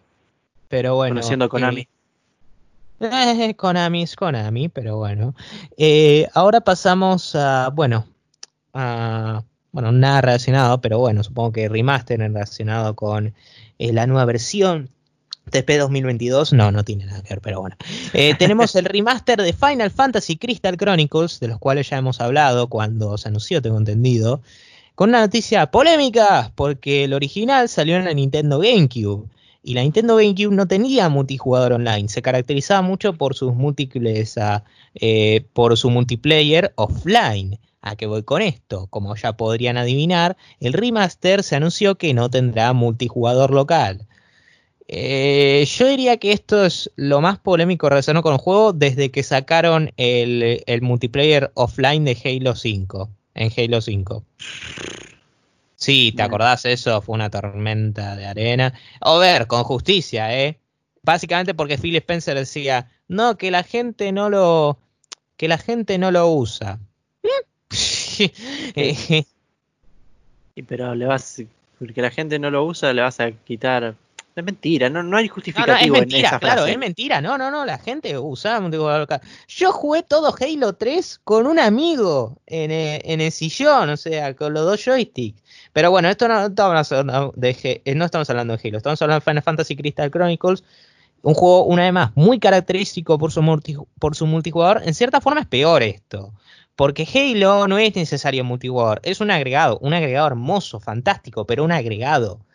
pero 0.67 0.95
bueno. 0.95 1.15
Conociendo 1.15 1.49
Konami. 1.49 1.87
Eh, 2.99 3.53
Konami 3.55 4.03
es 4.03 4.15
Konami, 4.15 4.69
pero 4.69 4.97
bueno. 4.97 5.35
Eh, 5.77 6.27
ahora 6.33 6.61
pasamos 6.61 7.35
a, 7.35 7.69
bueno, 7.69 8.07
a, 8.73 9.43
bueno, 9.71 9.91
nada 9.91 10.21
relacionado, 10.21 10.81
pero 10.81 10.99
bueno, 10.99 11.23
supongo 11.23 11.51
que 11.51 11.69
remaster 11.69 12.19
relacionado 12.19 12.95
con 12.95 13.33
eh, 13.77 13.93
la 13.93 14.07
nueva 14.07 14.25
versión 14.25 14.89
TP 15.49 15.77
2022, 15.77 16.53
no, 16.53 16.71
no 16.71 16.83
tiene 16.83 17.05
nada 17.05 17.21
que 17.21 17.29
ver, 17.29 17.41
pero 17.41 17.61
bueno. 17.61 17.75
Eh, 18.13 18.33
tenemos 18.39 18.75
el 18.75 18.85
remaster 18.85 19.41
de 19.41 19.53
Final 19.53 19.91
Fantasy 19.91 20.37
Crystal 20.37 20.77
Chronicles, 20.77 21.39
de 21.39 21.49
los 21.49 21.59
cuales 21.59 21.89
ya 21.89 21.97
hemos 21.97 22.19
hablado 22.21 22.67
cuando 22.67 23.17
se 23.17 23.27
anunció, 23.27 23.61
tengo 23.61 23.77
entendido, 23.77 24.41
con 24.95 25.09
una 25.09 25.19
noticia 25.19 25.69
polémica, 25.69 26.51
porque 26.55 27.03
el 27.03 27.13
original 27.13 27.69
salió 27.69 27.97
en 27.97 28.05
la 28.05 28.13
Nintendo 28.13 28.59
GameCube. 28.59 29.27
Y 29.61 29.73
la 29.73 29.81
Nintendo 29.81 30.15
GameCube 30.15 30.55
no 30.55 30.67
tenía 30.67 31.09
multijugador 31.09 31.73
online, 31.73 32.07
se 32.09 32.21
caracterizaba 32.21 32.81
mucho 32.81 33.13
por 33.13 33.35
sus 33.35 33.53
múltiples, 33.53 34.37
ah, 34.37 34.63
eh, 34.95 35.45
por 35.53 35.77
su 35.77 35.89
multiplayer 35.89 36.71
offline. 36.75 37.59
¿A 37.81 37.95
qué 37.95 38.05
voy 38.07 38.23
con 38.23 38.41
esto? 38.41 38.87
Como 38.89 39.15
ya 39.15 39.33
podrían 39.33 39.77
adivinar, 39.77 40.37
el 40.59 40.73
remaster 40.73 41.43
se 41.43 41.55
anunció 41.55 41.95
que 41.95 42.13
no 42.13 42.29
tendrá 42.29 42.73
multijugador 42.73 43.51
local. 43.51 44.07
Eh, 44.89 45.65
yo 45.67 45.87
diría 45.87 46.17
que 46.17 46.31
esto 46.31 46.65
es 46.65 46.89
lo 46.95 47.19
más 47.19 47.39
polémico 47.39 47.89
relacionado 47.89 48.23
con 48.23 48.33
el 48.33 48.39
juego 48.39 48.71
desde 48.71 49.11
que 49.11 49.21
sacaron 49.23 49.91
el, 49.97 50.63
el 50.65 50.81
multiplayer 50.81 51.51
offline 51.55 52.05
de 52.05 52.17
Halo 52.23 52.55
5. 52.55 53.09
En 53.35 53.51
Halo 53.55 53.81
5. 53.81 54.23
Sí, 55.75 56.11
¿te 56.15 56.23
acordás 56.23 56.65
eso? 56.65 57.01
Fue 57.01 57.13
una 57.15 57.29
tormenta 57.29 58.15
de 58.15 58.25
arena. 58.25 58.73
O 59.01 59.19
ver, 59.19 59.45
con 59.45 59.63
justicia, 59.63 60.35
¿eh? 60.35 60.57
Básicamente 61.03 61.53
porque 61.53 61.77
Phil 61.77 61.95
Spencer 61.97 62.35
decía, 62.35 62.89
no, 63.07 63.37
que 63.37 63.51
la 63.51 63.63
gente 63.63 64.11
no 64.11 64.29
lo, 64.29 64.79
que 65.37 65.47
la 65.47 65.57
gente 65.57 65.97
no 65.99 66.11
lo 66.11 66.29
usa. 66.31 66.79
y 70.55 70.63
pero 70.63 70.95
le 70.95 71.05
vas, 71.05 71.43
porque 71.77 72.01
la 72.01 72.09
gente 72.09 72.39
no 72.39 72.49
lo 72.49 72.65
usa, 72.65 72.91
le 72.93 73.03
vas 73.03 73.19
a 73.19 73.31
quitar 73.31 73.95
es 74.41 74.45
mentira, 74.45 74.89
no, 74.89 75.03
no 75.03 75.17
hay 75.17 75.27
justificativo. 75.27 75.75
No, 75.75 75.95
es 75.95 76.01
mentira, 76.01 76.39
claro, 76.39 76.65
es 76.65 76.77
mentira. 76.77 77.21
No, 77.21 77.37
no, 77.37 77.49
no, 77.49 77.65
la 77.65 77.77
gente 77.77 78.17
usaba 78.17 78.59
multijugador 78.59 79.01
local. 79.01 79.21
Yo 79.47 79.71
jugué 79.71 80.03
todo 80.03 80.33
Halo 80.39 80.73
3 80.73 81.21
con 81.23 81.47
un 81.47 81.59
amigo 81.59 82.37
en 82.45 82.71
el, 82.71 83.01
en 83.05 83.21
el 83.21 83.31
sillón, 83.31 83.89
o 83.89 83.97
sea, 83.97 84.35
con 84.35 84.53
los 84.53 84.65
dos 84.65 84.83
joysticks. 84.83 85.41
Pero 85.73 85.91
bueno, 85.91 86.09
esto 86.09 86.27
no, 86.27 86.47
estamos 86.47 86.91
hablando 86.91 87.33
de, 87.35 87.81
no 87.95 88.05
estamos 88.05 88.29
hablando 88.29 88.57
de 88.57 88.67
Halo, 88.67 88.77
estamos 88.77 89.01
hablando 89.01 89.19
de 89.19 89.31
Final 89.31 89.43
Fantasy 89.43 89.75
Crystal 89.75 90.11
Chronicles. 90.11 90.63
Un 91.23 91.33
juego, 91.33 91.63
una 91.65 91.83
vez 91.83 91.93
más, 91.93 92.11
muy 92.15 92.39
característico 92.39 93.17
por 93.17 93.31
su, 93.31 93.87
por 93.99 94.15
su 94.15 94.27
multijugador. 94.27 94.83
En 94.85 94.93
cierta 94.93 95.19
forma 95.19 95.41
es 95.41 95.47
peor 95.47 95.83
esto. 95.83 96.33
Porque 96.77 97.07
Halo 97.11 97.67
no 97.67 97.79
es 97.79 97.95
necesario 97.95 98.43
multijugador, 98.43 98.99
es 99.01 99.19
un 99.19 99.31
agregado, 99.31 99.79
un 99.79 99.95
agregado 99.95 100.27
hermoso, 100.27 100.79
fantástico, 100.79 101.47
pero 101.47 101.63
un 101.63 101.71
agregado. 101.71 102.45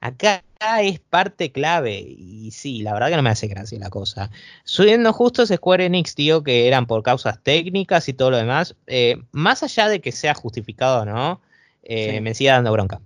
Acá 0.00 0.42
es 0.60 1.00
parte 1.00 1.52
clave. 1.52 2.00
Y 2.00 2.50
sí, 2.50 2.82
la 2.82 2.92
verdad 2.92 3.08
que 3.08 3.16
no 3.16 3.22
me 3.22 3.30
hace 3.30 3.46
gracia 3.46 3.78
la 3.78 3.90
cosa. 3.90 4.30
Subiendo 4.64 5.12
justos, 5.12 5.50
Square 5.54 5.86
Enix 5.86 6.14
dijo 6.16 6.42
que 6.42 6.66
eran 6.66 6.86
por 6.86 7.02
causas 7.02 7.42
técnicas 7.42 8.08
y 8.08 8.12
todo 8.12 8.30
lo 8.30 8.36
demás. 8.36 8.74
Eh, 8.86 9.16
más 9.32 9.62
allá 9.62 9.88
de 9.88 10.00
que 10.00 10.12
sea 10.12 10.34
justificado 10.34 11.02
o 11.02 11.04
no, 11.04 11.40
eh, 11.82 12.20
me 12.20 12.34
sigue 12.34 12.50
dando 12.50 12.72
bronca. 12.72 13.00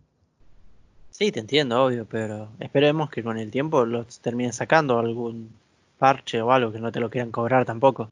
Sí, 1.10 1.30
te 1.30 1.40
entiendo, 1.40 1.84
obvio, 1.84 2.06
pero 2.06 2.48
esperemos 2.58 3.10
que 3.10 3.22
con 3.22 3.38
el 3.38 3.50
tiempo 3.50 3.84
los 3.84 4.18
terminen 4.20 4.52
sacando 4.52 4.98
algún 4.98 5.50
parche 5.98 6.40
o 6.40 6.50
algo 6.50 6.72
que 6.72 6.80
no 6.80 6.90
te 6.90 7.00
lo 7.00 7.10
quieran 7.10 7.30
cobrar 7.30 7.64
tampoco. 7.64 8.10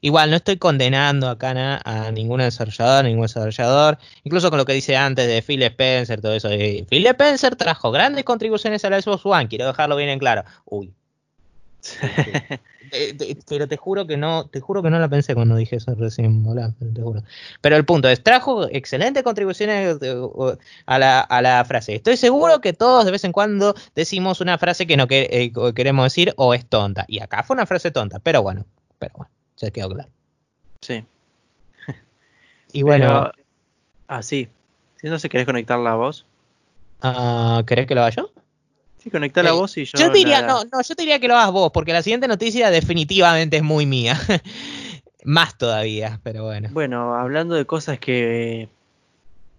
Igual, 0.00 0.30
no 0.30 0.36
estoy 0.36 0.56
condenando 0.56 1.28
acá 1.28 1.80
a 1.84 2.10
ningún 2.12 2.40
desarrollador, 2.40 3.04
ningún 3.04 3.22
desarrollador, 3.22 3.98
incluso 4.22 4.50
con 4.50 4.58
lo 4.58 4.64
que 4.64 4.72
dice 4.72 4.96
antes 4.96 5.26
de 5.26 5.42
Phil 5.42 5.62
Spencer, 5.62 6.20
todo 6.20 6.34
eso. 6.34 6.48
Phil 6.48 7.06
Spencer 7.06 7.56
trajo 7.56 7.90
grandes 7.90 8.24
contribuciones 8.24 8.84
a 8.84 8.90
la 8.90 9.00
Xbox 9.00 9.24
One, 9.26 9.48
quiero 9.48 9.66
dejarlo 9.66 9.96
bien 9.96 10.08
en 10.10 10.18
claro. 10.18 10.44
Uy. 10.64 10.92
pero 13.48 13.68
te 13.68 13.76
juro 13.76 14.06
que 14.06 14.16
no, 14.16 14.46
te 14.48 14.60
juro 14.60 14.82
que 14.82 14.90
no 14.90 14.98
la 14.98 15.08
pensé 15.08 15.34
cuando 15.34 15.56
dije 15.56 15.76
eso 15.76 15.94
recién, 15.94 16.44
te 16.94 17.02
juro. 17.02 17.22
Pero 17.60 17.76
el 17.76 17.84
punto 17.84 18.08
es, 18.08 18.22
trajo 18.22 18.68
excelentes 18.70 19.22
contribuciones 19.22 19.98
a 20.86 20.98
la, 20.98 21.20
a 21.20 21.42
la 21.42 21.64
frase. 21.64 21.96
Estoy 21.96 22.16
seguro 22.16 22.60
que 22.60 22.72
todos 22.72 23.04
de 23.04 23.10
vez 23.10 23.24
en 23.24 23.32
cuando 23.32 23.74
decimos 23.94 24.40
una 24.40 24.58
frase 24.58 24.86
que 24.86 24.96
no 24.96 25.06
eh, 25.10 25.52
queremos 25.74 26.04
decir 26.04 26.32
o 26.36 26.54
es 26.54 26.66
tonta. 26.66 27.04
Y 27.08 27.20
acá 27.20 27.42
fue 27.42 27.54
una 27.54 27.66
frase 27.66 27.90
tonta, 27.90 28.18
pero 28.18 28.42
bueno, 28.42 28.64
pero 29.04 29.14
bueno, 29.18 29.30
se 29.56 29.70
quedó 29.70 29.90
claro. 29.90 30.08
Sí. 30.80 31.04
Y 32.72 32.82
bueno. 32.82 33.30
ah, 34.08 34.22
sí. 34.22 34.48
Si 35.00 35.08
no 35.08 35.18
se 35.18 35.28
querés 35.28 35.46
conectar 35.46 35.78
la 35.78 35.94
voz. 35.94 36.24
Uh, 37.02 37.62
¿Querés 37.66 37.86
que 37.86 37.94
lo 37.94 38.00
haga 38.00 38.10
yo? 38.10 38.30
Sí, 38.98 39.10
conecta 39.10 39.42
la 39.42 39.52
voz 39.52 39.76
y 39.76 39.84
yo. 39.84 39.98
Yo 39.98 40.08
diría, 40.08 40.40
no, 40.40 40.64
no, 40.64 40.80
yo 40.82 40.94
te 40.94 41.02
diría 41.02 41.20
que 41.20 41.28
lo 41.28 41.36
hagas 41.36 41.52
vos, 41.52 41.70
porque 41.72 41.92
la 41.92 42.02
siguiente 42.02 42.26
noticia 42.26 42.70
definitivamente 42.70 43.58
es 43.58 43.62
muy 43.62 43.84
mía. 43.84 44.18
Más 45.24 45.56
todavía, 45.58 46.20
pero 46.22 46.44
bueno. 46.44 46.70
Bueno, 46.72 47.14
hablando 47.14 47.54
de 47.54 47.66
cosas 47.66 47.98
que 47.98 48.68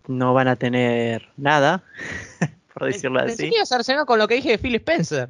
no 0.08 0.34
van 0.34 0.48
a 0.48 0.56
tener 0.56 1.30
nada, 1.38 1.84
por 2.74 2.86
decirlo 2.86 3.20
así. 3.20 3.52
Pensé 3.52 3.96
con 4.06 4.18
lo 4.18 4.28
que 4.28 4.36
dije 4.36 4.50
de 4.50 4.58
Phil 4.58 4.76
Spencer. 4.76 5.30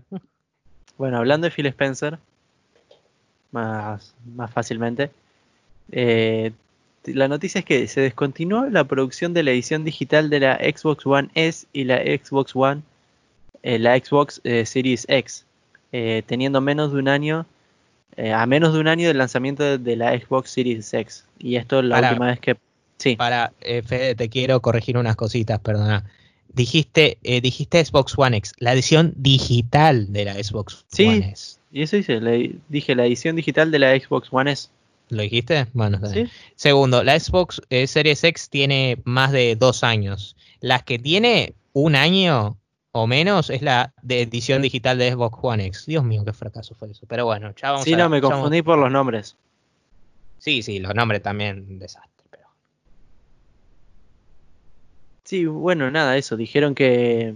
Bueno, 0.97 1.18
hablando 1.18 1.45
de 1.45 1.51
Phil 1.51 1.66
Spencer, 1.68 2.20
más, 3.55 4.13
más 4.35 4.51
fácilmente, 4.51 5.09
eh, 5.91 6.51
la 7.05 7.27
noticia 7.27 7.59
es 7.59 7.65
que 7.65 7.87
se 7.87 8.01
descontinuó 8.01 8.65
la 8.69 8.83
producción 8.83 9.33
de 9.33 9.43
la 9.43 9.51
edición 9.51 9.83
digital 9.83 10.29
de 10.29 10.39
la 10.39 10.57
Xbox 10.57 11.05
One 11.05 11.29
S 11.33 11.67
y 11.73 11.85
la 11.85 11.97
Xbox 11.97 12.55
One 12.55 12.81
eh, 13.65 13.79
la 13.79 13.97
Xbox 13.97 14.41
eh, 14.43 14.63
Series 14.63 15.07
X, 15.09 15.43
eh, 15.91 16.21
teniendo 16.27 16.61
menos 16.61 16.93
de 16.93 16.99
un 16.99 17.07
año, 17.07 17.47
a 18.15 18.45
menos 18.45 18.73
de 18.73 18.79
un 18.79 18.87
año 18.87 19.07
del 19.07 19.17
lanzamiento 19.17 19.79
de, 19.79 19.95
la 19.95 20.17
Xbox 20.17 20.51
Series 20.51 20.93
X. 20.93 21.25
Y 21.39 21.55
esto 21.55 21.79
es 21.79 21.85
la 21.85 21.99
última 21.99 22.27
vez 22.27 22.39
que... 22.39 22.55
Sí. 22.97 23.15
Para, 23.15 23.51
Fede, 23.59 24.13
te 24.13 24.29
quiero 24.29 24.61
corregir 24.61 24.99
unas 24.99 25.15
cositas, 25.15 25.59
perdona. 25.59 26.05
Dijiste, 26.55 27.17
dijiste 27.21 27.83
Xbox 27.83 28.17
One 28.17 28.37
X, 28.37 28.53
la 28.59 28.73
edición 28.73 29.13
digital 29.17 30.11
de 30.11 30.25
la 30.25 30.33
Xbox 30.35 30.85
One 30.97 31.31
S. 31.31 31.59
Y 31.71 31.81
eso 31.81 31.97
dice, 31.97 32.19
dije 32.69 32.95
la 32.95 33.05
edición 33.05 33.35
digital 33.35 33.71
de 33.71 33.79
la 33.79 33.99
Xbox 33.99 34.29
One 34.31 34.51
S. 34.51 34.69
¿Lo 35.09 35.21
dijiste? 35.21 35.67
Bueno, 35.73 35.99
¿Sí? 36.07 36.27
Segundo, 36.55 37.03
la 37.03 37.19
Xbox 37.19 37.61
Series 37.69 38.23
X 38.23 38.49
tiene 38.49 38.97
más 39.03 39.31
de 39.31 39.55
dos 39.55 39.83
años. 39.83 40.35
Las 40.61 40.83
que 40.83 40.97
tiene 40.97 41.53
un 41.73 41.95
año 41.95 42.57
o 42.97 43.07
menos 43.07 43.49
es 43.49 43.61
la 43.61 43.93
de 44.01 44.21
edición 44.21 44.61
digital 44.61 44.97
de 44.97 45.11
Xbox 45.11 45.37
One 45.41 45.65
X. 45.65 45.85
Dios 45.85 46.05
mío, 46.05 46.23
qué 46.23 46.31
fracaso 46.31 46.73
fue 46.75 46.89
eso. 46.89 47.05
Pero 47.07 47.25
bueno, 47.25 47.53
ya 47.61 47.71
vamos 47.71 47.83
sí, 47.83 47.93
no, 47.93 48.07
me 48.07 48.21
confundí 48.21 48.61
por 48.61 48.77
los 48.77 48.89
nombres. 48.89 49.35
Sí, 50.37 50.63
sí, 50.63 50.79
los 50.79 50.95
nombres 50.95 51.21
también, 51.21 51.77
desastre. 51.77 52.25
Pero... 52.31 52.47
Sí, 55.26 55.45
bueno, 55.45 55.91
nada, 55.91 56.15
eso. 56.17 56.38
Dijeron 56.38 56.73
que 56.73 57.36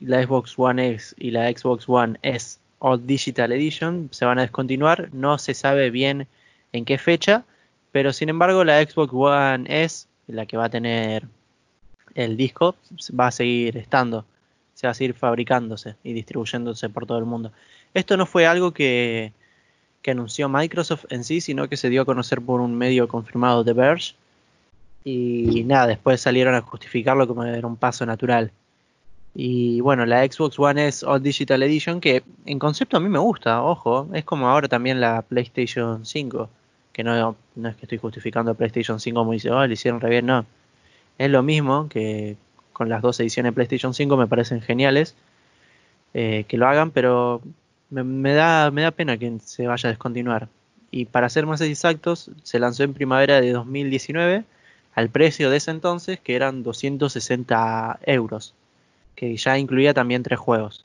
la 0.00 0.22
Xbox 0.22 0.54
One 0.58 0.90
X 0.90 1.14
y 1.18 1.30
la 1.30 1.50
Xbox 1.50 1.88
One 1.88 2.18
S 2.22 2.58
o 2.78 2.98
Digital 2.98 3.52
Edition 3.52 4.08
se 4.12 4.26
van 4.26 4.38
a 4.38 4.42
descontinuar. 4.42 5.08
No 5.14 5.38
se 5.38 5.54
sabe 5.54 5.90
bien 5.90 6.26
en 6.72 6.84
qué 6.84 6.98
fecha, 6.98 7.44
pero 7.92 8.12
sin 8.12 8.28
embargo 8.28 8.64
la 8.64 8.82
Xbox 8.82 9.12
One 9.14 9.64
S, 9.84 10.06
la 10.26 10.44
que 10.44 10.58
va 10.58 10.66
a 10.66 10.70
tener 10.70 11.24
el 12.14 12.36
disco, 12.36 12.74
va 13.18 13.28
a 13.28 13.30
seguir 13.30 13.78
estando 13.78 14.26
se 14.80 14.86
va 14.86 14.92
a 14.92 14.94
seguir 14.94 15.12
fabricándose 15.12 15.96
y 16.02 16.14
distribuyéndose 16.14 16.88
por 16.88 17.04
todo 17.04 17.18
el 17.18 17.26
mundo. 17.26 17.52
Esto 17.92 18.16
no 18.16 18.24
fue 18.24 18.46
algo 18.46 18.72
que, 18.72 19.34
anunció 20.06 20.48
Microsoft 20.48 21.04
en 21.10 21.22
sí, 21.22 21.42
sino 21.42 21.68
que 21.68 21.76
se 21.76 21.90
dio 21.90 22.00
a 22.00 22.04
conocer 22.06 22.40
por 22.40 22.62
un 22.62 22.74
medio 22.74 23.06
confirmado 23.06 23.62
de 23.62 23.74
Verge. 23.74 24.14
Y 25.04 25.64
nada, 25.64 25.86
después 25.86 26.20
salieron 26.20 26.54
a 26.54 26.60
justificarlo 26.60 27.26
como 27.26 27.44
era 27.44 27.66
un 27.66 27.76
paso 27.76 28.04
natural. 28.04 28.52
Y 29.34 29.80
bueno, 29.80 30.04
la 30.06 30.24
Xbox 30.24 30.58
One 30.58 30.88
S 30.88 31.06
All 31.06 31.22
Digital 31.22 31.62
Edition, 31.62 32.00
que 32.00 32.22
en 32.46 32.58
concepto 32.58 32.96
a 32.96 33.00
mí 33.00 33.08
me 33.08 33.18
gusta, 33.18 33.62
ojo, 33.62 34.08
es 34.12 34.24
como 34.24 34.48
ahora 34.48 34.68
también 34.68 35.00
la 35.00 35.22
PlayStation 35.22 36.04
5, 36.04 36.50
que 36.92 37.04
no, 37.04 37.36
no 37.54 37.68
es 37.68 37.76
que 37.76 37.86
estoy 37.86 37.98
justificando 37.98 38.50
a 38.50 38.54
PlayStation 38.54 38.98
5 38.98 39.18
como 39.18 39.32
dice, 39.32 39.50
oh, 39.50 39.66
le 39.66 39.74
hicieron 39.74 40.00
re 40.00 40.10
bien, 40.10 40.26
no. 40.26 40.44
Es 41.18 41.30
lo 41.30 41.42
mismo 41.42 41.88
que, 41.88 42.36
con 42.72 42.88
las 42.88 43.02
dos 43.02 43.20
ediciones 43.20 43.50
de 43.50 43.54
PlayStation 43.54 43.94
5 43.94 44.16
me 44.16 44.26
parecen 44.26 44.60
geniales 44.62 45.14
eh, 46.14 46.44
que 46.48 46.56
lo 46.56 46.66
hagan, 46.66 46.90
pero 46.90 47.40
me, 47.90 48.34
da, 48.34 48.70
me 48.70 48.82
da 48.82 48.90
pena 48.90 49.16
que 49.16 49.38
se 49.40 49.66
vaya 49.66 49.88
a 49.88 49.92
descontinuar. 49.92 50.48
Y 50.90 51.04
para 51.04 51.28
ser 51.28 51.46
más 51.46 51.60
exactos, 51.60 52.30
se 52.42 52.58
lanzó 52.58 52.82
en 52.82 52.94
primavera 52.94 53.40
de 53.40 53.52
2019 53.52 54.44
al 55.00 55.08
precio 55.08 55.50
de 55.50 55.56
ese 55.56 55.70
entonces, 55.70 56.20
que 56.20 56.36
eran 56.36 56.62
260 56.62 58.00
euros, 58.04 58.54
que 59.14 59.34
ya 59.36 59.58
incluía 59.58 59.94
también 59.94 60.22
tres 60.22 60.38
juegos. 60.38 60.84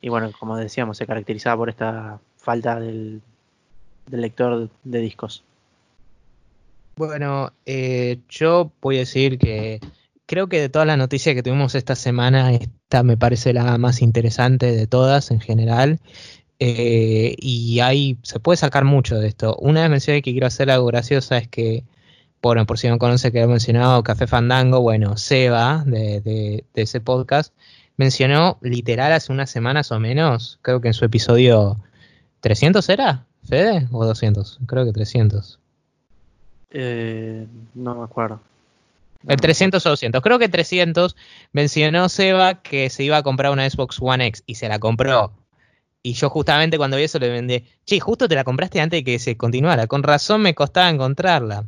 Y 0.00 0.08
bueno, 0.08 0.30
como 0.38 0.56
decíamos, 0.56 0.96
se 0.96 1.06
caracterizaba 1.06 1.56
por 1.58 1.68
esta 1.68 2.20
falta 2.38 2.80
del, 2.80 3.20
lector 4.10 4.70
de 4.82 4.98
discos. 4.98 5.44
Bueno, 6.96 7.52
eh, 7.66 8.20
yo 8.28 8.70
voy 8.80 8.96
a 8.96 9.00
decir 9.00 9.38
que 9.38 9.80
creo 10.26 10.48
que 10.48 10.60
de 10.60 10.68
todas 10.70 10.86
las 10.86 10.96
noticias 10.96 11.34
que 11.34 11.42
tuvimos 11.42 11.74
esta 11.74 11.96
semana, 11.96 12.52
esta 12.52 13.02
me 13.02 13.16
parece 13.16 13.52
la 13.52 13.76
más 13.76 14.00
interesante 14.00 14.72
de 14.72 14.86
todas 14.86 15.30
en 15.30 15.40
general. 15.40 16.00
Eh, 16.60 17.34
y 17.38 17.80
ahí 17.80 18.16
se 18.22 18.40
puede 18.40 18.56
sacar 18.56 18.84
mucho 18.84 19.18
de 19.18 19.28
esto. 19.28 19.54
Una 19.56 19.80
de 19.80 19.84
las 19.84 19.90
menciones 19.90 20.22
que 20.22 20.30
quiero 20.32 20.46
hacer 20.46 20.70
algo 20.70 20.86
graciosa 20.86 21.36
es 21.36 21.48
que, 21.48 21.84
bueno, 22.48 22.66
por 22.66 22.78
si 22.78 22.88
no 22.88 22.98
conoce 22.98 23.32
que 23.32 23.40
he 23.40 23.46
mencionado 23.46 24.02
Café 24.02 24.26
Fandango, 24.26 24.80
bueno, 24.80 25.16
Seba 25.16 25.82
de, 25.86 26.20
de, 26.20 26.64
ese 26.74 27.00
podcast 27.00 27.54
mencionó 27.96 28.58
literal 28.60 29.12
hace 29.12 29.32
unas 29.32 29.50
semanas 29.50 29.90
o 29.92 29.98
menos, 29.98 30.58
creo 30.60 30.80
que 30.80 30.88
en 30.88 30.94
su 30.94 31.04
episodio 31.04 31.78
300 32.40 32.86
era, 32.90 33.24
Fede, 33.48 33.88
o 33.92 34.04
200, 34.04 34.60
creo 34.66 34.84
que 34.84 34.92
300. 34.92 35.58
Eh, 36.70 37.46
no 37.74 37.94
me 37.94 38.04
acuerdo. 38.04 38.40
El 39.26 39.36
300 39.36 39.84
o 39.86 39.90
200. 39.90 40.20
Creo 40.20 40.38
que 40.38 40.50
300 40.50 41.16
mencionó 41.52 42.10
Seba 42.10 42.60
que 42.60 42.90
se 42.90 43.04
iba 43.04 43.16
a 43.16 43.22
comprar 43.22 43.52
una 43.52 43.68
Xbox 43.68 43.98
One 44.02 44.26
X 44.26 44.42
y 44.46 44.56
se 44.56 44.68
la 44.68 44.78
compró. 44.78 45.32
Y 46.02 46.12
yo 46.12 46.28
justamente 46.28 46.76
cuando 46.76 46.98
vi 46.98 47.04
eso 47.04 47.18
le 47.18 47.30
vendí, 47.30 47.64
che, 47.86 48.00
justo 48.00 48.28
te 48.28 48.34
la 48.34 48.44
compraste 48.44 48.82
antes 48.82 48.98
de 48.98 49.04
que 49.04 49.18
se 49.18 49.38
continuara. 49.38 49.86
Con 49.86 50.02
razón 50.02 50.42
me 50.42 50.54
costaba 50.54 50.90
encontrarla. 50.90 51.64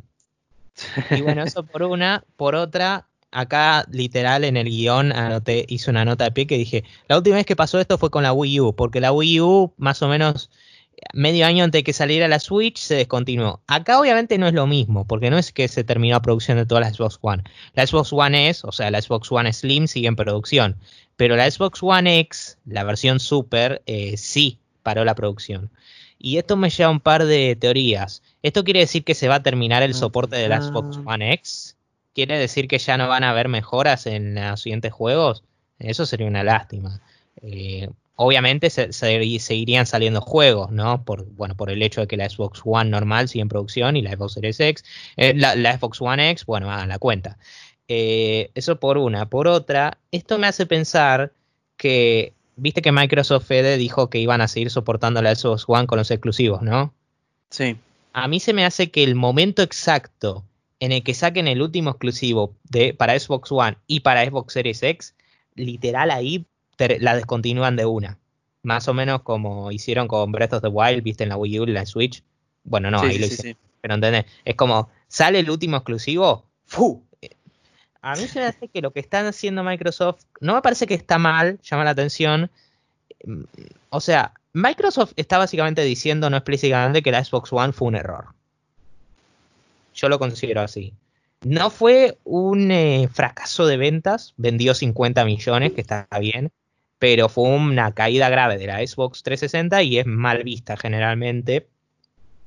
Y 1.11 1.21
bueno, 1.21 1.43
eso 1.43 1.63
por 1.65 1.83
una. 1.83 2.23
Por 2.35 2.55
otra, 2.55 3.07
acá 3.31 3.85
literal 3.91 4.43
en 4.43 4.57
el 4.57 4.67
guion 4.67 5.11
anoté, 5.11 5.65
hice 5.67 5.89
una 5.89 6.05
nota 6.05 6.25
de 6.25 6.31
pie 6.31 6.47
que 6.47 6.57
dije, 6.57 6.83
la 7.07 7.17
última 7.17 7.37
vez 7.37 7.45
que 7.45 7.55
pasó 7.55 7.79
esto 7.79 7.97
fue 7.97 8.09
con 8.09 8.23
la 8.23 8.33
Wii 8.33 8.59
U, 8.61 8.75
porque 8.75 9.01
la 9.01 9.11
Wii 9.11 9.41
U 9.41 9.73
más 9.77 10.01
o 10.01 10.07
menos 10.07 10.49
medio 11.13 11.45
año 11.45 11.63
antes 11.63 11.79
de 11.79 11.83
que 11.83 11.93
saliera 11.93 12.27
la 12.27 12.39
Switch 12.39 12.79
se 12.79 12.95
descontinuó. 12.95 13.61
Acá 13.67 13.99
obviamente 13.99 14.37
no 14.37 14.47
es 14.47 14.53
lo 14.53 14.67
mismo, 14.67 15.05
porque 15.05 15.29
no 15.29 15.37
es 15.37 15.51
que 15.51 15.67
se 15.67 15.83
terminó 15.83 16.15
la 16.15 16.21
producción 16.21 16.57
de 16.57 16.65
todas 16.65 16.83
las 16.83 16.95
Xbox 16.95 17.19
One. 17.21 17.43
La 17.73 17.85
Xbox 17.85 18.11
One 18.13 18.49
S, 18.49 18.65
o 18.65 18.71
sea, 18.71 18.89
la 18.91 19.01
Xbox 19.01 19.31
One 19.31 19.53
Slim 19.53 19.87
sigue 19.87 20.07
en 20.07 20.15
producción, 20.15 20.77
pero 21.15 21.35
la 21.35 21.49
Xbox 21.49 21.81
One 21.83 22.19
X, 22.19 22.57
la 22.65 22.83
versión 22.83 23.19
Super, 23.19 23.83
eh, 23.85 24.17
sí 24.17 24.59
paró 24.83 25.05
la 25.05 25.15
producción. 25.15 25.69
Y 26.19 26.37
esto 26.37 26.57
me 26.57 26.69
lleva 26.69 26.89
a 26.89 26.91
un 26.91 26.99
par 26.99 27.25
de 27.25 27.55
teorías. 27.55 28.23
¿Esto 28.41 28.63
quiere 28.63 28.81
decir 28.81 29.03
que 29.03 29.13
se 29.13 29.27
va 29.27 29.35
a 29.35 29.43
terminar 29.43 29.83
el 29.83 29.93
soporte 29.93 30.35
de 30.35 30.49
la 30.49 30.61
Xbox 30.61 30.99
One 31.05 31.33
X? 31.33 31.77
¿Quiere 32.13 32.39
decir 32.39 32.67
que 32.67 32.79
ya 32.79 32.97
no 32.97 33.07
van 33.07 33.23
a 33.23 33.29
haber 33.29 33.47
mejoras 33.47 34.07
en 34.07 34.35
los 34.35 34.61
siguientes 34.61 34.91
juegos? 34.91 35.43
Eso 35.79 36.05
sería 36.05 36.27
una 36.27 36.43
lástima. 36.43 37.01
Eh, 37.41 37.89
obviamente 38.15 38.69
se, 38.69 38.91
seguirían 38.91 39.85
saliendo 39.85 40.21
juegos, 40.21 40.71
¿no? 40.71 41.03
Por, 41.03 41.25
bueno, 41.33 41.55
por 41.55 41.69
el 41.69 41.81
hecho 41.83 42.01
de 42.01 42.07
que 42.07 42.17
la 42.17 42.29
Xbox 42.29 42.61
One 42.65 42.89
normal 42.89 43.29
sigue 43.29 43.43
en 43.43 43.49
producción 43.49 43.95
y 43.95 44.01
la 44.01 44.11
Xbox 44.11 44.33
Series 44.33 44.59
X, 44.59 44.83
eh, 45.15 45.33
la, 45.35 45.77
Xbox 45.77 46.01
One 46.01 46.31
X, 46.31 46.45
bueno, 46.45 46.71
hagan 46.71 46.89
la 46.89 46.99
cuenta. 46.99 47.37
Eh, 47.87 48.49
eso 48.55 48.79
por 48.79 48.97
una. 48.97 49.29
Por 49.29 49.47
otra, 49.47 49.99
esto 50.11 50.37
me 50.39 50.47
hace 50.47 50.65
pensar 50.65 51.31
que, 51.77 52.33
viste 52.57 52.81
que 52.81 52.91
Microsoft 52.91 53.45
Fede 53.45 53.77
dijo 53.77 54.09
que 54.09 54.19
iban 54.19 54.41
a 54.41 54.47
seguir 54.47 54.69
soportando 54.69 55.21
la 55.21 55.33
Xbox 55.33 55.63
One 55.67 55.87
con 55.87 55.97
los 55.97 56.11
exclusivos, 56.11 56.61
¿no? 56.61 56.93
Sí. 57.49 57.77
A 58.13 58.27
mí 58.27 58.39
se 58.39 58.53
me 58.53 58.65
hace 58.65 58.91
que 58.91 59.03
el 59.03 59.15
momento 59.15 59.61
exacto 59.61 60.43
en 60.79 60.91
el 60.91 61.03
que 61.03 61.13
saquen 61.13 61.47
el 61.47 61.61
último 61.61 61.91
exclusivo 61.91 62.55
de, 62.63 62.93
para 62.93 63.17
Xbox 63.17 63.51
One 63.51 63.77
y 63.87 64.01
para 64.01 64.25
Xbox 64.25 64.53
Series 64.53 64.83
X, 64.83 65.15
literal 65.55 66.11
ahí 66.11 66.45
la 66.99 67.15
descontinúan 67.15 67.75
de 67.75 67.85
una. 67.85 68.19
Más 68.63 68.87
o 68.87 68.93
menos 68.93 69.21
como 69.21 69.71
hicieron 69.71 70.07
con 70.07 70.31
Breath 70.31 70.53
of 70.53 70.61
the 70.61 70.67
Wild, 70.67 71.03
viste 71.03 71.23
en 71.23 71.29
la 71.29 71.37
Wii 71.37 71.59
U, 71.59 71.63
en 71.63 71.73
la 71.73 71.85
Switch. 71.85 72.23
Bueno, 72.63 72.91
no, 72.91 72.99
ahí 72.99 73.17
lo 73.17 73.25
hicieron. 73.25 73.57
Pero 73.81 73.93
¿entendés? 73.93 74.25
Es 74.43 74.55
como, 74.55 74.89
sale 75.07 75.39
el 75.39 75.49
último 75.49 75.77
exclusivo, 75.77 76.45
¡fu! 76.65 77.06
A 78.01 78.15
mí 78.15 78.27
se 78.27 78.39
me 78.39 78.45
hace 78.45 78.67
que 78.67 78.81
lo 78.81 78.91
que 78.91 78.99
están 78.99 79.25
haciendo 79.25 79.63
Microsoft, 79.63 80.23
no 80.39 80.55
me 80.55 80.61
parece 80.61 80.87
que 80.87 80.93
está 80.93 81.17
mal, 81.17 81.59
llama 81.61 81.83
la 81.83 81.91
atención. 81.91 82.49
O 83.89 83.99
sea, 83.99 84.33
Microsoft 84.53 85.13
está 85.15 85.37
básicamente 85.37 85.83
diciendo 85.83 86.29
no 86.29 86.37
explícitamente 86.37 87.01
que 87.01 87.11
la 87.11 87.23
Xbox 87.23 87.51
One 87.53 87.73
fue 87.73 87.87
un 87.87 87.95
error. 87.95 88.27
Yo 89.93 90.09
lo 90.09 90.19
considero 90.19 90.61
así. 90.61 90.93
No 91.41 91.69
fue 91.69 92.17
un 92.23 92.71
eh, 92.71 93.09
fracaso 93.11 93.67
de 93.67 93.77
ventas, 93.77 94.33
vendió 94.37 94.73
50 94.73 95.23
millones, 95.25 95.73
que 95.73 95.81
está 95.81 96.07
bien, 96.19 96.51
pero 96.99 97.29
fue 97.29 97.49
una 97.49 97.91
caída 97.93 98.29
grave 98.29 98.57
de 98.57 98.67
la 98.67 98.85
Xbox 98.85 99.23
360 99.23 99.83
y 99.83 99.99
es 99.99 100.05
mal 100.05 100.43
vista 100.43 100.77
generalmente. 100.77 101.67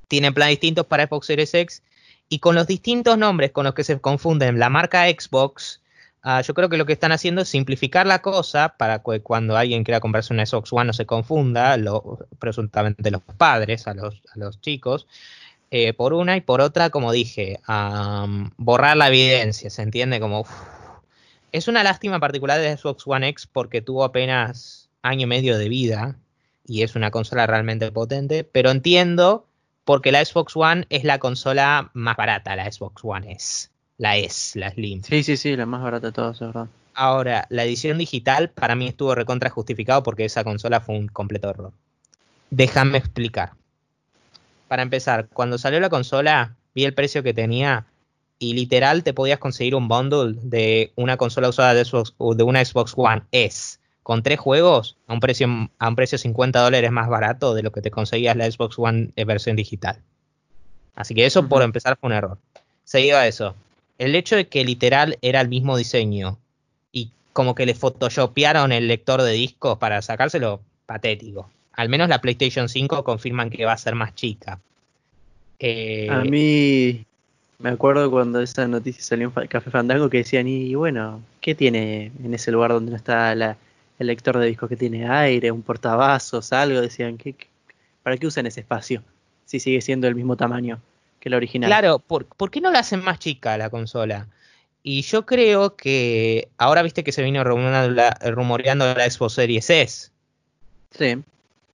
Tiene 0.09 0.32
planes 0.32 0.55
distintos 0.55 0.86
para 0.86 1.07
Xbox 1.07 1.26
Series 1.26 1.55
X 1.55 1.82
y 2.31 2.39
con 2.39 2.55
los 2.55 2.66
distintos 2.66 3.18
nombres 3.18 3.51
con 3.51 3.64
los 3.64 3.74
que 3.74 3.85
se 3.85 4.01
confunden 4.01 4.59
la 4.59 4.70
marca 4.70 5.09
Xbox, 5.09 5.83
uh, 6.24 6.41
yo 6.43 6.55
creo 6.55 6.68
que 6.68 6.78
lo 6.78 6.87
que 6.87 6.93
están 6.93 7.12
haciendo 7.12 7.43
es 7.43 7.49
simplificar 7.49 8.07
la 8.07 8.22
cosa 8.22 8.76
para 8.78 9.01
que 9.03 9.20
cuando 9.20 9.57
alguien 9.57 9.83
quiera 9.83 10.01
comprarse 10.01 10.33
una 10.33 10.47
Xbox 10.47 10.72
One 10.72 10.87
no 10.87 10.93
se 10.93 11.07
confunda, 11.07 11.76
lo, 11.76 12.20
presuntamente 12.39 13.11
los 13.11 13.22
padres, 13.37 13.89
a 13.89 13.95
los, 13.95 14.22
a 14.33 14.39
los 14.39 14.61
chicos. 14.61 15.07
Eh, 15.72 15.93
por 15.93 16.14
una 16.14 16.37
y 16.37 16.41
por 16.41 16.61
otra, 16.61 16.91
como 16.91 17.12
dije, 17.12 17.61
um, 17.68 18.51
borrar 18.57 18.97
la 18.97 19.09
evidencia, 19.09 19.68
¿se 19.68 19.83
entiende? 19.83 20.20
Como 20.20 20.47
es 21.53 21.68
una 21.68 21.83
lástima 21.83 22.20
particular 22.20 22.61
de 22.61 22.76
Xbox 22.76 23.05
One 23.07 23.28
X 23.28 23.49
porque 23.53 23.83
tuvo 23.83 24.05
apenas 24.05 24.89
año 25.03 25.24
y 25.24 25.26
medio 25.26 25.59
de 25.59 25.68
vida 25.68 26.16
y 26.64 26.83
es 26.83 26.95
una 26.95 27.11
consola 27.11 27.47
realmente 27.49 27.91
potente, 27.91 28.45
pero 28.45 28.70
entiendo 28.70 29.47
porque 29.85 30.12
la 30.12 30.24
Xbox 30.24 30.57
One 30.57 30.87
es 30.91 31.05
la 31.05 31.18
consola 31.18 31.91
más 31.95 32.16
barata, 32.16 32.57
la 32.57 32.70
Xbox 32.70 33.03
One 33.05 33.33
S, 33.33 33.68
la 33.99 34.16
S, 34.16 34.59
la 34.59 34.70
Slim. 34.70 35.03
Sí, 35.03 35.22
sí, 35.22 35.37
sí, 35.37 35.57
la 35.57 35.66
más 35.66 35.83
barata 35.83 36.09
de 36.09 36.12
todas, 36.12 36.37
es 36.37 36.47
verdad. 36.47 36.68
Ahora, 36.95 37.47
la 37.51 37.64
edición 37.64 37.99
digital 37.99 38.51
para 38.51 38.74
mí 38.74 38.87
estuvo 38.87 39.14
recontra 39.14 39.51
justificado 39.51 40.03
porque 40.03 40.24
esa 40.24 40.45
consola 40.45 40.81
fue 40.81 40.99
un 40.99 41.09
completo 41.09 41.51
error. 41.51 41.72
Déjame 42.51 42.99
explicar. 42.99 43.53
Para 44.68 44.83
empezar, 44.83 45.28
cuando 45.28 45.59
salió 45.59 45.81
la 45.81 45.89
consola, 45.89 46.57
vi 46.74 46.85
el 46.85 46.95
precio 46.95 47.22
que 47.22 47.35
tenía 47.35 47.87
y 48.39 48.55
literal 48.55 49.03
te 49.03 49.12
podías 49.12 49.39
conseguir 49.39 49.74
un 49.74 49.89
bundle 49.89 50.39
de 50.43 50.93
una 50.97 51.16
consola 51.16 51.49
usada 51.49 51.74
de, 51.74 51.85
Xbox, 51.85 52.14
de 52.37 52.43
una 52.43 52.64
Xbox 52.64 52.95
One 52.97 53.22
S 53.33 53.80
con 54.11 54.24
tres 54.24 54.40
juegos 54.40 54.96
a 55.06 55.12
un 55.12 55.20
precio 55.20 55.46
a 55.78 55.88
un 55.88 55.94
precio 55.94 56.18
50 56.18 56.61
dólares 56.61 56.90
más 56.90 57.08
barato 57.08 57.54
de 57.54 57.62
lo 57.62 57.70
que 57.70 57.80
te 57.80 57.92
conseguías 57.92 58.34
la 58.34 58.50
Xbox 58.50 58.76
One 58.76 59.11
en 59.14 59.28
versión 59.28 59.54
digital. 59.54 60.00
Así 60.96 61.14
que 61.14 61.26
eso 61.26 61.38
uh 61.38 61.42
-huh. 61.44 61.48
por 61.48 61.62
empezar 61.62 61.96
fue 61.96 62.08
un 62.08 62.14
error. 62.14 62.36
Seguido 62.82 63.18
a 63.18 63.28
eso, 63.28 63.54
el 63.98 64.16
hecho 64.16 64.34
de 64.34 64.48
que 64.48 64.64
literal 64.64 65.16
era 65.22 65.40
el 65.40 65.48
mismo 65.48 65.76
diseño 65.76 66.38
y 66.90 67.12
como 67.32 67.54
que 67.54 67.66
le 67.66 67.76
photoshopearon 67.76 68.72
el 68.72 68.88
lector 68.88 69.22
de 69.22 69.30
discos 69.30 69.78
para 69.78 70.02
sacárselo, 70.02 70.61
patético. 70.86 71.48
Al 71.74 71.88
menos 71.88 72.08
la 72.08 72.20
PlayStation 72.20 72.68
5 72.68 73.04
confirman 73.04 73.48
que 73.48 73.64
va 73.64 73.74
a 73.74 73.78
ser 73.78 73.94
más 73.94 74.16
chica. 74.16 74.58
Eh, 75.61 76.08
a 76.11 76.24
mí 76.24 77.06
me 77.61 77.70
acuerdo 77.70 78.11
cuando 78.11 78.40
esa 78.40 78.66
noticia 78.66 79.04
salió 79.04 79.32
en 79.36 79.46
Café 79.46 79.70
Fandango 79.70 80.11
que 80.11 80.18
decían, 80.18 80.48
y 80.48 80.74
bueno, 80.74 81.22
¿qué 81.40 81.54
tiene 81.54 82.11
en 82.24 82.34
ese 82.34 82.50
lugar 82.50 82.72
donde 82.72 82.90
no 82.90 82.96
está 82.96 83.36
la, 83.36 83.56
el 84.01 84.09
lector 84.09 84.36
de 84.38 84.46
discos? 84.46 84.68
que 84.68 84.76
tiene? 84.76 85.09
Aire, 85.09 85.53
un 85.53 85.62
portavasos, 85.62 86.53
algo. 86.53 86.80
Decían, 86.80 87.16
¿qué, 87.16 87.34
qué, 87.34 87.46
para 88.03 88.16
qué 88.16 88.26
usan 88.26 88.46
ese 88.46 88.61
espacio? 88.61 89.05
Si 89.44 89.61
sigue 89.61 89.80
siendo 89.80 90.09
el 90.09 90.16
mismo 90.16 90.36
tamaño 90.36 90.80
que 91.20 91.30
la 91.30 91.36
original. 91.36 91.68
Claro, 91.68 92.01
¿por, 92.01 92.26
¿por 92.26 92.51
qué 92.51 92.61
no 92.61 92.70
la 92.70 92.80
hacen 92.80 93.05
más 93.05 93.18
chica 93.20 93.57
la 93.57 93.70
consola? 93.70 94.26
Y 94.82 95.03
yo 95.03 95.26
creo 95.26 95.76
que 95.76 96.48
ahora 96.57 96.82
viste 96.82 97.05
que 97.05 97.12
se 97.12 97.22
vino 97.22 97.44
rumoreando 97.44 97.94
la, 97.94 98.18
rumoreando 98.30 98.94
la 98.94 99.09
Xbox 99.09 99.34
Series 99.34 99.68
S. 99.68 100.11
Sí. 100.90 101.22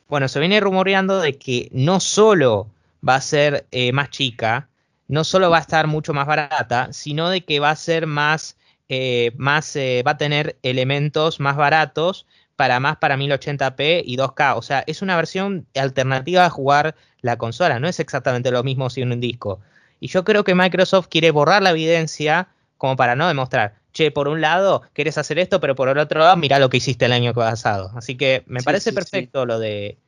Bueno, 0.09 0.29
se 0.29 0.41
viene 0.41 0.61
rumoreando 0.61 1.21
de 1.21 1.39
que 1.39 1.69
no 1.73 2.01
solo 2.01 2.69
va 3.07 3.15
a 3.15 3.21
ser 3.21 3.67
eh, 3.71 3.93
más 3.93 4.11
chica, 4.11 4.69
no 5.09 5.23
solo 5.23 5.51
va 5.51 5.59
a 5.59 5.61
estar 5.61 5.87
mucho 5.87 6.13
más 6.13 6.27
barata, 6.27 6.93
sino 6.93 7.31
de 7.31 7.43
que 7.45 7.61
va 7.61 7.71
a 7.71 7.77
ser 7.77 8.07
más, 8.07 8.57
eh, 8.89 9.33
más 9.37 9.75
eh, 9.77 10.03
va 10.07 10.13
a 10.13 10.17
tener 10.19 10.59
elementos 10.63 11.41
más 11.41 11.57
baratos 11.57 12.27
para 12.57 12.81
más 12.81 12.97
para 12.97 13.17
1080p 13.17 14.03
y 14.05 14.17
2K. 14.17 14.57
O 14.57 14.63
sea, 14.63 14.85
es 14.87 15.03
una 15.03 15.17
versión 15.17 15.67
alternativa 15.75 16.45
a 16.45 16.51
jugar 16.51 16.95
la 17.21 17.37
consola. 17.37 17.79
No 17.79 17.89
es 17.89 18.01
exactamente 18.01 18.51
lo 18.51 18.63
mismo 18.63 18.89
si 18.91 19.03
un 19.03 19.21
disco. 19.21 19.61
Y 20.01 20.09
yo 20.09 20.25
creo 20.25 20.45
que 20.45 20.55
Microsoft 20.55 21.09
quiere 21.09 21.31
borrar 21.31 21.63
la 21.63 21.71
evidencia 21.71 22.49
como 22.79 22.97
para 22.97 23.17
no 23.17 23.29
demostrar, 23.29 23.75
che, 23.93 24.11
por 24.11 24.29
un 24.29 24.41
lado 24.41 24.83
quieres 24.93 25.17
hacer 25.17 25.39
esto, 25.39 25.61
pero 25.61 25.75
por 25.75 25.89
el 25.89 25.99
otro 25.99 26.21
lado 26.21 26.37
mira 26.37 26.59
lo 26.59 26.69
que 26.69 26.77
hiciste 26.77 27.07
el 27.07 27.13
año 27.13 27.33
pasado. 27.33 27.91
Así 27.95 28.17
que 28.17 28.45
me 28.47 28.61
sí, 28.61 28.65
parece 28.67 28.91
sí, 28.91 28.95
perfecto 28.95 29.43
sí. 29.43 29.47
lo 29.47 29.59
de 29.59 29.99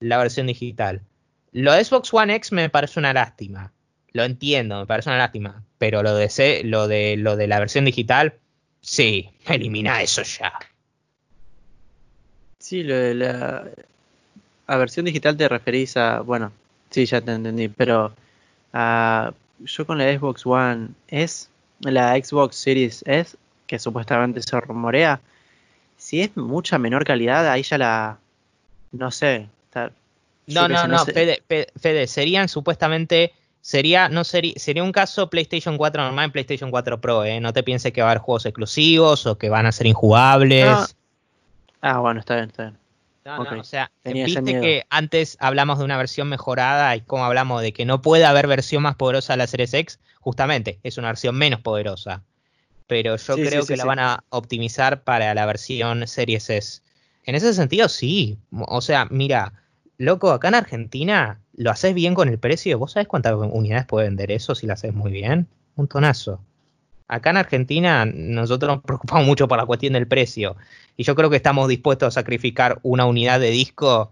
la 0.00 0.18
versión 0.18 0.46
digital. 0.46 1.02
Lo 1.52 1.72
de 1.72 1.84
Xbox 1.84 2.12
One 2.12 2.34
X 2.34 2.52
me 2.52 2.68
parece 2.68 2.98
una 2.98 3.12
lástima. 3.12 3.72
Lo 4.16 4.24
entiendo, 4.24 4.80
me 4.80 4.86
parece 4.86 5.10
una 5.10 5.18
lástima. 5.18 5.62
Pero 5.76 6.02
lo 6.02 6.14
de, 6.14 6.30
C, 6.30 6.62
lo 6.64 6.88
de, 6.88 7.16
lo 7.18 7.36
de 7.36 7.46
la 7.46 7.58
versión 7.58 7.84
digital, 7.84 8.32
sí, 8.80 9.30
elimina 9.46 10.00
eso 10.00 10.22
ya. 10.22 10.54
Sí, 12.58 12.82
lo 12.82 12.94
de 12.96 13.14
la 13.14 13.64
a 14.66 14.76
versión 14.76 15.04
digital 15.04 15.36
te 15.36 15.48
referís 15.48 15.98
a, 15.98 16.20
bueno, 16.20 16.50
sí, 16.90 17.04
ya 17.04 17.20
te 17.20 17.32
entendí, 17.32 17.68
pero 17.68 18.14
uh, 18.72 19.30
yo 19.60 19.86
con 19.86 19.98
la 19.98 20.12
Xbox 20.18 20.46
One 20.46 20.88
S, 21.08 21.48
la 21.80 22.16
Xbox 22.16 22.56
Series 22.56 23.04
S, 23.06 23.36
que 23.66 23.78
supuestamente 23.78 24.42
se 24.42 24.58
rumorea, 24.58 25.20
si 25.98 26.22
es 26.22 26.36
mucha 26.36 26.78
menor 26.78 27.04
calidad, 27.04 27.48
ahí 27.48 27.62
ya 27.62 27.78
la, 27.78 28.18
no 28.92 29.10
sé. 29.10 29.48
Está, 29.66 29.92
no, 30.46 30.68
no, 30.68 30.86
no, 30.88 31.04
Fede, 31.04 32.06
serían 32.06 32.48
supuestamente, 32.48 33.32
sería, 33.66 34.08
no 34.08 34.22
sería, 34.22 34.52
sería 34.58 34.84
un 34.84 34.92
caso 34.92 35.28
PlayStation 35.28 35.76
4 35.76 36.04
normal 36.04 36.26
en 36.26 36.30
PlayStation 36.30 36.70
4 36.70 37.00
Pro, 37.00 37.24
¿eh? 37.24 37.40
No 37.40 37.52
te 37.52 37.64
pienses 37.64 37.92
que 37.92 38.00
va 38.00 38.06
a 38.06 38.10
haber 38.12 38.22
juegos 38.22 38.46
exclusivos 38.46 39.26
o 39.26 39.38
que 39.38 39.48
van 39.48 39.66
a 39.66 39.72
ser 39.72 39.88
injugables. 39.88 40.66
No. 40.70 40.86
Ah, 41.80 41.98
bueno, 41.98 42.20
está 42.20 42.36
bien, 42.36 42.46
está 42.46 42.62
bien. 42.62 42.78
No, 43.24 43.42
okay. 43.42 43.56
no, 43.56 43.60
o 43.62 43.64
sea, 43.64 43.90
Tenía 44.04 44.26
viste 44.26 44.60
que 44.60 44.86
antes 44.88 45.36
hablamos 45.40 45.80
de 45.80 45.84
una 45.84 45.96
versión 45.96 46.28
mejorada 46.28 46.94
y 46.94 47.00
como 47.00 47.24
hablamos 47.24 47.60
de 47.60 47.72
que 47.72 47.84
no 47.84 48.02
puede 48.02 48.24
haber 48.24 48.46
versión 48.46 48.84
más 48.84 48.94
poderosa 48.94 49.32
de 49.32 49.38
la 49.38 49.48
Series 49.48 49.74
X, 49.74 49.98
justamente 50.20 50.78
es 50.84 50.96
una 50.96 51.08
versión 51.08 51.34
menos 51.34 51.60
poderosa. 51.60 52.22
Pero 52.86 53.16
yo 53.16 53.34
sí, 53.34 53.42
creo 53.42 53.62
sí, 53.62 53.66
que 53.66 53.74
sí, 53.74 53.78
la 53.78 53.84
van 53.84 53.98
a 53.98 54.22
optimizar 54.28 55.02
para 55.02 55.34
la 55.34 55.44
versión 55.44 56.06
Series 56.06 56.50
S. 56.50 56.82
En 57.24 57.34
ese 57.34 57.52
sentido, 57.52 57.88
sí. 57.88 58.38
O 58.52 58.80
sea, 58.80 59.08
mira, 59.10 59.54
loco, 59.98 60.30
acá 60.30 60.46
en 60.46 60.54
Argentina 60.54 61.40
lo 61.56 61.70
haces 61.70 61.94
bien 61.94 62.14
con 62.14 62.28
el 62.28 62.38
precio. 62.38 62.78
¿Vos 62.78 62.92
sabés 62.92 63.08
cuántas 63.08 63.34
unidades 63.34 63.86
puede 63.86 64.06
vender 64.06 64.30
eso 64.30 64.54
si 64.54 64.66
lo 64.66 64.74
haces 64.74 64.94
muy 64.94 65.10
bien? 65.10 65.48
Un 65.74 65.88
tonazo. 65.88 66.40
Acá 67.08 67.30
en 67.30 67.36
Argentina 67.38 68.04
nosotros 68.04 68.76
nos 68.76 68.84
preocupamos 68.84 69.26
mucho 69.26 69.48
por 69.48 69.58
la 69.58 69.66
cuestión 69.66 69.92
del 69.92 70.06
precio 70.06 70.56
y 70.96 71.04
yo 71.04 71.14
creo 71.14 71.30
que 71.30 71.36
estamos 71.36 71.68
dispuestos 71.68 72.08
a 72.08 72.20
sacrificar 72.20 72.80
una 72.82 73.06
unidad 73.06 73.40
de 73.40 73.50
disco 73.50 74.10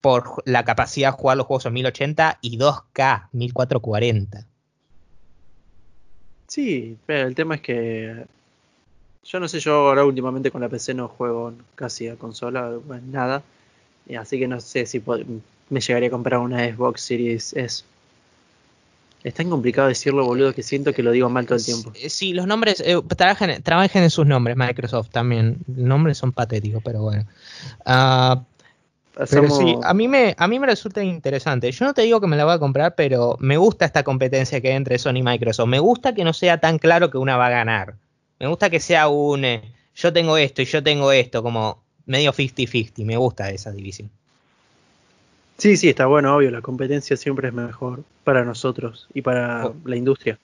por 0.00 0.42
la 0.46 0.64
capacidad 0.64 1.10
de 1.10 1.18
jugar 1.18 1.36
los 1.36 1.46
juegos 1.46 1.66
en 1.66 1.74
1080 1.74 2.38
y 2.40 2.58
2K 2.58 3.28
1440. 3.32 4.46
Sí, 6.48 6.96
pero 7.06 7.28
el 7.28 7.34
tema 7.34 7.56
es 7.56 7.60
que 7.60 8.24
yo 9.22 9.38
no 9.38 9.46
sé, 9.46 9.60
yo 9.60 9.74
ahora 9.88 10.04
últimamente 10.04 10.50
con 10.50 10.62
la 10.62 10.68
PC 10.68 10.94
no 10.94 11.08
juego 11.08 11.52
casi 11.74 12.08
a 12.08 12.16
consola, 12.16 12.72
pues 12.86 13.02
nada, 13.02 13.42
así 14.18 14.38
que 14.38 14.48
no 14.48 14.60
sé 14.60 14.86
si 14.86 15.00
me 15.70 15.80
llegaría 15.80 16.08
a 16.08 16.12
comprar 16.12 16.40
una 16.40 16.64
Xbox 16.64 17.00
Series 17.00 17.52
S. 17.54 17.84
Es 19.22 19.34
tan 19.34 19.50
complicado 19.50 19.88
decirlo, 19.88 20.24
boludo, 20.24 20.54
que 20.54 20.62
siento 20.62 20.94
que 20.94 21.02
lo 21.02 21.10
digo 21.12 21.28
mal 21.28 21.46
todo 21.46 21.58
el 21.58 21.64
tiempo. 21.64 21.92
Sí, 22.08 22.32
los 22.32 22.46
nombres, 22.46 22.82
eh, 22.84 23.00
trabajen, 23.16 23.62
trabajen, 23.62 24.02
en 24.02 24.10
sus 24.10 24.26
nombres, 24.26 24.56
Microsoft 24.56 25.10
también. 25.10 25.58
Los 25.68 25.86
nombres 25.86 26.16
son 26.16 26.32
patéticos, 26.32 26.82
pero 26.82 27.02
bueno. 27.02 27.26
Uh, 27.84 28.42
pero 29.28 29.50
sí, 29.50 29.76
a 29.82 29.92
mí, 29.92 30.08
me, 30.08 30.34
a 30.38 30.48
mí 30.48 30.58
me 30.58 30.66
resulta 30.66 31.02
interesante. 31.02 31.70
Yo 31.70 31.84
no 31.84 31.92
te 31.92 32.02
digo 32.02 32.20
que 32.20 32.26
me 32.26 32.36
la 32.36 32.46
voy 32.46 32.54
a 32.54 32.58
comprar, 32.58 32.94
pero 32.94 33.36
me 33.40 33.58
gusta 33.58 33.84
esta 33.84 34.02
competencia 34.02 34.60
que 34.62 34.68
hay 34.68 34.76
entre 34.76 34.98
Sony 34.98 35.16
y 35.16 35.22
Microsoft. 35.22 35.68
Me 35.68 35.80
gusta 35.80 36.14
que 36.14 36.24
no 36.24 36.32
sea 36.32 36.58
tan 36.58 36.78
claro 36.78 37.10
que 37.10 37.18
una 37.18 37.36
va 37.36 37.48
a 37.48 37.50
ganar. 37.50 37.96
Me 38.38 38.46
gusta 38.46 38.70
que 38.70 38.80
sea 38.80 39.08
un 39.08 39.44
eh, 39.44 39.74
yo 39.94 40.12
tengo 40.12 40.38
esto 40.38 40.62
y 40.62 40.64
yo 40.64 40.82
tengo 40.82 41.12
esto, 41.12 41.42
como 41.42 41.82
medio 42.06 42.32
50-50. 42.32 43.04
Me 43.04 43.18
gusta 43.18 43.50
esa 43.50 43.70
división. 43.70 44.10
Sí, 45.60 45.76
sí, 45.76 45.90
está 45.90 46.06
bueno, 46.06 46.34
obvio, 46.34 46.50
la 46.50 46.62
competencia 46.62 47.18
siempre 47.18 47.48
es 47.48 47.54
mejor 47.54 48.02
para 48.24 48.46
nosotros 48.46 49.06
y 49.12 49.20
para 49.20 49.66
oh. 49.66 49.74
la 49.84 49.94
industria. 49.94 50.38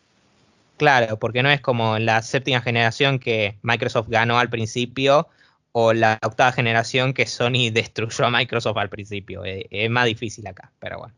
Claro, 0.77 1.19
porque 1.19 1.43
no 1.43 1.49
es 1.49 1.63
como 1.63 1.99
la 1.99 2.21
séptima 2.21 2.61
generación 2.61 3.19
que 3.19 3.57
Microsoft 3.63 4.11
ganó 4.11 4.39
al 4.39 4.51
principio 4.51 5.27
o 5.73 5.95
la 5.95 6.19
octava 6.23 6.53
generación 6.53 7.15
que 7.15 7.25
Sony 7.27 7.71
destruyó 7.73 8.27
a 8.27 8.31
Microsoft 8.31 8.77
al 8.77 8.91
principio. 8.91 9.43
Es, 9.43 9.65
es 9.71 9.89
más 9.89 10.05
difícil 10.05 10.47
acá, 10.47 10.71
pero 10.79 10.99
bueno. 10.99 11.15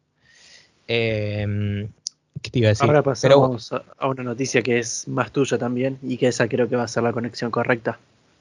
Eh, 0.87 1.89
¿Qué 2.41 2.51
te 2.51 2.59
iba 2.61 2.69
a 2.69 2.71
decir? 2.71 2.87
Ahora 2.87 3.03
pasamos 3.03 3.69
pero, 3.69 3.85
a 3.99 4.07
una 4.07 4.23
noticia 4.23 4.63
que 4.63 4.79
es 4.79 5.09
más 5.09 5.33
tuya 5.33 5.59
también 5.59 5.99
y 6.03 6.19
que 6.19 6.29
esa 6.29 6.47
creo 6.49 6.69
que 6.69 6.77
va 6.77 6.85
a 6.85 6.89
ser 6.89 7.03
la 7.03 7.13
conexión 7.13 7.51
correcta. 7.51 7.99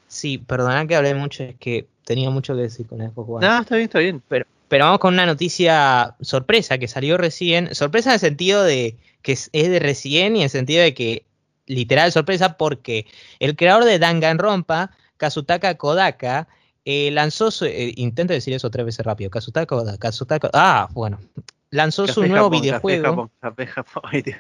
Sí, 0.07 0.37
perdona 0.37 0.85
que 0.85 0.95
hablé 0.95 1.15
mucho, 1.15 1.43
es 1.43 1.55
que 1.55 1.87
tenía 2.05 2.29
mucho 2.29 2.55
que 2.55 2.61
decir 2.61 2.85
con 2.85 2.99
Xbox 2.99 3.27
One. 3.27 3.47
No, 3.47 3.61
está 3.61 3.75
bien, 3.75 3.85
está 3.85 3.99
bien. 3.99 4.21
Pero 4.27 4.45
Pero 4.67 4.85
vamos 4.85 4.99
con 4.99 5.13
una 5.13 5.25
noticia 5.25 6.15
sorpresa 6.21 6.77
que 6.77 6.87
salió 6.87 7.17
recién. 7.17 7.73
Sorpresa 7.73 8.09
en 8.09 8.13
el 8.15 8.19
sentido 8.19 8.63
de 8.63 8.97
que 9.21 9.33
es, 9.33 9.49
es 9.53 9.69
de 9.69 9.79
recién 9.79 10.35
y 10.35 10.39
en 10.39 10.43
el 10.43 10.49
sentido 10.49 10.83
de 10.83 10.93
que 10.93 11.25
literal 11.65 12.11
sorpresa 12.11 12.57
porque 12.57 13.05
el 13.39 13.55
creador 13.55 13.85
de 13.85 13.99
Danganronpa, 13.99 14.91
Kazutaka 15.17 15.75
Kodaka, 15.75 16.47
eh, 16.85 17.11
lanzó 17.11 17.51
su, 17.51 17.65
eh, 17.65 17.93
intento 17.97 18.33
decir 18.33 18.53
eso 18.53 18.71
tres 18.71 18.85
veces 18.85 19.05
rápido, 19.05 19.29
Kazutaka 19.29 19.65
Kodaka, 19.65 19.97
Kazutaka, 19.97 20.49
ah, 20.53 20.87
bueno, 20.93 21.19
lanzó 21.69 22.07
su 22.07 22.25
nuevo 22.25 22.45
Japón, 22.45 22.61
videojuego. 22.61 23.03
Café 23.03 23.09
Japón, 23.09 23.31
Café 23.41 23.67
Japón. 23.67 24.03
Ay, 24.11 24.21
Dios. 24.21 24.37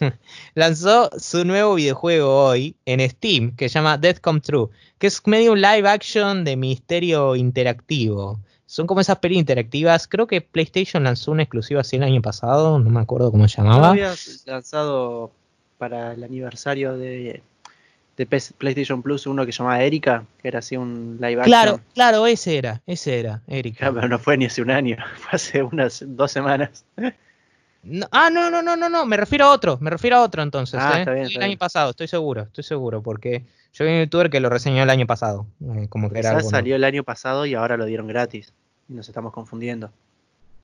lanzó 0.54 1.10
su 1.18 1.44
nuevo 1.44 1.74
videojuego 1.74 2.44
hoy 2.44 2.76
en 2.84 3.08
Steam 3.08 3.56
que 3.56 3.68
se 3.68 3.74
llama 3.74 3.98
Death 3.98 4.20
Come 4.20 4.40
True, 4.40 4.68
que 4.98 5.08
es 5.08 5.26
medio 5.26 5.52
un 5.52 5.60
live 5.60 5.88
action 5.88 6.44
de 6.44 6.56
misterio 6.56 7.36
interactivo. 7.36 8.38
Son 8.68 8.86
como 8.86 9.00
esas 9.00 9.16
pelis 9.18 9.38
interactivas. 9.38 10.06
Creo 10.06 10.26
que 10.26 10.42
PlayStation 10.42 11.02
lanzó 11.02 11.32
una 11.32 11.42
exclusiva 11.42 11.80
así 11.80 11.96
el 11.96 12.02
año 12.02 12.20
pasado, 12.20 12.78
no 12.78 12.90
me 12.90 13.00
acuerdo 13.00 13.30
cómo 13.30 13.48
se 13.48 13.62
¿No 13.62 13.68
llamaba. 13.68 13.88
habías 13.92 14.42
lanzado 14.46 15.30
para 15.78 16.12
el 16.12 16.22
aniversario 16.22 16.98
de, 16.98 17.40
de 18.18 18.26
PlayStation 18.26 19.00
Plus 19.02 19.26
uno 19.26 19.46
que 19.46 19.52
se 19.52 19.58
llamaba 19.60 19.82
Erika? 19.82 20.22
Que 20.42 20.48
era 20.48 20.58
así 20.58 20.76
un 20.76 21.16
live 21.18 21.40
action. 21.40 21.44
Claro, 21.46 21.80
claro, 21.94 22.26
ese 22.26 22.58
era, 22.58 22.82
ese 22.86 23.18
era, 23.18 23.40
Erika. 23.46 23.86
Ah, 23.86 23.92
pero 23.94 24.06
no 24.06 24.18
fue 24.18 24.36
ni 24.36 24.44
hace 24.44 24.60
un 24.60 24.70
año, 24.70 24.98
fue 25.16 25.30
hace 25.32 25.62
unas 25.62 26.04
dos 26.06 26.30
semanas. 26.30 26.84
No- 27.84 28.06
ah, 28.12 28.28
no, 28.28 28.50
no, 28.50 28.60
no, 28.60 28.76
no, 28.76 28.90
no, 28.90 29.06
me 29.06 29.16
refiero 29.16 29.46
a 29.46 29.52
otro, 29.52 29.78
me 29.80 29.88
refiero 29.88 30.16
a 30.18 30.22
otro 30.22 30.42
entonces. 30.42 30.78
Ah, 30.78 30.96
¿eh? 30.96 30.98
está 30.98 31.12
bien, 31.12 31.24
el 31.24 31.28
está 31.28 31.40
año 31.40 31.48
bien. 31.48 31.58
pasado, 31.58 31.90
estoy 31.92 32.06
seguro, 32.06 32.42
estoy 32.42 32.64
seguro, 32.64 33.02
porque 33.02 33.46
yo 33.72 33.84
vi 33.84 33.92
un 33.92 34.00
youtuber 34.00 34.30
que 34.30 34.40
lo 34.40 34.48
reseñó 34.48 34.82
el 34.82 34.90
año 34.90 35.06
pasado, 35.06 35.46
eh, 35.60 35.86
como 35.88 36.10
que 36.10 36.18
era 36.18 36.30
Quizás 36.30 36.38
algo 36.38 36.50
salió 36.50 36.76
el 36.76 36.84
año 36.84 37.04
pasado 37.04 37.46
y 37.46 37.54
ahora 37.54 37.76
lo 37.76 37.84
dieron 37.84 38.06
gratis. 38.06 38.52
Y 38.88 38.94
nos 38.94 39.08
estamos 39.08 39.32
confundiendo. 39.32 39.90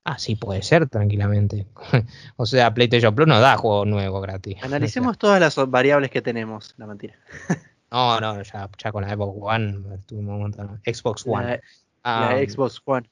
Ah, 0.05 0.19
sí, 0.19 0.37
puede 0.37 0.63
ser, 0.63 0.89
tranquilamente. 0.89 1.67
o 2.37 2.47
sea, 2.47 2.75
PlayStation 2.75 3.15
Plus 3.15 3.29
no 3.29 3.41
da 3.41 3.57
juego 3.57 3.85
nuevo 3.85 4.21
gratis. 4.21 4.57
Analicemos 4.63 5.19
todas 5.19 5.41
las 5.41 5.57
variables 5.71 6.11
que 6.11 6.23
tenemos. 6.23 6.75
La 6.79 6.87
mentira. 6.87 7.15
No, 7.93 8.19
no, 8.19 8.43
ya, 8.43 8.69
ya 8.77 8.91
con 8.91 9.05
la 9.05 9.15
Xbox 9.15 9.39
One 9.41 9.95
estuvimos 9.95 10.35
un 10.35 10.41
montón. 10.41 10.81
Xbox 10.85 11.25
One. 11.29 11.47
La, 11.47 11.61
Ah, 12.05 12.35
la 12.35 12.47
Xbox 12.47 12.81
One. 12.85 13.09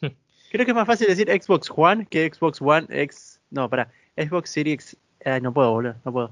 Creo 0.00 0.64
que 0.64 0.70
es 0.70 0.74
más 0.74 0.86
fácil 0.86 1.06
decir 1.06 1.28
Xbox 1.30 1.70
One 1.74 2.06
que 2.06 2.28
Xbox 2.32 2.60
One 2.60 2.86
X. 2.88 3.38
No, 3.50 3.68
para. 3.68 3.90
Xbox 4.16 4.50
Series. 4.50 4.96
Ay, 5.24 5.40
no 5.40 5.52
puedo, 5.52 5.70
boludo. 5.70 5.94
No 6.04 6.12
puedo. 6.12 6.30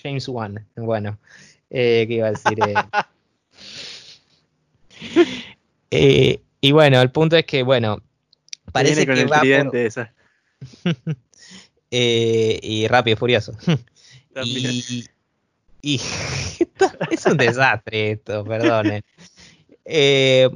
James 0.00 0.28
One. 0.28 0.64
Bueno, 0.76 1.18
eh, 1.74 2.04
¿qué 2.08 2.14
iba 2.14 2.28
a 2.28 2.30
decir? 2.30 2.58
Eh, 2.62 2.74
eh, 5.90 6.40
y 6.60 6.72
bueno, 6.72 7.00
el 7.02 7.10
punto 7.10 7.36
es 7.36 7.44
que, 7.44 7.62
bueno, 7.62 8.00
parece 8.72 9.06
con 9.06 9.16
que 9.16 9.22
el 9.22 9.32
va 9.32 9.40
por- 9.40 9.76
esa. 9.76 10.14
eh, 11.90 12.58
y 12.62 12.86
Rápido 12.88 13.14
y 13.14 13.18
Furioso. 13.18 13.52
Y, 14.44 15.06
y 15.80 16.00
es 17.10 17.26
un 17.26 17.36
desastre 17.36 18.10
esto, 18.12 18.42
perdonen. 18.42 19.04
Eh, 19.84 20.50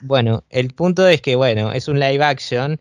bueno, 0.00 0.44
el 0.48 0.72
punto 0.74 1.08
es 1.08 1.20
que, 1.20 1.34
bueno, 1.34 1.72
es 1.72 1.88
un 1.88 1.98
live 1.98 2.22
action 2.22 2.78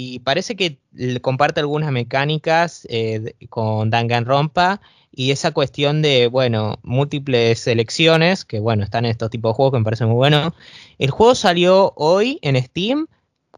y 0.00 0.20
parece 0.20 0.54
que 0.54 0.78
comparte 1.20 1.58
algunas 1.58 1.90
mecánicas 1.90 2.86
eh, 2.88 3.34
con 3.48 3.90
Danganronpa 3.90 4.80
y 5.10 5.32
esa 5.32 5.50
cuestión 5.50 6.02
de, 6.02 6.28
bueno, 6.28 6.78
múltiples 6.84 7.58
selecciones, 7.58 8.44
que 8.44 8.60
bueno, 8.60 8.84
están 8.84 9.06
en 9.06 9.10
estos 9.10 9.28
tipos 9.28 9.50
de 9.50 9.56
juegos 9.56 9.72
que 9.72 9.78
me 9.78 9.84
parece 9.84 10.06
muy 10.06 10.14
bueno. 10.14 10.54
El 10.98 11.10
juego 11.10 11.34
salió 11.34 11.94
hoy 11.96 12.38
en 12.42 12.62
Steam 12.62 13.08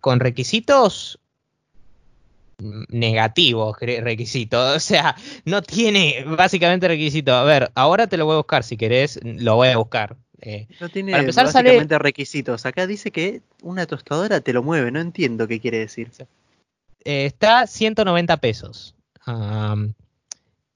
con 0.00 0.18
requisitos 0.18 1.20
negativos, 2.88 3.76
requisitos. 3.78 4.76
O 4.76 4.80
sea, 4.80 5.16
no 5.44 5.60
tiene 5.60 6.24
básicamente 6.26 6.88
requisitos. 6.88 7.34
A 7.34 7.44
ver, 7.44 7.70
ahora 7.74 8.06
te 8.06 8.16
lo 8.16 8.24
voy 8.24 8.34
a 8.34 8.38
buscar 8.38 8.64
si 8.64 8.78
querés, 8.78 9.20
lo 9.22 9.56
voy 9.56 9.68
a 9.68 9.76
buscar. 9.76 10.16
Eh, 10.42 10.66
No 10.80 10.88
tiene 10.88 11.12
Para 11.12 11.22
empezar, 11.22 11.48
sale- 11.48 11.68
básicamente 11.70 11.98
requisitos. 11.98 12.64
Acá 12.66 12.86
dice 12.86 13.10
que 13.10 13.42
una 13.62 13.86
tostadora 13.86 14.40
te 14.40 14.52
lo 14.52 14.62
mueve. 14.62 14.90
No 14.90 15.00
entiendo 15.00 15.46
qué 15.48 15.60
quiere 15.60 15.78
decir. 15.78 16.10
eh, 17.04 17.26
está 17.26 17.66
190 17.66 18.36
pesos. 18.38 18.94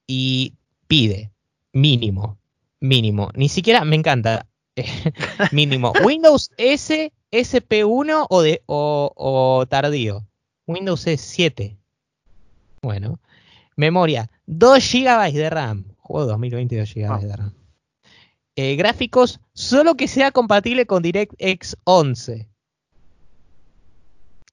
Y 0.07 0.53
pide 0.87 1.31
mínimo, 1.73 2.39
mínimo. 2.81 3.31
Ni 3.35 3.49
siquiera 3.49 3.85
me 3.85 3.97
encanta. 3.97 4.47
mínimo. 5.53 5.93
Windows 6.05 6.51
S, 6.57 7.13
SP1 7.31 8.27
o, 8.29 8.43
de, 8.43 8.63
o, 8.67 9.13
o 9.17 9.67
tardío. 9.67 10.27
Windows 10.67 11.07
S7. 11.07 11.77
Bueno. 12.83 13.19
Memoria. 13.77 14.31
2 14.47 14.79
GB 14.93 15.33
de 15.33 15.51
RAM. 15.51 15.85
Juego 15.99 16.27
2020 16.27 16.79
2 16.79 16.95
GB 16.95 17.21
de 17.23 17.37
RAM. 17.37 17.53
Eh, 18.57 18.77
gráficos, 18.77 19.41
solo 19.53 19.97
que 19.97 20.07
sea 20.07 20.31
compatible 20.31 20.87
con 20.87 21.03
DirectX 21.03 21.77
11. 21.85 22.49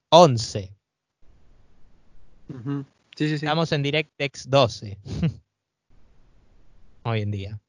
11. 0.08 0.74
Ujú. 2.48 2.84
Sí, 3.16 3.28
sí, 3.28 3.38
sí. 3.38 3.46
Estamos 3.46 3.70
en 3.70 3.82
DirectX 3.82 4.50
12. 4.50 4.98
Hoy 7.04 7.22
en 7.22 7.30
día. 7.30 7.60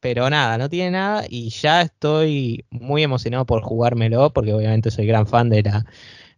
Pero 0.00 0.28
nada, 0.28 0.58
no 0.58 0.68
tiene 0.68 0.92
nada 0.92 1.24
y 1.28 1.50
ya 1.50 1.82
estoy 1.82 2.64
muy 2.70 3.02
emocionado 3.02 3.44
por 3.44 3.62
jugármelo 3.62 4.32
porque 4.32 4.52
obviamente 4.52 4.90
soy 4.90 5.06
gran 5.06 5.26
fan 5.26 5.50
de 5.50 5.62
la 5.62 5.84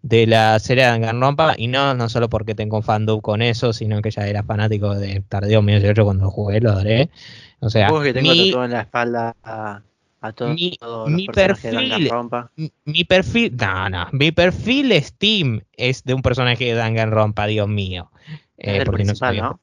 de 0.03 0.27
la 0.27 0.59
serie 0.59 0.85
de 0.85 0.91
Danganronpa 0.91 1.55
y 1.57 1.69
no 1.69 1.95
no 1.95 2.09
solo 2.09 2.29
porque 2.29 2.55
tengo 2.55 2.77
un 2.77 2.83
fandom 2.83 3.21
con 3.21 3.41
eso, 3.41 3.73
sino 3.73 4.03
que 4.03 4.11
ya 4.11 4.27
era 4.27 4.43
fanático 4.43 4.95
de 4.95 5.21
Tardeo 5.29 5.63
18 5.63 6.05
cuando 6.05 6.25
lo 6.25 6.31
jugué, 6.31 6.61
lo 6.61 6.71
adoré. 6.73 7.09
O 7.61 7.71
sea, 7.71 7.89
que 8.03 8.13
tengo 8.13 8.33
mi, 8.33 8.47
tatuado 8.49 8.65
en 8.65 8.71
la 8.73 8.81
espalda 8.81 9.37
a, 9.45 9.81
a 10.21 10.33
todo- 10.33 10.49
mi- 10.55 10.77
todos 10.79 11.09
mi 11.09 11.27
los 11.27 11.37
perfil- 11.37 12.11
mi- 12.85 13.05
perfil, 13.05 13.57
no, 13.57 13.89
no, 13.89 14.07
mi 14.13 14.33
perfil 14.33 14.89
de 14.89 15.01
Steam 15.01 15.61
es 15.77 16.03
de 16.03 16.15
un 16.15 16.23
personaje 16.23 16.65
de 16.65 16.75
Danganronpa, 16.75 17.47
Dios 17.47 17.69
mío. 17.69 18.11
Es 18.59 18.81
Eh, 18.81 18.85
porque 18.85 19.05
no. 19.05 19.13
¿no? 19.43 19.61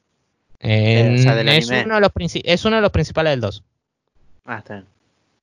Eh, 0.62 1.16
o 1.16 1.22
sea, 1.22 1.36
del 1.36 1.50
es, 1.50 1.70
anime. 1.70 1.86
uno 1.86 1.96
de 1.96 2.02
los 2.02 2.12
es 2.44 2.66
uno 2.66 2.76
de 2.78 2.82
los 2.82 2.92
principales 2.92 3.32
del 3.32 3.42
2. 3.42 3.64
Ah, 4.46 4.58
está 4.60 4.76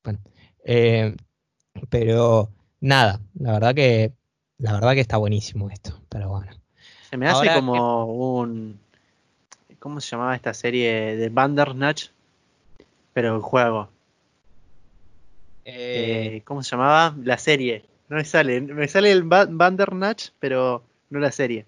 bien. 0.04 0.18
Eh, 0.64 1.14
pero 1.90 2.50
nada, 2.80 3.20
la 3.38 3.52
verdad 3.52 3.74
que 3.74 4.12
la 4.58 4.72
verdad 4.72 4.94
que 4.94 5.00
está 5.00 5.16
buenísimo 5.16 5.70
esto. 5.70 6.00
Pero 6.08 6.28
bueno. 6.28 6.52
Se 7.10 7.16
me 7.16 7.26
hace 7.28 7.48
Ahora 7.48 7.54
como 7.54 8.04
un. 8.06 8.78
¿Cómo 9.78 10.00
se 10.00 10.10
llamaba 10.10 10.34
esta 10.34 10.54
serie 10.54 11.16
de 11.16 11.28
Bandersnatch? 11.28 12.06
Pero 13.12 13.36
el 13.36 13.42
juego. 13.42 13.88
Eh, 15.64 16.36
Eh, 16.36 16.42
¿Cómo 16.44 16.62
se 16.62 16.70
llamaba? 16.72 17.14
La 17.22 17.38
serie. 17.38 17.84
No 18.08 18.16
me 18.16 18.24
sale. 18.24 18.60
Me 18.60 18.88
sale 18.88 19.10
el 19.12 19.22
Ba- 19.24 19.46
Bandersnatch, 19.48 20.28
pero 20.38 20.82
no 21.10 21.18
la 21.20 21.32
serie. 21.32 21.66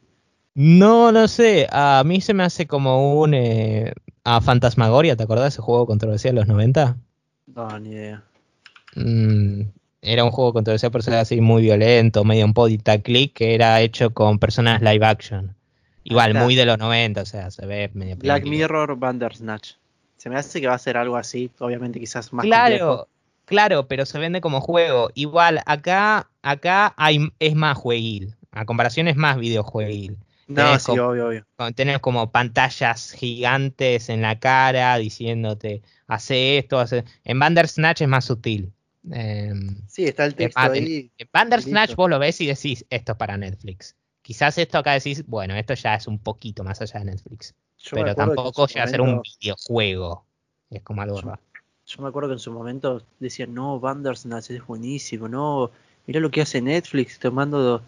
no, 0.54 1.12
no 1.12 1.28
sé. 1.28 1.66
A 1.70 2.02
mí 2.04 2.20
se 2.20 2.34
me 2.34 2.44
hace 2.44 2.66
como 2.66 3.20
un 3.20 3.34
eh, 3.34 3.92
a 4.24 4.40
Fantasmagoria, 4.40 5.16
¿te 5.16 5.22
acordás 5.22 5.44
de 5.44 5.48
ese 5.48 5.62
juego 5.62 5.86
controversial 5.86 6.34
de 6.34 6.40
los 6.40 6.48
90? 6.48 6.96
No, 7.46 7.78
ni 7.78 7.90
idea. 7.90 8.22
Mm, 8.96 9.62
era 10.08 10.24
un 10.24 10.30
juego 10.30 10.52
controversial 10.52 10.90
por 10.90 11.02
ser 11.02 11.14
así 11.14 11.40
muy 11.40 11.62
violento, 11.62 12.24
medio 12.24 12.44
un 12.44 12.54
point 12.54 12.88
and 12.88 13.02
click 13.02 13.34
que 13.34 13.54
era 13.54 13.80
hecho 13.80 14.10
con 14.10 14.38
personas 14.38 14.80
live 14.82 15.04
action. 15.04 15.54
Igual, 16.04 16.34
muy 16.34 16.54
de 16.54 16.64
los 16.64 16.78
90, 16.78 17.20
o 17.20 17.26
sea, 17.26 17.50
se 17.50 17.66
ve 17.66 17.90
medio 17.92 18.16
Black 18.16 18.40
primitivo. 18.42 18.68
Mirror 18.68 18.96
Bandersnatch. 18.98 19.72
Se 20.16 20.30
me 20.30 20.36
hace 20.36 20.60
que 20.60 20.66
va 20.66 20.74
a 20.74 20.78
ser 20.78 20.96
algo 20.96 21.16
así. 21.16 21.50
Obviamente, 21.58 22.00
quizás 22.00 22.32
más 22.32 22.44
claro, 22.44 22.78
complejo. 22.78 23.08
claro, 23.44 23.86
pero 23.88 24.06
se 24.06 24.18
vende 24.18 24.40
como 24.40 24.60
juego. 24.60 25.10
Igual, 25.14 25.60
acá, 25.66 26.30
acá 26.42 26.94
hay, 26.96 27.28
es 27.38 27.54
más 27.54 27.76
jueguil. 27.76 28.34
A 28.50 28.64
comparación 28.64 29.06
es 29.06 29.16
más 29.16 29.36
videojueguil. 29.38 30.16
No, 30.48 30.64
tenés 30.64 30.82
sí, 30.82 30.86
como- 30.92 31.02
obvio, 31.08 31.28
obvio. 31.28 31.46
Tenés 31.74 31.98
como 31.98 32.30
pantallas 32.32 33.12
gigantes 33.12 34.08
en 34.08 34.22
la 34.22 34.38
cara 34.38 34.96
diciéndote, 34.96 35.82
hace 36.06 36.56
esto, 36.56 36.78
hace... 36.80 37.04
En 37.24 37.38
Bandersnatch 37.38 38.00
es 38.00 38.08
más 38.08 38.24
sutil. 38.24 38.72
Em, 39.12 39.76
Sí, 39.86 40.04
está 40.04 40.24
el 40.26 40.34
texto 40.34 40.60
ahí. 40.60 41.10
en 41.18 41.28
Bandersnatch 41.32 41.94
vos 41.94 42.10
lo 42.10 42.18
ves 42.18 42.40
y 42.40 42.46
decís, 42.46 42.84
esto 42.90 43.12
es 43.12 43.18
para 43.18 43.36
Netflix. 43.36 43.96
Quizás 44.22 44.58
esto 44.58 44.78
acá 44.78 44.92
decís, 44.92 45.24
bueno, 45.26 45.54
esto 45.54 45.74
ya 45.74 45.94
es 45.94 46.06
un 46.06 46.18
poquito 46.18 46.62
más 46.64 46.80
allá 46.80 47.00
de 47.00 47.06
Netflix. 47.06 47.54
Yo 47.78 47.90
pero 47.94 48.14
tampoco 48.14 48.66
llega 48.66 48.84
a 48.84 48.88
ser 48.88 49.00
un 49.00 49.22
videojuego. 49.22 50.24
Es 50.70 50.82
como 50.82 51.02
algo 51.02 51.20
Yo- 51.20 52.02
me 52.02 52.08
acuerdo 52.08 52.28
que 52.28 52.34
en 52.34 52.38
su 52.38 52.52
momento 52.52 53.02
decían, 53.18 53.54
no, 53.54 53.80
Bandersnatch 53.80 54.50
es 54.50 54.66
buenísimo, 54.66 55.26
no, 55.28 55.70
mirá 56.06 56.20
lo 56.20 56.30
que 56.30 56.42
hace 56.42 56.60
Netflix 56.60 57.18
tomando 57.18 57.80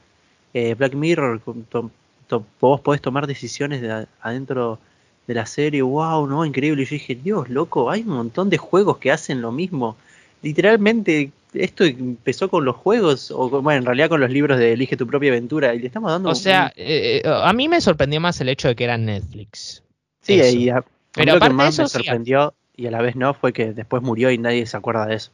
eh, 0.54 0.74
Black 0.74 0.94
Mirror, 0.94 1.40
con- 1.42 1.64
to- 1.64 1.90
to- 2.26 2.46
vos 2.60 2.80
podés 2.80 3.02
tomar 3.02 3.26
decisiones 3.26 3.82
de 3.82 4.06
adentro 4.22 4.78
de 5.26 5.34
la 5.34 5.44
serie, 5.46 5.82
wow, 5.82 6.26
no, 6.26 6.44
increíble. 6.46 6.82
Y 6.82 6.86
yo 6.86 6.90
dije, 6.94 7.14
Dios, 7.14 7.48
loco, 7.50 7.90
hay 7.90 8.00
un 8.00 8.08
montón 8.14 8.48
de 8.50 8.56
juegos 8.56 8.96
que 8.98 9.12
hacen 9.12 9.42
lo 9.42 9.52
mismo. 9.52 9.96
Literalmente 10.42 11.30
esto 11.52 11.84
empezó 11.84 12.48
con 12.48 12.64
los 12.64 12.76
juegos, 12.76 13.30
o 13.30 13.48
bueno, 13.62 13.78
en 13.80 13.84
realidad 13.86 14.08
con 14.08 14.20
los 14.20 14.30
libros 14.30 14.58
de 14.58 14.72
Elige 14.72 14.96
tu 14.96 15.06
propia 15.06 15.30
aventura, 15.30 15.74
y 15.74 15.80
le 15.80 15.86
estamos 15.88 16.10
dando 16.12 16.30
O 16.30 16.34
sea, 16.34 16.72
eh, 16.76 17.22
eh, 17.24 17.28
a 17.28 17.52
mí 17.52 17.68
me 17.68 17.80
sorprendió 17.80 18.20
más 18.20 18.40
el 18.40 18.48
hecho 18.48 18.68
de 18.68 18.76
que 18.76 18.84
era 18.84 18.96
Netflix. 18.96 19.82
sí, 20.22 20.38
eso. 20.40 20.56
y 20.56 20.68
a- 20.70 20.84
Pero 21.12 21.34
lo 21.34 21.40
que 21.40 21.50
más 21.50 21.74
eso, 21.74 21.82
me 21.82 21.88
sí, 21.88 21.94
sorprendió, 21.98 22.54
y 22.76 22.86
a 22.86 22.90
la 22.92 23.02
vez 23.02 23.16
no, 23.16 23.34
fue 23.34 23.52
que 23.52 23.72
después 23.72 24.02
murió 24.02 24.30
y 24.30 24.38
nadie 24.38 24.64
se 24.66 24.76
acuerda 24.76 25.06
de 25.06 25.16
eso. 25.16 25.30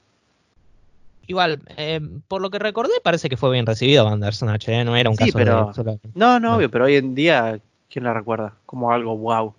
Igual, 1.29 1.61
eh, 1.77 2.01
por 2.29 2.41
lo 2.41 2.51
que 2.51 2.59
recordé, 2.59 2.93
parece 3.03 3.29
que 3.29 3.37
fue 3.37 3.51
bien 3.53 3.67
recibido 3.67 4.05
Bandersnatch, 4.05 4.69
¿eh? 4.69 4.85
No 4.85 4.97
era 4.97 5.11
un 5.11 5.17
Sí, 5.17 5.25
caso 5.27 5.39
pero- 5.39 5.67
de 5.67 5.75
solo- 5.75 6.01
No, 6.15 6.41
no, 6.41 6.51
No. 6.51 6.57
obvio, 6.57 6.71
pero 6.71 6.85
hoy 6.87 6.97
en 6.97 7.15
día, 7.15 7.59
¿quién 7.91 8.05
la 8.05 8.15
recuerda? 8.15 8.55
Como 8.65 8.91
algo 8.93 9.17
wow, 9.19 9.53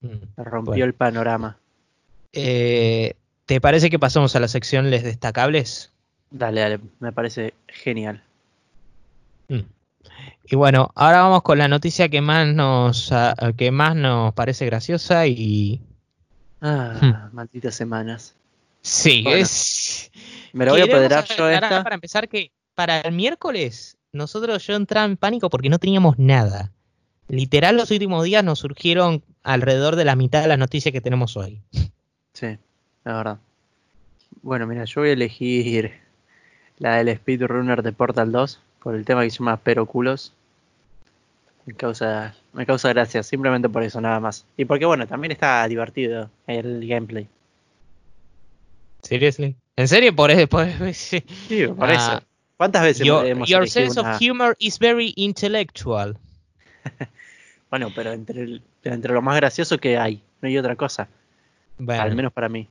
Mm. 0.00 0.08
rompió 0.38 0.70
Bueno. 0.72 0.84
el 0.86 0.94
panorama. 0.94 1.56
Eh, 2.32 3.14
¿Te 3.46 3.60
parece 3.60 3.90
que 3.90 3.98
pasamos 3.98 4.34
a 4.34 4.40
la 4.40 4.48
sección 4.48 4.90
les 4.90 5.04
destacables? 5.04 5.92
Dale, 6.30 6.60
dale, 6.60 6.80
me 6.98 7.12
parece 7.12 7.54
genial. 7.68 8.22
Mm. 9.48 9.60
Y 10.48 10.56
bueno, 10.56 10.90
ahora 10.96 11.22
vamos 11.22 11.42
con 11.42 11.58
la 11.58 11.68
noticia 11.68 12.08
que 12.08 12.20
más 12.20 12.48
nos, 12.48 13.12
que 13.56 13.70
más 13.70 13.94
nos 13.94 14.34
parece 14.34 14.66
graciosa 14.66 15.26
y... 15.28 15.80
Ah, 16.60 17.30
malditas 17.32 17.74
semanas. 17.74 18.34
Sí, 18.82 19.22
Bueno, 19.22 19.38
es... 19.38 20.10
Me 20.52 20.64
lo 20.64 20.72
voy 20.72 20.80
a 20.80 20.84
apoderar 20.84 21.24
yo 21.36 21.48
esta. 21.48 21.82
Para 21.84 21.94
empezar 21.94 22.28
que 22.28 22.50
para 22.74 23.00
el 23.00 23.12
miércoles 23.12 23.96
nosotros 24.12 24.66
yo 24.66 24.74
entraba 24.74 25.06
en 25.06 25.16
pánico 25.16 25.50
porque 25.50 25.68
no 25.68 25.78
teníamos 25.78 26.18
nada. 26.18 26.72
Literal 27.28 27.76
los 27.76 27.90
últimos 27.90 28.24
días 28.24 28.42
nos 28.42 28.60
surgieron 28.60 29.22
alrededor 29.42 29.96
de 29.96 30.04
la 30.04 30.16
mitad 30.16 30.42
de 30.42 30.48
las 30.48 30.58
noticias 30.58 30.92
que 30.92 31.00
tenemos 31.00 31.36
hoy. 31.36 31.60
Sí, 32.32 32.58
la 33.06 33.16
verdad. 33.16 33.38
Bueno, 34.42 34.66
mira, 34.66 34.84
yo 34.84 35.00
voy 35.00 35.10
a 35.10 35.12
elegir 35.14 35.92
la 36.78 36.96
del 36.96 37.16
Speedrunner 37.16 37.82
de 37.82 37.92
Portal 37.92 38.30
2 38.32 38.60
por 38.82 38.94
el 38.94 39.04
tema 39.04 39.22
que 39.22 39.30
se 39.30 39.38
llama 39.38 39.56
Pero 39.56 39.86
Culos. 39.86 40.32
Me 41.64 41.74
causa, 41.74 42.34
me 42.52 42.64
causa 42.66 42.90
gracia, 42.90 43.22
simplemente 43.22 43.68
por 43.68 43.82
eso, 43.82 44.00
nada 44.00 44.20
más. 44.20 44.44
Y 44.56 44.64
porque, 44.66 44.84
bueno, 44.86 45.06
también 45.06 45.32
está 45.32 45.66
divertido 45.66 46.30
el 46.46 46.86
gameplay. 46.86 47.26
Seriously. 49.02 49.56
¿En 49.76 49.88
serio? 49.88 50.14
Por 50.14 50.30
eso. 50.30 50.46
por- 50.48 50.66
sí. 50.94 51.24
Sí, 51.48 51.66
por 51.66 51.90
Ah, 51.90 51.94
eso. 51.94 52.22
¿Cuántas 52.56 52.82
veces 52.82 53.06
Your, 53.06 53.26
hemos 53.26 53.48
your 53.48 53.68
sense 53.68 54.00
una- 54.00 54.16
of 54.16 54.20
humor 54.22 54.56
is 54.58 54.78
very 54.78 55.12
intellectual. 55.16 56.16
Bueno, 57.68 57.90
pero 57.94 58.12
entre, 58.12 58.42
el- 58.42 58.62
entre 58.84 59.12
lo 59.12 59.20
más 59.22 59.34
gracioso 59.36 59.76
que 59.78 59.98
hay, 59.98 60.22
no 60.40 60.46
hay 60.48 60.56
otra 60.56 60.76
cosa. 60.76 61.08
Bueno, 61.78 62.00
Al 62.00 62.14
menos 62.14 62.32
para 62.32 62.48
mí. 62.48 62.68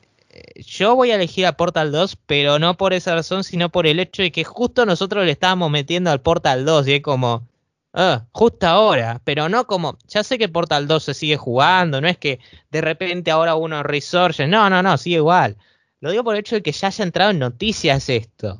Yo 0.57 0.95
voy 0.95 1.11
a 1.11 1.15
elegir 1.15 1.45
a 1.45 1.57
Portal 1.57 1.91
2, 1.91 2.17
pero 2.25 2.59
no 2.59 2.77
por 2.77 2.93
esa 2.93 3.13
razón, 3.15 3.43
sino 3.43 3.69
por 3.69 3.87
el 3.87 3.99
hecho 3.99 4.21
de 4.21 4.31
que 4.31 4.43
justo 4.43 4.85
nosotros 4.85 5.25
le 5.25 5.31
estábamos 5.31 5.71
metiendo 5.71 6.11
al 6.11 6.21
Portal 6.21 6.65
2 6.65 6.87
y 6.87 6.93
es 6.93 7.01
como, 7.01 7.47
ah, 7.93 8.25
justo 8.31 8.67
ahora, 8.67 9.21
pero 9.23 9.49
no 9.49 9.65
como, 9.67 9.97
ya 10.07 10.23
sé 10.23 10.37
que 10.37 10.49
Portal 10.49 10.87
2 10.87 11.03
se 11.03 11.13
sigue 11.13 11.37
jugando, 11.37 12.01
no 12.01 12.07
es 12.07 12.17
que 12.17 12.39
de 12.71 12.81
repente 12.81 13.31
ahora 13.31 13.55
uno 13.55 13.83
resurge, 13.83 14.47
no, 14.47 14.69
no, 14.69 14.81
no, 14.83 14.97
sigue 14.97 15.17
igual. 15.17 15.57
Lo 16.01 16.11
digo 16.11 16.23
por 16.23 16.35
el 16.35 16.41
hecho 16.41 16.55
de 16.55 16.61
que 16.61 16.71
ya 16.71 16.87
haya 16.87 17.03
entrado 17.03 17.31
en 17.31 17.39
noticias 17.39 18.09
esto. 18.09 18.59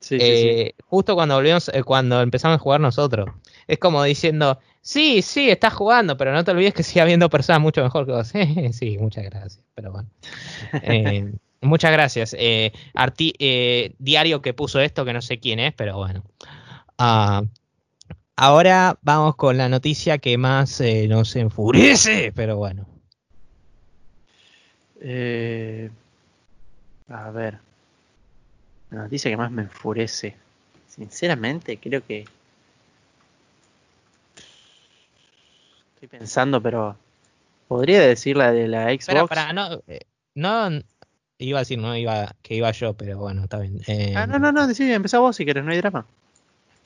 Sí, 0.00 0.18
sí, 0.18 0.26
sí. 0.26 0.48
Eh, 0.48 0.74
Justo 0.84 1.14
cuando 1.14 1.36
volvimos, 1.36 1.68
eh, 1.68 1.82
cuando 1.84 2.20
empezamos 2.20 2.56
a 2.56 2.58
jugar 2.58 2.80
nosotros. 2.80 3.30
Es 3.66 3.78
como 3.78 4.02
diciendo, 4.02 4.58
sí, 4.82 5.22
sí, 5.22 5.48
estás 5.48 5.72
jugando, 5.72 6.16
pero 6.18 6.32
no 6.32 6.44
te 6.44 6.50
olvides 6.50 6.74
que 6.74 6.82
sigue 6.82 7.00
habiendo 7.00 7.30
personas 7.30 7.62
mucho 7.62 7.82
mejor 7.82 8.04
que 8.04 8.12
vos. 8.12 8.28
sí, 8.72 8.98
muchas 8.98 9.24
gracias. 9.24 9.60
Pero 9.74 9.92
bueno. 9.92 10.08
Eh, 10.82 11.32
muchas 11.62 11.92
gracias. 11.92 12.36
Eh, 12.38 12.72
arti- 12.94 13.34
eh, 13.38 13.94
diario 13.98 14.42
que 14.42 14.52
puso 14.52 14.80
esto, 14.80 15.04
que 15.04 15.12
no 15.12 15.22
sé 15.22 15.38
quién 15.38 15.58
es, 15.60 15.72
pero 15.72 15.96
bueno. 15.96 16.22
Ah, 16.98 17.42
ahora 18.36 18.98
vamos 19.02 19.36
con 19.36 19.56
la 19.56 19.68
noticia 19.68 20.18
que 20.18 20.36
más 20.38 20.80
eh, 20.80 21.06
nos 21.08 21.34
enfurece, 21.36 22.32
pero 22.34 22.56
bueno. 22.56 22.86
Eh, 25.00 25.90
a 27.08 27.30
ver. 27.30 27.58
La 28.90 29.02
noticia 29.04 29.30
que 29.30 29.36
más 29.36 29.50
me 29.50 29.62
enfurece. 29.62 30.36
Sinceramente, 30.88 31.78
creo 31.78 32.04
que. 32.06 32.24
Estoy 36.02 36.18
pensando, 36.18 36.60
pero. 36.60 36.96
Podría 37.68 38.00
decir 38.00 38.36
la 38.36 38.50
de 38.50 38.66
la 38.66 38.86
Xbox. 38.86 39.00
Espera, 39.08 39.26
para, 39.28 39.52
no, 39.52 39.80
eh, 39.86 40.00
no, 40.34 40.68
iba 41.38 41.58
a 41.58 41.62
decir 41.62 41.78
no 41.78 41.96
iba, 41.96 42.34
que 42.42 42.56
iba 42.56 42.70
yo, 42.72 42.94
pero 42.94 43.18
bueno, 43.18 43.44
está 43.44 43.58
bien. 43.60 43.80
Eh, 43.86 44.12
Ah, 44.16 44.26
no, 44.26 44.40
no, 44.40 44.50
no, 44.50 44.66
decí, 44.66 44.90
empezá 44.92 45.20
vos 45.20 45.36
si 45.36 45.46
querés, 45.46 45.64
no 45.64 45.70
hay 45.70 45.78
drama. 45.78 46.04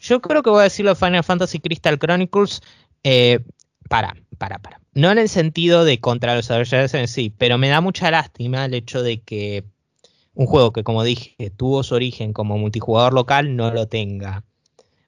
Yo 0.00 0.20
creo 0.20 0.42
que 0.42 0.50
voy 0.50 0.60
a 0.60 0.64
decirlo 0.64 0.90
de 0.90 0.96
Final 0.96 1.24
Fantasy 1.24 1.60
Crystal 1.60 1.98
Chronicles. 1.98 2.60
eh, 3.04 3.40
para, 3.88 4.14
para, 4.36 4.58
para. 4.58 4.80
No 4.92 5.10
en 5.10 5.18
el 5.18 5.30
sentido 5.30 5.84
de 5.84 5.98
contra 5.98 6.34
los 6.34 6.46
desarrolladores 6.46 6.92
en 6.94 7.08
sí, 7.08 7.32
pero 7.36 7.56
me 7.56 7.68
da 7.68 7.80
mucha 7.80 8.10
lástima 8.10 8.66
el 8.66 8.74
hecho 8.74 9.02
de 9.02 9.20
que 9.20 9.64
un 10.34 10.46
juego 10.46 10.72
que, 10.72 10.84
como 10.84 11.02
dije, 11.04 11.50
tuvo 11.56 11.82
su 11.82 11.94
origen 11.94 12.34
como 12.34 12.58
multijugador 12.58 13.14
local 13.14 13.56
no 13.56 13.72
lo 13.72 13.86
tenga. 13.86 14.44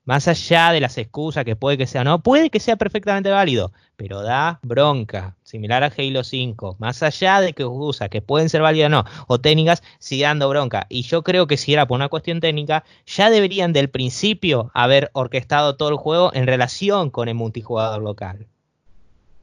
Más 0.09 0.26
allá 0.26 0.72
de 0.72 0.80
las 0.80 0.96
excusas 0.96 1.44
que 1.44 1.54
puede 1.54 1.76
que 1.76 1.86
sea 1.86 2.02
no, 2.02 2.22
puede 2.22 2.48
que 2.48 2.61
sea 2.61 2.76
perfectamente 2.76 3.28
válido, 3.28 3.74
pero 3.94 4.22
da 4.22 4.59
bronca, 4.62 5.36
similar 5.42 5.84
a 5.84 5.92
Halo 5.94 6.24
5. 6.24 6.76
Más 6.78 7.02
allá 7.02 7.42
de 7.42 7.52
que 7.52 7.64
excusas 7.64 8.09
que 8.09 8.22
pueden 8.22 8.48
ser 8.48 8.62
válidas 8.62 8.86
o 8.86 8.88
no, 8.88 9.04
o 9.26 9.38
técnicas, 9.38 9.82
sigue 9.98 10.22
dando 10.22 10.48
bronca. 10.48 10.86
Y 10.88 11.02
yo 11.02 11.22
creo 11.22 11.46
que 11.46 11.59
si 11.59 11.74
era 11.74 11.86
por 11.86 11.96
una 11.96 12.09
cuestión 12.09 12.40
técnica, 12.40 12.84
ya 13.04 13.28
deberían 13.28 13.74
del 13.74 13.90
principio 13.90 14.70
haber 14.72 15.11
orquestado 15.12 15.76
todo 15.76 15.90
el 15.90 15.96
juego 15.96 16.32
en 16.32 16.46
relación 16.46 17.11
con 17.11 17.28
el 17.28 17.34
multijugador 17.34 18.00
local. 18.00 18.46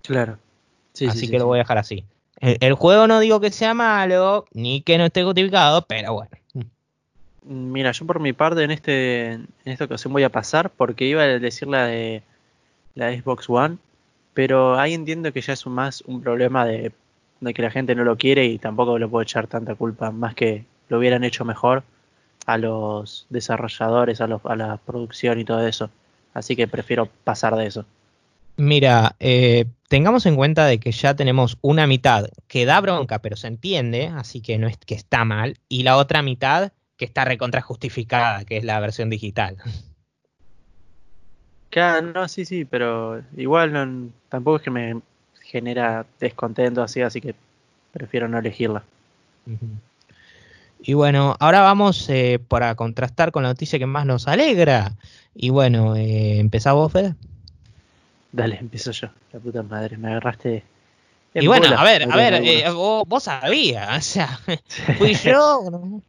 Claro. 0.02 0.40
Sí, 0.94 1.06
así 1.06 1.20
sí, 1.20 1.26
que 1.28 1.34
sí, 1.34 1.38
lo 1.38 1.46
voy 1.46 1.60
a 1.60 1.62
dejar 1.62 1.78
así. 1.78 2.06
El, 2.40 2.58
el 2.60 2.74
juego 2.74 3.06
no 3.06 3.20
digo 3.20 3.40
que 3.40 3.52
sea 3.52 3.76
malo, 3.76 4.46
ni 4.52 4.82
que 4.82 4.98
no 4.98 5.06
esté 5.06 5.24
justificado, 5.24 5.86
pero 5.86 6.14
bueno. 6.14 6.32
Mira, 7.48 7.92
yo 7.92 8.06
por 8.06 8.20
mi 8.20 8.34
parte 8.34 8.64
en 8.64 8.72
este 8.72 9.34
en 9.34 9.48
esta 9.66 9.86
ocasión 9.86 10.12
voy 10.14 10.24
a 10.24 10.32
pasar 10.32 10.72
porque 10.72 11.06
iba 11.06 11.22
a 11.22 11.40
decir 11.40 11.68
la 11.68 11.86
de 11.86 12.24
la 12.96 13.14
Xbox 13.14 13.50
One, 13.50 13.78
pero 14.34 14.80
ahí 14.80 14.94
entiendo 14.94 15.32
que 15.32 15.42
ya 15.42 15.54
es 15.54 15.66
más 15.68 16.02
un 16.02 16.22
problema 16.22 16.66
de, 16.66 16.92
de 17.42 17.54
que 17.54 17.62
la 17.62 17.70
gente 17.70 17.94
no 17.94 18.04
lo 18.04 18.18
quiere 18.18 18.46
y 18.46 18.58
tampoco 18.58 18.98
le 18.98 19.08
puedo 19.08 19.22
echar 19.22 19.48
tanta 19.48 19.76
culpa, 19.76 20.12
más 20.12 20.34
que 20.34 20.66
lo 20.90 20.98
hubieran 20.98 21.24
hecho 21.24 21.46
mejor 21.46 21.84
a 22.46 22.58
los 22.58 23.28
desarrolladores, 23.30 24.22
a, 24.22 24.28
los, 24.28 24.42
a 24.46 24.56
la 24.56 24.78
producción 24.78 25.40
y 25.40 25.46
todo 25.46 25.68
eso. 25.68 25.90
Así 26.34 26.56
que 26.56 26.68
prefiero 26.68 27.08
pasar 27.24 27.56
de 27.56 27.68
eso. 27.68 27.86
Mira, 28.58 29.16
eh, 29.20 29.66
tengamos 29.88 30.26
en 30.26 30.36
cuenta 30.36 30.66
de 30.66 30.80
que 30.80 30.92
ya 30.92 31.16
tenemos 31.16 31.58
una 31.62 31.88
mitad 31.88 32.28
que 32.48 32.66
da 32.66 32.80
bronca, 32.82 33.20
pero 33.20 33.36
se 33.36 33.48
entiende, 33.48 34.12
así 34.16 34.42
que 34.42 34.58
no 34.58 34.68
es 34.68 34.78
que 34.78 34.96
está 34.96 35.26
mal, 35.26 35.58
y 35.68 35.84
la 35.84 35.98
otra 35.98 36.22
mitad 36.22 36.72
que 36.98 37.06
está 37.06 37.26
recontra 37.26 37.62
justificada, 37.62 38.46
que 38.46 38.58
es 38.58 38.64
la 38.64 38.80
versión 38.80 39.10
digital. 39.10 39.58
Claro, 41.70 42.14
no, 42.14 42.28
sí, 42.30 42.46
sí, 42.46 42.64
pero 42.64 43.22
igual 43.36 43.74
no- 43.74 44.10
tampoco 44.30 44.58
es 44.58 44.62
que 44.64 44.70
me 44.72 45.02
genera 45.42 46.06
descontento 46.22 46.82
así, 46.82 47.02
así 47.02 47.20
que 47.20 47.36
prefiero 47.92 48.30
no 48.30 48.38
elegirla. 48.40 48.84
Y 50.80 50.94
bueno, 50.94 51.36
ahora 51.40 51.60
vamos 51.62 52.08
eh, 52.10 52.40
para 52.48 52.76
contrastar 52.76 53.32
con 53.34 53.44
la 53.44 53.50
noticia 53.50 53.78
que 53.78 53.86
más 53.88 54.06
nos 54.06 54.28
alegra. 54.30 54.94
Y 55.34 55.50
bueno, 55.50 55.98
eh, 55.98 56.40
¿empezá 56.40 56.72
vos, 56.72 56.94
Fede? 56.94 57.16
Dale, 58.32 58.58
empiezo 58.60 58.92
yo. 58.92 59.10
La 59.34 59.40
puta 59.42 59.62
madre, 59.62 59.98
me 59.98 60.10
agarraste. 60.10 60.64
Y 61.34 61.48
bueno, 61.48 61.68
bola, 61.68 61.82
a 61.82 61.84
ver, 61.84 62.10
a 62.10 62.16
ver, 62.16 62.34
eh, 62.36 62.70
vos, 62.72 63.04
vos 63.06 63.24
sabías, 63.24 63.98
o 63.98 64.02
sea, 64.02 64.40
fui 64.98 65.14
yo. 65.14 65.70
no? 65.70 66.02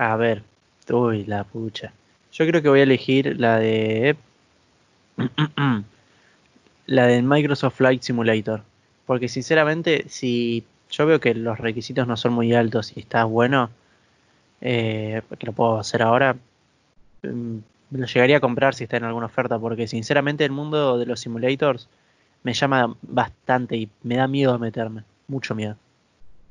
A 0.00 0.16
ver, 0.16 0.42
uy, 0.90 1.24
la 1.26 1.44
pucha. 1.44 1.92
Yo 2.32 2.46
creo 2.46 2.62
que 2.62 2.70
voy 2.70 2.80
a 2.80 2.84
elegir 2.84 3.38
la 3.38 3.58
de. 3.58 4.16
la 6.86 7.06
de 7.06 7.20
Microsoft 7.20 7.76
Flight 7.76 8.00
Simulator. 8.00 8.62
Porque 9.04 9.28
sinceramente, 9.28 10.06
si 10.08 10.64
yo 10.90 11.04
veo 11.04 11.20
que 11.20 11.34
los 11.34 11.58
requisitos 11.58 12.06
no 12.06 12.16
son 12.16 12.32
muy 12.32 12.54
altos 12.54 12.96
y 12.96 13.00
está 13.00 13.24
bueno, 13.24 13.68
eh, 14.62 15.20
que 15.38 15.46
lo 15.46 15.52
puedo 15.52 15.78
hacer 15.78 16.00
ahora, 16.00 16.34
mm, 17.22 17.58
lo 17.90 18.06
llegaría 18.06 18.38
a 18.38 18.40
comprar 18.40 18.74
si 18.74 18.84
está 18.84 18.96
en 18.96 19.04
alguna 19.04 19.26
oferta. 19.26 19.58
Porque 19.58 19.86
sinceramente, 19.86 20.46
el 20.46 20.52
mundo 20.52 20.96
de 20.96 21.04
los 21.04 21.20
simulators 21.20 21.90
me 22.42 22.54
llama 22.54 22.96
bastante 23.02 23.76
y 23.76 23.90
me 24.02 24.16
da 24.16 24.26
miedo 24.26 24.58
meterme. 24.58 25.04
Mucho 25.28 25.54
miedo. 25.54 25.76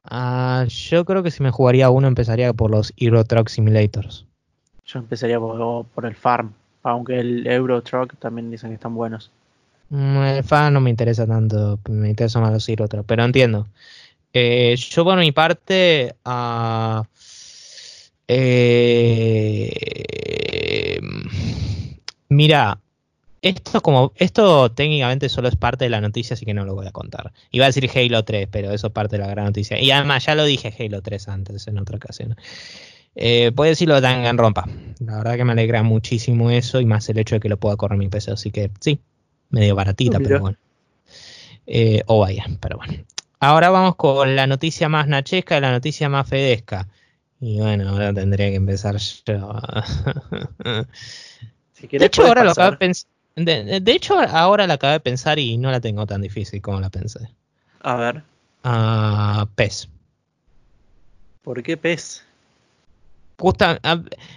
Ah, 0.04 0.66
yo 0.68 1.06
creo 1.06 1.24
que 1.24 1.32
si 1.32 1.44
me 1.44 1.52
jugaría 1.52 1.90
uno 1.90 2.08
empezaría 2.08 2.54
por 2.54 2.72
los 2.72 2.94
Euro 2.98 3.24
Truck 3.24 3.50
Simulators. 3.50 4.26
Yo 4.86 5.00
empezaría 5.00 5.40
por, 5.40 5.86
por 5.88 6.06
el 6.06 6.16
Farm. 6.16 6.54
Aunque 6.84 7.20
el 7.20 7.46
Euro 7.48 7.82
Truck 7.82 8.18
también 8.20 8.50
dicen 8.50 8.70
que 8.70 8.76
están 8.76 8.96
buenos. 8.96 9.32
Mm, 9.90 10.18
El 10.18 10.44
fan 10.44 10.74
no 10.74 10.80
me 10.80 10.90
interesa 10.90 11.28
tanto, 11.28 11.80
me 11.90 12.10
interesa 12.10 12.40
más 12.40 12.54
los 12.54 12.70
Euro 12.70 12.88
Truck, 12.88 13.06
pero 13.06 13.24
entiendo. 13.24 13.68
Eh, 14.34 14.76
yo 14.78 15.04
por 15.04 15.18
mi 15.18 15.32
parte, 15.32 16.16
ah, 16.24 17.04
Eh, 18.32 19.72
mira, 22.30 22.80
esto 23.42 23.82
como 23.82 24.12
esto 24.16 24.72
técnicamente 24.72 25.30
solo 25.30 25.48
es 25.48 25.56
parte 25.56 25.86
de 25.86 25.90
la 25.90 26.02
noticia, 26.02 26.34
así 26.34 26.46
que 26.46 26.54
no 26.54 26.66
lo 26.66 26.76
voy 26.76 26.88
a 26.88 26.92
contar. 26.92 27.32
Iba 27.52 27.66
a 27.66 27.70
decir 27.70 27.90
Halo 27.94 28.24
3, 28.24 28.48
pero 28.52 28.72
eso 28.72 28.88
es 28.88 28.94
parte 28.94 29.18
de 29.18 29.24
la 29.24 29.30
gran 29.30 29.46
noticia. 29.46 29.80
Y 29.80 29.92
además 29.92 30.26
ya 30.26 30.36
lo 30.36 30.46
dije 30.46 30.74
Halo 30.78 31.02
3 31.02 31.28
antes 31.30 31.68
en 31.68 31.78
otra 31.80 31.98
ocasión. 31.98 32.36
Eh, 33.16 33.52
puedo 33.56 33.70
decirlo 33.70 34.00
de 34.00 34.32
rompa 34.34 34.66
La 35.00 35.18
verdad 35.18 35.36
que 35.36 35.44
me 35.44 35.52
alegra 35.54 35.84
muchísimo 35.84 36.52
eso 36.52 36.80
y 36.80 36.86
más 36.86 37.10
el 37.10 37.18
hecho 37.18 37.36
de 37.36 37.42
que 37.42 37.50
lo 37.50 37.58
pueda 37.58 37.76
correr 37.76 37.98
mi 37.98 38.08
PC. 38.08 38.32
Así 38.32 38.52
que 38.52 38.72
sí, 38.80 39.00
medio 39.50 39.76
baratita, 39.76 40.18
Oh, 40.20 40.24
pero 40.24 40.40
bueno. 40.40 40.58
Eh, 41.66 42.04
o 42.08 42.20
vaya, 42.20 42.46
pero 42.60 42.78
bueno. 42.78 42.94
Ahora 43.40 43.70
vamos 43.70 43.96
con 43.96 44.36
la 44.36 44.48
noticia 44.48 44.90
más 44.90 45.08
nachesca 45.08 45.58
y 45.58 45.62
la 45.62 45.72
noticia 45.72 46.10
más 46.10 46.28
fedesca. 46.28 46.88
Y 47.42 47.58
bueno, 47.60 47.90
ahora 47.90 48.14
tendría 48.14 48.50
que 48.50 48.56
empezar 48.56 48.98
yo. 48.98 49.62
Si 51.74 51.88
De 51.88 52.06
hecho, 52.08 52.24
ahora 52.28 52.44
lo 52.44 52.50
pasar. 52.50 52.74
acabé 52.74 52.88
de 52.88 52.92
pens- 52.94 53.06
de, 53.46 53.64
de- 53.64 53.92
hecho, 53.92 54.20
ahora 54.20 54.68
la 54.68 54.76
acabé 54.76 54.94
de 54.94 55.00
pensar 55.00 55.40
y 55.40 55.58
no 55.58 55.72
la 55.72 55.80
tengo 55.82 56.06
tan 56.06 56.22
difícil 56.22 56.62
como 56.62 56.80
la 56.80 56.90
pensé. 56.90 57.20
A 57.82 57.96
ver, 57.96 58.24
Ah, 58.64 59.48
PES. 59.56 59.90
¿por 61.42 61.64
qué 61.64 61.78
pez? 61.78 62.24
Justa- 63.38 63.80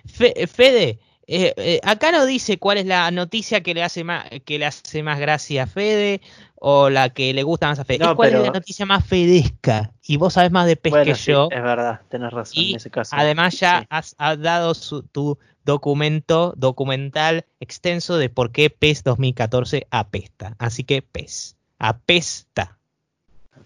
Fe- 0.07 0.47
Fede, 0.47 0.99
eh, 1.27 1.55
eh, 1.57 1.81
acá 1.85 2.11
no 2.13 2.27
dice 2.27 2.59
cuál 2.59 2.79
es 2.79 2.87
la 2.87 3.11
noticia 3.11 3.63
que 3.63 3.75
le 3.75 3.83
hace 3.83 4.05
más 4.05 4.25
que 4.45 4.59
le 4.59 4.67
hace 4.67 5.03
más 5.03 5.19
gracia 5.21 5.65
a 5.65 5.67
Fede 5.67 6.21
o 6.57 6.91
la 6.91 7.11
que 7.11 7.33
le 7.35 7.43
gusta 7.43 7.69
más 7.69 7.79
a 7.79 7.85
Fede. 7.85 7.99
No, 8.05 8.15
cuál 8.17 8.35
es 8.35 8.41
la 8.43 8.51
noticia 8.51 8.87
más 8.87 9.05
fedesca. 9.07 9.93
Y 10.07 10.17
vos 10.17 10.35
sabés 10.35 10.51
más 10.53 10.67
de 10.67 10.77
PES 10.77 10.91
Bueno, 10.91 11.05
que 11.05 11.15
sí, 11.15 11.33
yo. 11.33 11.49
es 11.51 11.63
verdad, 11.63 12.01
tenés 12.09 12.33
razón 12.33 12.63
Y 12.63 12.71
en 12.71 12.77
ese 12.77 12.91
caso. 12.91 13.15
Además 13.17 13.59
ya 13.59 13.81
Sí. 13.81 13.87
has, 13.91 14.15
has 14.19 14.41
dado 14.41 14.75
su- 14.75 15.03
tu 15.03 15.39
documento 15.65 16.55
documental 16.57 17.47
extenso 17.61 18.17
de 18.19 18.29
por 18.29 18.51
qué 18.53 18.69
PES 18.71 19.03
2014 19.05 19.87
apesta. 19.91 20.55
Así 20.59 20.85
que 20.85 21.03
PES. 21.03 21.57
Apesta. 21.79 22.79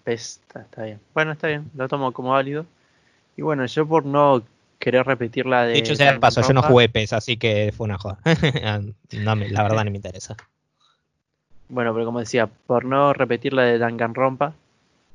Pez, 0.05 0.41
está, 0.47 0.61
está 0.61 0.83
bien. 0.85 1.01
Bueno, 1.15 1.33
está 1.33 1.49
bien, 1.49 1.71
lo 1.75 1.89
tomo 1.89 2.13
como 2.13 2.31
válido. 2.31 2.67
Y 3.37 3.43
bueno, 3.43 3.67
yo 3.67 3.87
por 3.87 4.05
no 4.05 4.43
querer 4.79 5.07
repetir 5.07 5.47
la 5.47 5.64
de. 5.64 5.72
De 5.74 5.79
hecho, 5.81 5.95
ya 5.95 6.12
de 6.12 6.20
paso, 6.20 6.41
yo 6.43 6.53
no 6.53 6.61
Danganronpa- 6.62 6.66
jugué 6.72 6.89
PES, 6.89 7.12
así 7.14 7.37
que 7.37 7.72
fue 7.77 7.85
una 7.87 7.99
joda. 7.99 8.18
No 9.12 9.35
la 9.35 9.62
verdad 9.62 9.85
no 9.85 9.91
me 9.91 9.97
interesa. 9.97 10.37
Bueno, 11.68 11.93
pero 11.93 12.07
como 12.07 12.20
decía, 12.20 12.47
por 12.47 12.85
no 12.85 13.12
repetir 13.12 13.53
la 13.53 13.62
de 13.62 13.79
Danganronpa. 13.79 14.55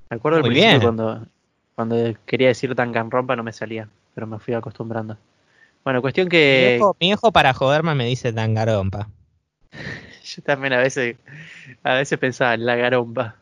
Me 0.09 0.18
acuerdo 0.18 0.38
al 0.38 0.43
Muy 0.43 0.49
principio 0.51 0.80
bien. 0.80 0.82
cuando, 0.82 1.26
cuando 1.76 1.95
quería 2.26 2.49
decir 2.49 2.76
Danganronpa 2.76 3.36
no 3.36 3.43
me 3.43 3.53
salía, 3.53 3.88
pero 4.14 4.28
me 4.28 4.38
fui 4.39 4.53
acostumbrando. 4.53 5.18
Bueno, 5.84 6.01
cuestión 6.01 6.26
Mi 6.28 6.32
que 6.32 6.76
hijo, 6.78 6.95
mi 6.99 7.09
hijo 7.09 7.32
para 7.32 7.53
joderme 7.53 7.95
me 7.95 8.05
dice 8.05 8.32
Dangarompa. 8.34 9.09
yo 10.24 10.41
también 10.43 10.74
a 10.74 10.78
veces, 10.80 11.16
a 11.84 11.93
veces 11.95 12.20
pensaba 12.20 12.53
en 12.53 12.66
la 12.66 12.76
garompa. 12.76 13.38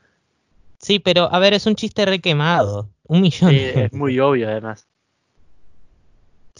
Sí, 0.78 1.00
pero 1.00 1.34
a 1.34 1.40
ver, 1.40 1.54
es 1.54 1.66
un 1.66 1.76
chiste 1.76 2.06
re 2.06 2.20
quemado. 2.20 2.90
Un 3.08 3.22
millón. 3.22 3.50
Sí, 3.50 3.72
es 3.76 3.92
muy 3.92 4.20
obvio 4.20 4.48
además. 4.48 4.88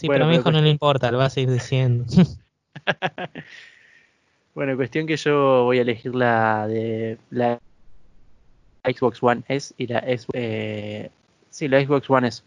Sí, 0.00 0.06
bueno, 0.06 0.20
pero 0.20 0.24
a 0.24 0.28
mi 0.30 0.36
hijo 0.36 0.50
no 0.50 0.62
le 0.62 0.70
importa, 0.70 1.10
lo 1.10 1.18
va 1.18 1.26
a 1.26 1.30
seguir 1.30 1.50
diciendo. 1.50 2.06
Bueno, 4.52 4.74
cuestión 4.74 5.06
que 5.06 5.16
yo 5.16 5.62
voy 5.62 5.78
a 5.78 5.82
elegir 5.82 6.12
la 6.14 6.66
de 6.66 7.18
la 7.30 7.60
Xbox 8.84 9.22
One 9.22 9.42
S 9.46 9.72
y 9.78 9.86
la 9.86 10.00
S, 10.00 10.26
eh, 10.32 11.08
sí, 11.50 11.68
la 11.68 11.80
Xbox 11.80 12.10
One 12.10 12.28
S. 12.28 12.42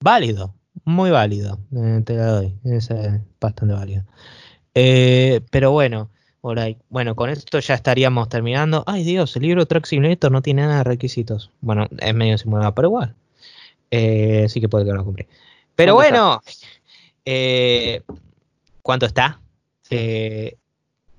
válido, 0.00 0.54
muy 0.84 1.10
válido. 1.10 1.58
eh, 1.74 2.02
te 2.04 2.14
la 2.14 2.26
doy. 2.26 2.54
Es 2.64 2.88
eh, 2.90 3.20
bastante 3.40 3.74
válido. 3.74 4.04
Eh, 4.74 5.40
pero 5.50 5.72
bueno, 5.72 6.08
bueno, 6.88 7.16
con 7.16 7.30
esto 7.30 7.58
ya 7.58 7.74
estaríamos 7.74 8.28
terminando. 8.28 8.84
Ay 8.86 9.02
Dios, 9.02 9.34
el 9.36 9.42
libro 9.42 9.66
Truck 9.66 9.86
Simulator 9.86 10.30
no 10.30 10.42
tiene 10.42 10.62
nada 10.62 10.78
de 10.78 10.84
requisitos. 10.84 11.50
Bueno, 11.60 11.88
es 11.98 12.14
medio 12.14 12.38
simulado, 12.38 12.72
pero 12.74 12.88
igual. 12.88 13.14
Eh, 13.90 14.46
sí 14.48 14.60
que 14.60 14.68
puede 14.68 14.84
que 14.84 14.92
no 14.92 15.04
cumple. 15.04 15.28
Pero 15.76 15.94
¿Cuánto 15.94 16.10
bueno, 16.10 16.42
eh, 17.24 18.02
¿cuánto 18.82 19.06
está? 19.06 19.40
Eh, 19.90 20.56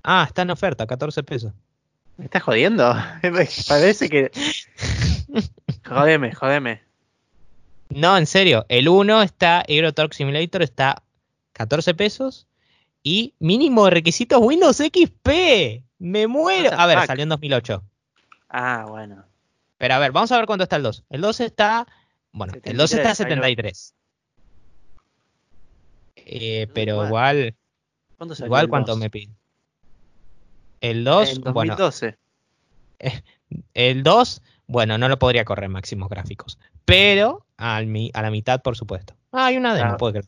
ah, 0.03 0.25
está 0.27 0.41
en 0.41 0.49
oferta, 0.49 0.87
14 0.87 1.23
pesos. 1.23 1.53
¿Me 2.17 2.25
estás 2.25 2.41
jodiendo? 2.41 2.95
Parece 3.67 4.09
que. 4.09 4.31
Jodeme, 5.87 6.33
jodeme. 6.33 6.81
No, 7.89 8.17
en 8.17 8.25
serio, 8.25 8.65
el 8.67 8.89
1 8.89 9.21
está, 9.21 9.63
Euro 9.67 9.93
Truck 9.93 10.13
Simulator 10.13 10.61
está 10.61 11.03
14 11.53 11.93
pesos 11.93 12.47
y 13.03 13.35
mínimo 13.39 13.85
de 13.85 13.91
requisitos 13.91 14.41
Windows 14.41 14.77
XP. 14.77 15.83
Me 15.99 16.27
muero. 16.27 16.71
A 16.77 16.85
ver, 16.85 17.05
salió 17.05 17.23
en 17.23 17.29
2008. 17.29 17.83
Ah, 18.49 18.85
bueno. 18.87 19.23
Pero 19.77 19.93
a 19.93 19.99
ver, 19.99 20.11
vamos 20.11 20.31
a 20.31 20.37
ver 20.37 20.47
cuánto 20.47 20.63
está 20.63 20.75
el 20.75 20.83
2. 20.83 21.05
El 21.09 21.21
2 21.21 21.39
está, 21.41 21.87
bueno, 22.31 22.53
el 22.63 22.77
2 22.77 22.93
está 22.93 23.11
a 23.11 23.15
73, 23.15 23.15
73. 23.15 23.96
Eh, 26.29 26.67
pero 26.73 26.95
Bueno, 26.95 27.07
igual, 27.09 27.55
¿Cuánto 28.17 28.35
salió 28.35 28.47
igual 28.47 28.63
el 28.65 28.69
cuánto 28.69 28.91
2? 28.91 28.99
me 28.99 29.09
pide. 29.09 29.31
El 30.81 31.03
2, 31.03 31.29
En 31.37 31.53
bueno, 31.53 31.75
2012. 31.77 32.17
el 33.73 34.03
2, 34.03 34.41
bueno, 34.67 34.97
no 34.97 35.07
lo 35.09 35.17
podría 35.19 35.45
correr 35.45 35.69
máximos 35.69 36.09
gráficos, 36.09 36.59
pero 36.85 37.45
al 37.57 37.87
mi- 37.87 38.11
a 38.13 38.21
la 38.21 38.29
mitad, 38.31 38.61
por 38.61 38.75
supuesto. 38.75 39.13
Ah, 39.31 39.47
hay 39.47 39.57
una 39.57 39.73
demo, 39.75 39.91
Ah. 39.93 39.97
puedo 39.97 40.13
creer. 40.13 40.25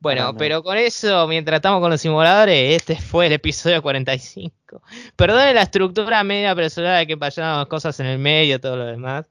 Bueno, 0.00 0.32
no. 0.32 0.36
pero 0.36 0.62
con 0.62 0.76
eso, 0.76 1.26
mientras 1.28 1.56
estamos 1.56 1.80
con 1.80 1.90
los 1.90 2.00
simuladores, 2.00 2.76
este 2.76 2.96
fue 2.96 3.26
el 3.26 3.32
episodio 3.32 3.82
45. 3.82 4.82
Perdone 5.16 5.54
la 5.54 5.62
estructura 5.62 6.22
media 6.24 6.50
apresurada 6.52 7.04
que 7.06 7.16
pasaron 7.16 7.66
cosas 7.66 7.98
en 8.00 8.06
el 8.06 8.18
medio, 8.18 8.60
todo 8.60 8.76
lo 8.76 8.86
demás. 8.86 9.26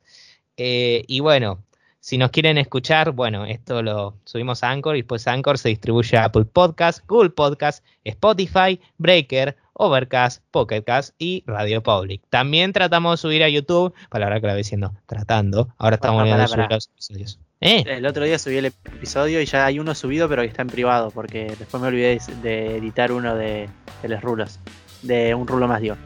Eh, 0.58 1.04
y 1.08 1.20
bueno, 1.20 1.64
si 2.08 2.18
nos 2.18 2.32
quieren 2.32 2.58
escuchar, 2.58 3.12
bueno, 3.12 3.46
esto 3.46 3.82
lo 3.84 4.16
subimos 4.24 4.64
a 4.64 4.70
Anchor 4.70 4.96
y 4.96 5.00
después 5.02 5.28
Anchor 5.28 5.58
se 5.58 5.68
distribuye 5.68 6.16
a 6.16 6.24
Apple 6.24 6.46
Podcast, 6.46 7.06
Google 7.06 7.32
Podcast, 7.32 7.84
Spotify, 8.06 8.80
Breaker, 8.98 9.58
Overcast, 9.74 10.42
Pocketcast 10.52 11.14
y 11.20 11.44
Radio 11.46 11.84
Public. 11.84 12.22
También 12.30 12.72
tratamos 12.72 13.20
de 13.20 13.22
subir 13.24 13.44
a 13.44 13.50
YouTube, 13.50 13.94
palabra 14.10 14.40
que 14.40 14.48
la 14.48 14.54
voy 14.54 14.62
diciendo, 14.62 14.94
tratando. 15.06 15.68
Ahora 15.78 15.96
estamos 15.96 16.24
pará, 16.30 16.48
subir 16.48 16.68
los 16.70 16.88
episodios. 16.88 17.40
¿Eh? 17.60 17.84
El 17.86 18.06
otro 18.06 18.24
día 18.24 18.40
subí 18.40 18.56
el 18.56 18.68
episodio 18.68 19.42
y 19.42 19.46
ya 19.46 19.66
hay 19.66 19.78
uno 19.78 19.94
subido, 19.94 20.30
pero 20.30 20.44
que 20.44 20.48
está 20.48 20.62
en 20.62 20.70
privado, 20.70 21.12
porque 21.12 21.54
después 21.60 21.82
me 21.84 21.90
olvidé 21.90 22.20
de- 22.26 22.36
de 22.42 22.78
editar 22.78 23.12
uno 23.12 23.36
de, 23.36 23.68
de 24.02 24.08
los 24.08 24.22
rulos. 24.22 24.62
De 25.02 25.36
un 25.36 25.46
rulo 25.46 25.68
más, 25.68 25.82
digo. 25.82 25.98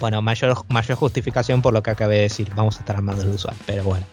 Bueno, 0.00 0.22
mayor, 0.22 0.56
mayor 0.68 0.96
justificación 0.96 1.62
por 1.62 1.72
lo 1.74 1.82
que 1.82 1.90
acabé 1.90 2.16
de 2.16 2.22
decir. 2.22 2.50
Vamos 2.54 2.76
a 2.76 2.80
estar 2.80 2.96
armando 2.96 3.22
el 3.22 3.28
usual, 3.28 3.54
pero 3.66 3.84
bueno. 3.84 4.06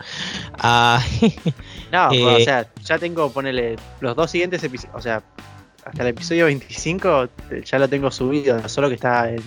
Ah, 0.59 1.01
No, 1.91 2.11
Eh, 2.11 2.35
o 2.35 2.39
sea, 2.41 2.67
ya 2.83 2.99
tengo, 2.99 3.31
ponele, 3.31 3.77
los 4.01 4.15
dos 4.15 4.29
siguientes 4.29 4.61
episodios, 4.63 4.95
o 4.95 5.01
sea, 5.01 5.23
hasta 5.85 6.03
el 6.03 6.09
episodio 6.09 6.45
25 6.45 7.23
eh, 7.49 7.63
ya 7.65 7.79
lo 7.79 7.87
tengo 7.87 8.11
subido, 8.11 8.67
solo 8.67 8.89
que 8.89 8.95
está 8.95 9.29
en 9.29 9.41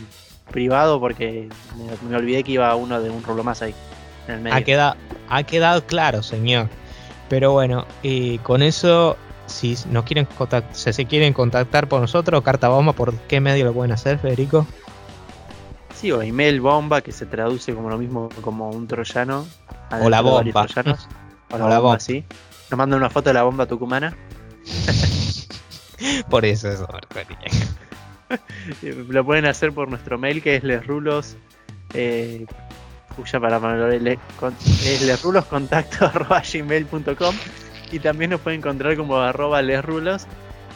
privado 0.51 0.99
porque 0.99 1.49
me, 1.77 2.09
me 2.11 2.17
olvidé 2.17 2.43
que 2.43 2.53
iba 2.53 2.75
uno 2.75 3.01
de 3.01 3.11
un 3.11 3.23
rulo 3.23 3.45
más 3.45 3.61
ahí, 3.63 3.75
en 4.27 4.35
el 4.37 4.41
medio. 4.41 4.57
ha, 4.57 4.63
quedado, 4.63 4.97
ha 5.29 5.43
quedado 5.43 5.85
claro, 5.87 6.23
señor. 6.23 6.69
Pero 7.29 7.53
bueno, 7.53 7.87
con 8.43 8.63
eso, 8.63 9.17
si 9.47 9.77
nos 9.91 10.05
quieren 10.05 10.27
contact- 10.39 10.73
si 10.73 10.93
se 10.93 11.05
quieren 11.05 11.33
contactar 11.33 11.87
por 11.89 12.01
nosotros, 12.01 12.43
carta 12.43 12.69
bomba, 12.69 12.93
¿por 12.95 13.15
qué 13.29 13.41
medio 13.41 13.67
lo 13.67 13.73
pueden 13.73 13.93
hacer, 13.93 14.19
Federico? 14.19 14.67
Sí, 16.01 16.11
o 16.13 16.23
email 16.23 16.61
bomba, 16.61 17.03
que 17.03 17.13
se 17.13 17.27
traduce 17.27 17.75
como 17.75 17.91
lo 17.91 17.99
mismo 17.99 18.29
como 18.43 18.71
un 18.71 18.87
troyano. 18.87 19.47
O 20.01 20.09
la 20.09 20.21
bomba. 20.23 20.67
troyanos. 20.67 21.07
O 21.53 21.59
la 21.59 21.65
O 21.65 21.69
la 21.69 21.75
bomba, 21.77 21.81
bomba. 21.81 22.01
sí. 22.01 22.25
Nos 22.71 22.79
mandan 22.79 23.01
una 23.01 23.11
foto 23.11 23.31
de 23.31 23.35
la 23.35 23.43
bomba 23.43 23.67
tucumana. 23.67 24.17
Por 26.31 26.45
eso 26.45 26.71
eso. 26.71 26.87
Eh, 28.83 29.05
Lo 29.09 29.25
pueden 29.25 29.47
hacer 29.47 29.73
por 29.73 29.89
nuestro 29.89 30.17
mail 30.17 30.43
que 30.43 30.57
es 30.57 30.63
lesrulos. 30.65 31.37
Eh, 31.93 32.47
para, 33.41 33.59
con- 34.39 34.55
es 34.63 35.03
lesruloscontacto 35.03 36.07
arroba 36.07 36.41
gmail.com 36.51 37.35
y 37.93 37.99
también 37.99 38.31
nos 38.31 38.41
pueden 38.41 38.61
encontrar 38.61 38.97
como 38.97 39.17
arroba 39.19 39.61
lesrulos 39.61 40.27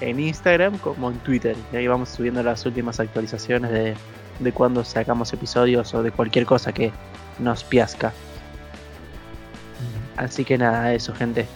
en 0.00 0.18
Instagram 0.20 0.76
como 0.78 1.10
en 1.10 1.18
Twitter. 1.20 1.56
Y 1.72 1.76
ahí 1.76 1.86
vamos 1.86 2.08
subiendo 2.10 2.42
las 2.42 2.66
últimas 2.66 2.98
actualizaciones 3.00 3.70
de, 3.70 3.94
de 4.38 4.52
cuando 4.52 4.84
sacamos 4.84 5.32
episodios 5.32 5.94
o 5.94 6.02
de 6.02 6.10
cualquier 6.10 6.46
cosa 6.46 6.72
que 6.72 6.92
nos 7.38 7.64
piasca. 7.64 8.12
Así 10.16 10.44
que 10.44 10.58
nada, 10.58 10.94
eso 10.94 11.14
gente. 11.14 11.46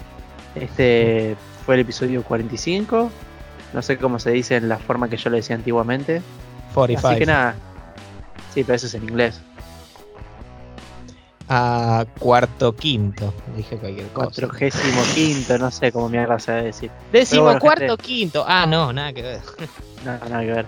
Este 0.55 1.37
fue 1.65 1.77
el 1.77 1.83
episodio 1.83 2.23
45. 2.23 3.11
No 3.73 3.83
sé 3.83 3.99
cómo 3.99 4.19
se 4.19 4.31
dice 4.31 4.57
en 4.57 4.69
la 4.69 4.79
forma 4.79 5.09
que 5.09 5.17
yo 5.17 5.31
lo 5.31 5.37
decía 5.37 5.55
antiguamente. 5.57 6.23
45. 6.75 7.09
Así 7.09 7.19
que 7.19 7.27
nada. 7.27 7.55
Sí, 8.53 8.65
pero 8.65 8.75
eso 8.77 8.87
es 8.87 8.95
en 8.95 9.05
inglés. 9.05 9.41
a 11.49 12.05
cuarto 12.19 12.75
quinto. 12.75 13.33
Dije 13.57 13.77
cualquier 13.79 14.09
cosa. 14.09 14.27
Cuatrogésimo 14.27 15.03
quinto, 15.15 15.59
no 15.59 15.71
sé 15.71 15.93
cómo 15.93 16.09
mierda 16.09 16.39
se 16.39 16.53
debe 16.53 16.65
decir. 16.67 16.91
Décimo 17.13 17.45
bueno, 17.45 17.61
cuarto 17.61 17.97
gente. 17.97 18.03
quinto. 18.03 18.45
Ah, 18.47 18.67
no, 18.67 18.93
nada 18.93 19.13
que 19.13 19.23
ver. 19.23 19.41
Nada, 20.05 20.29
nada 20.29 20.41
que 20.43 20.53
ver. 20.53 20.67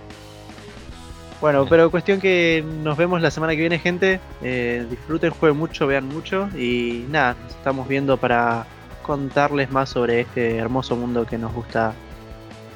Bueno, 1.41 1.67
pero 1.67 1.91
cuestión 1.91 2.21
que 2.21 2.63
nos 2.83 2.99
vemos 2.99 3.23
la 3.23 3.31
semana 3.31 3.55
que 3.55 3.61
viene, 3.61 3.79
gente. 3.79 4.21
Eh, 4.43 4.87
disfruten, 4.91 5.31
jueguen 5.31 5.59
mucho, 5.59 5.87
vean 5.87 6.07
mucho. 6.07 6.49
Y 6.57 7.07
nada, 7.09 7.35
nos 7.43 7.53
estamos 7.53 7.89
viendo 7.89 8.19
para 8.19 8.67
contarles 9.03 9.71
más 9.71 9.89
sobre 9.89 10.21
este 10.21 10.59
hermoso 10.59 10.97
mundo 10.97 11.27
que 11.27 11.39
nos 11.39 11.53
gusta 11.53 11.95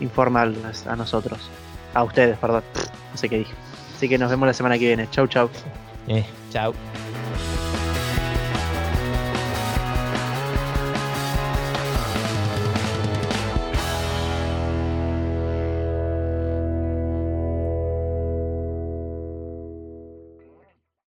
informarles 0.00 0.86
a 0.86 0.96
nosotros. 0.96 1.50
A 1.92 2.02
ustedes, 2.04 2.38
perdón. 2.38 2.62
No 3.12 3.18
sé 3.18 3.28
qué 3.28 3.38
dije. 3.38 3.52
Así 3.94 4.08
que 4.08 4.18
nos 4.18 4.30
vemos 4.30 4.46
la 4.46 4.54
semana 4.54 4.78
que 4.78 4.86
viene. 4.86 5.08
Chau, 5.10 5.26
chau. 5.26 5.50
Eh, 6.08 6.24
chao. 6.50 6.74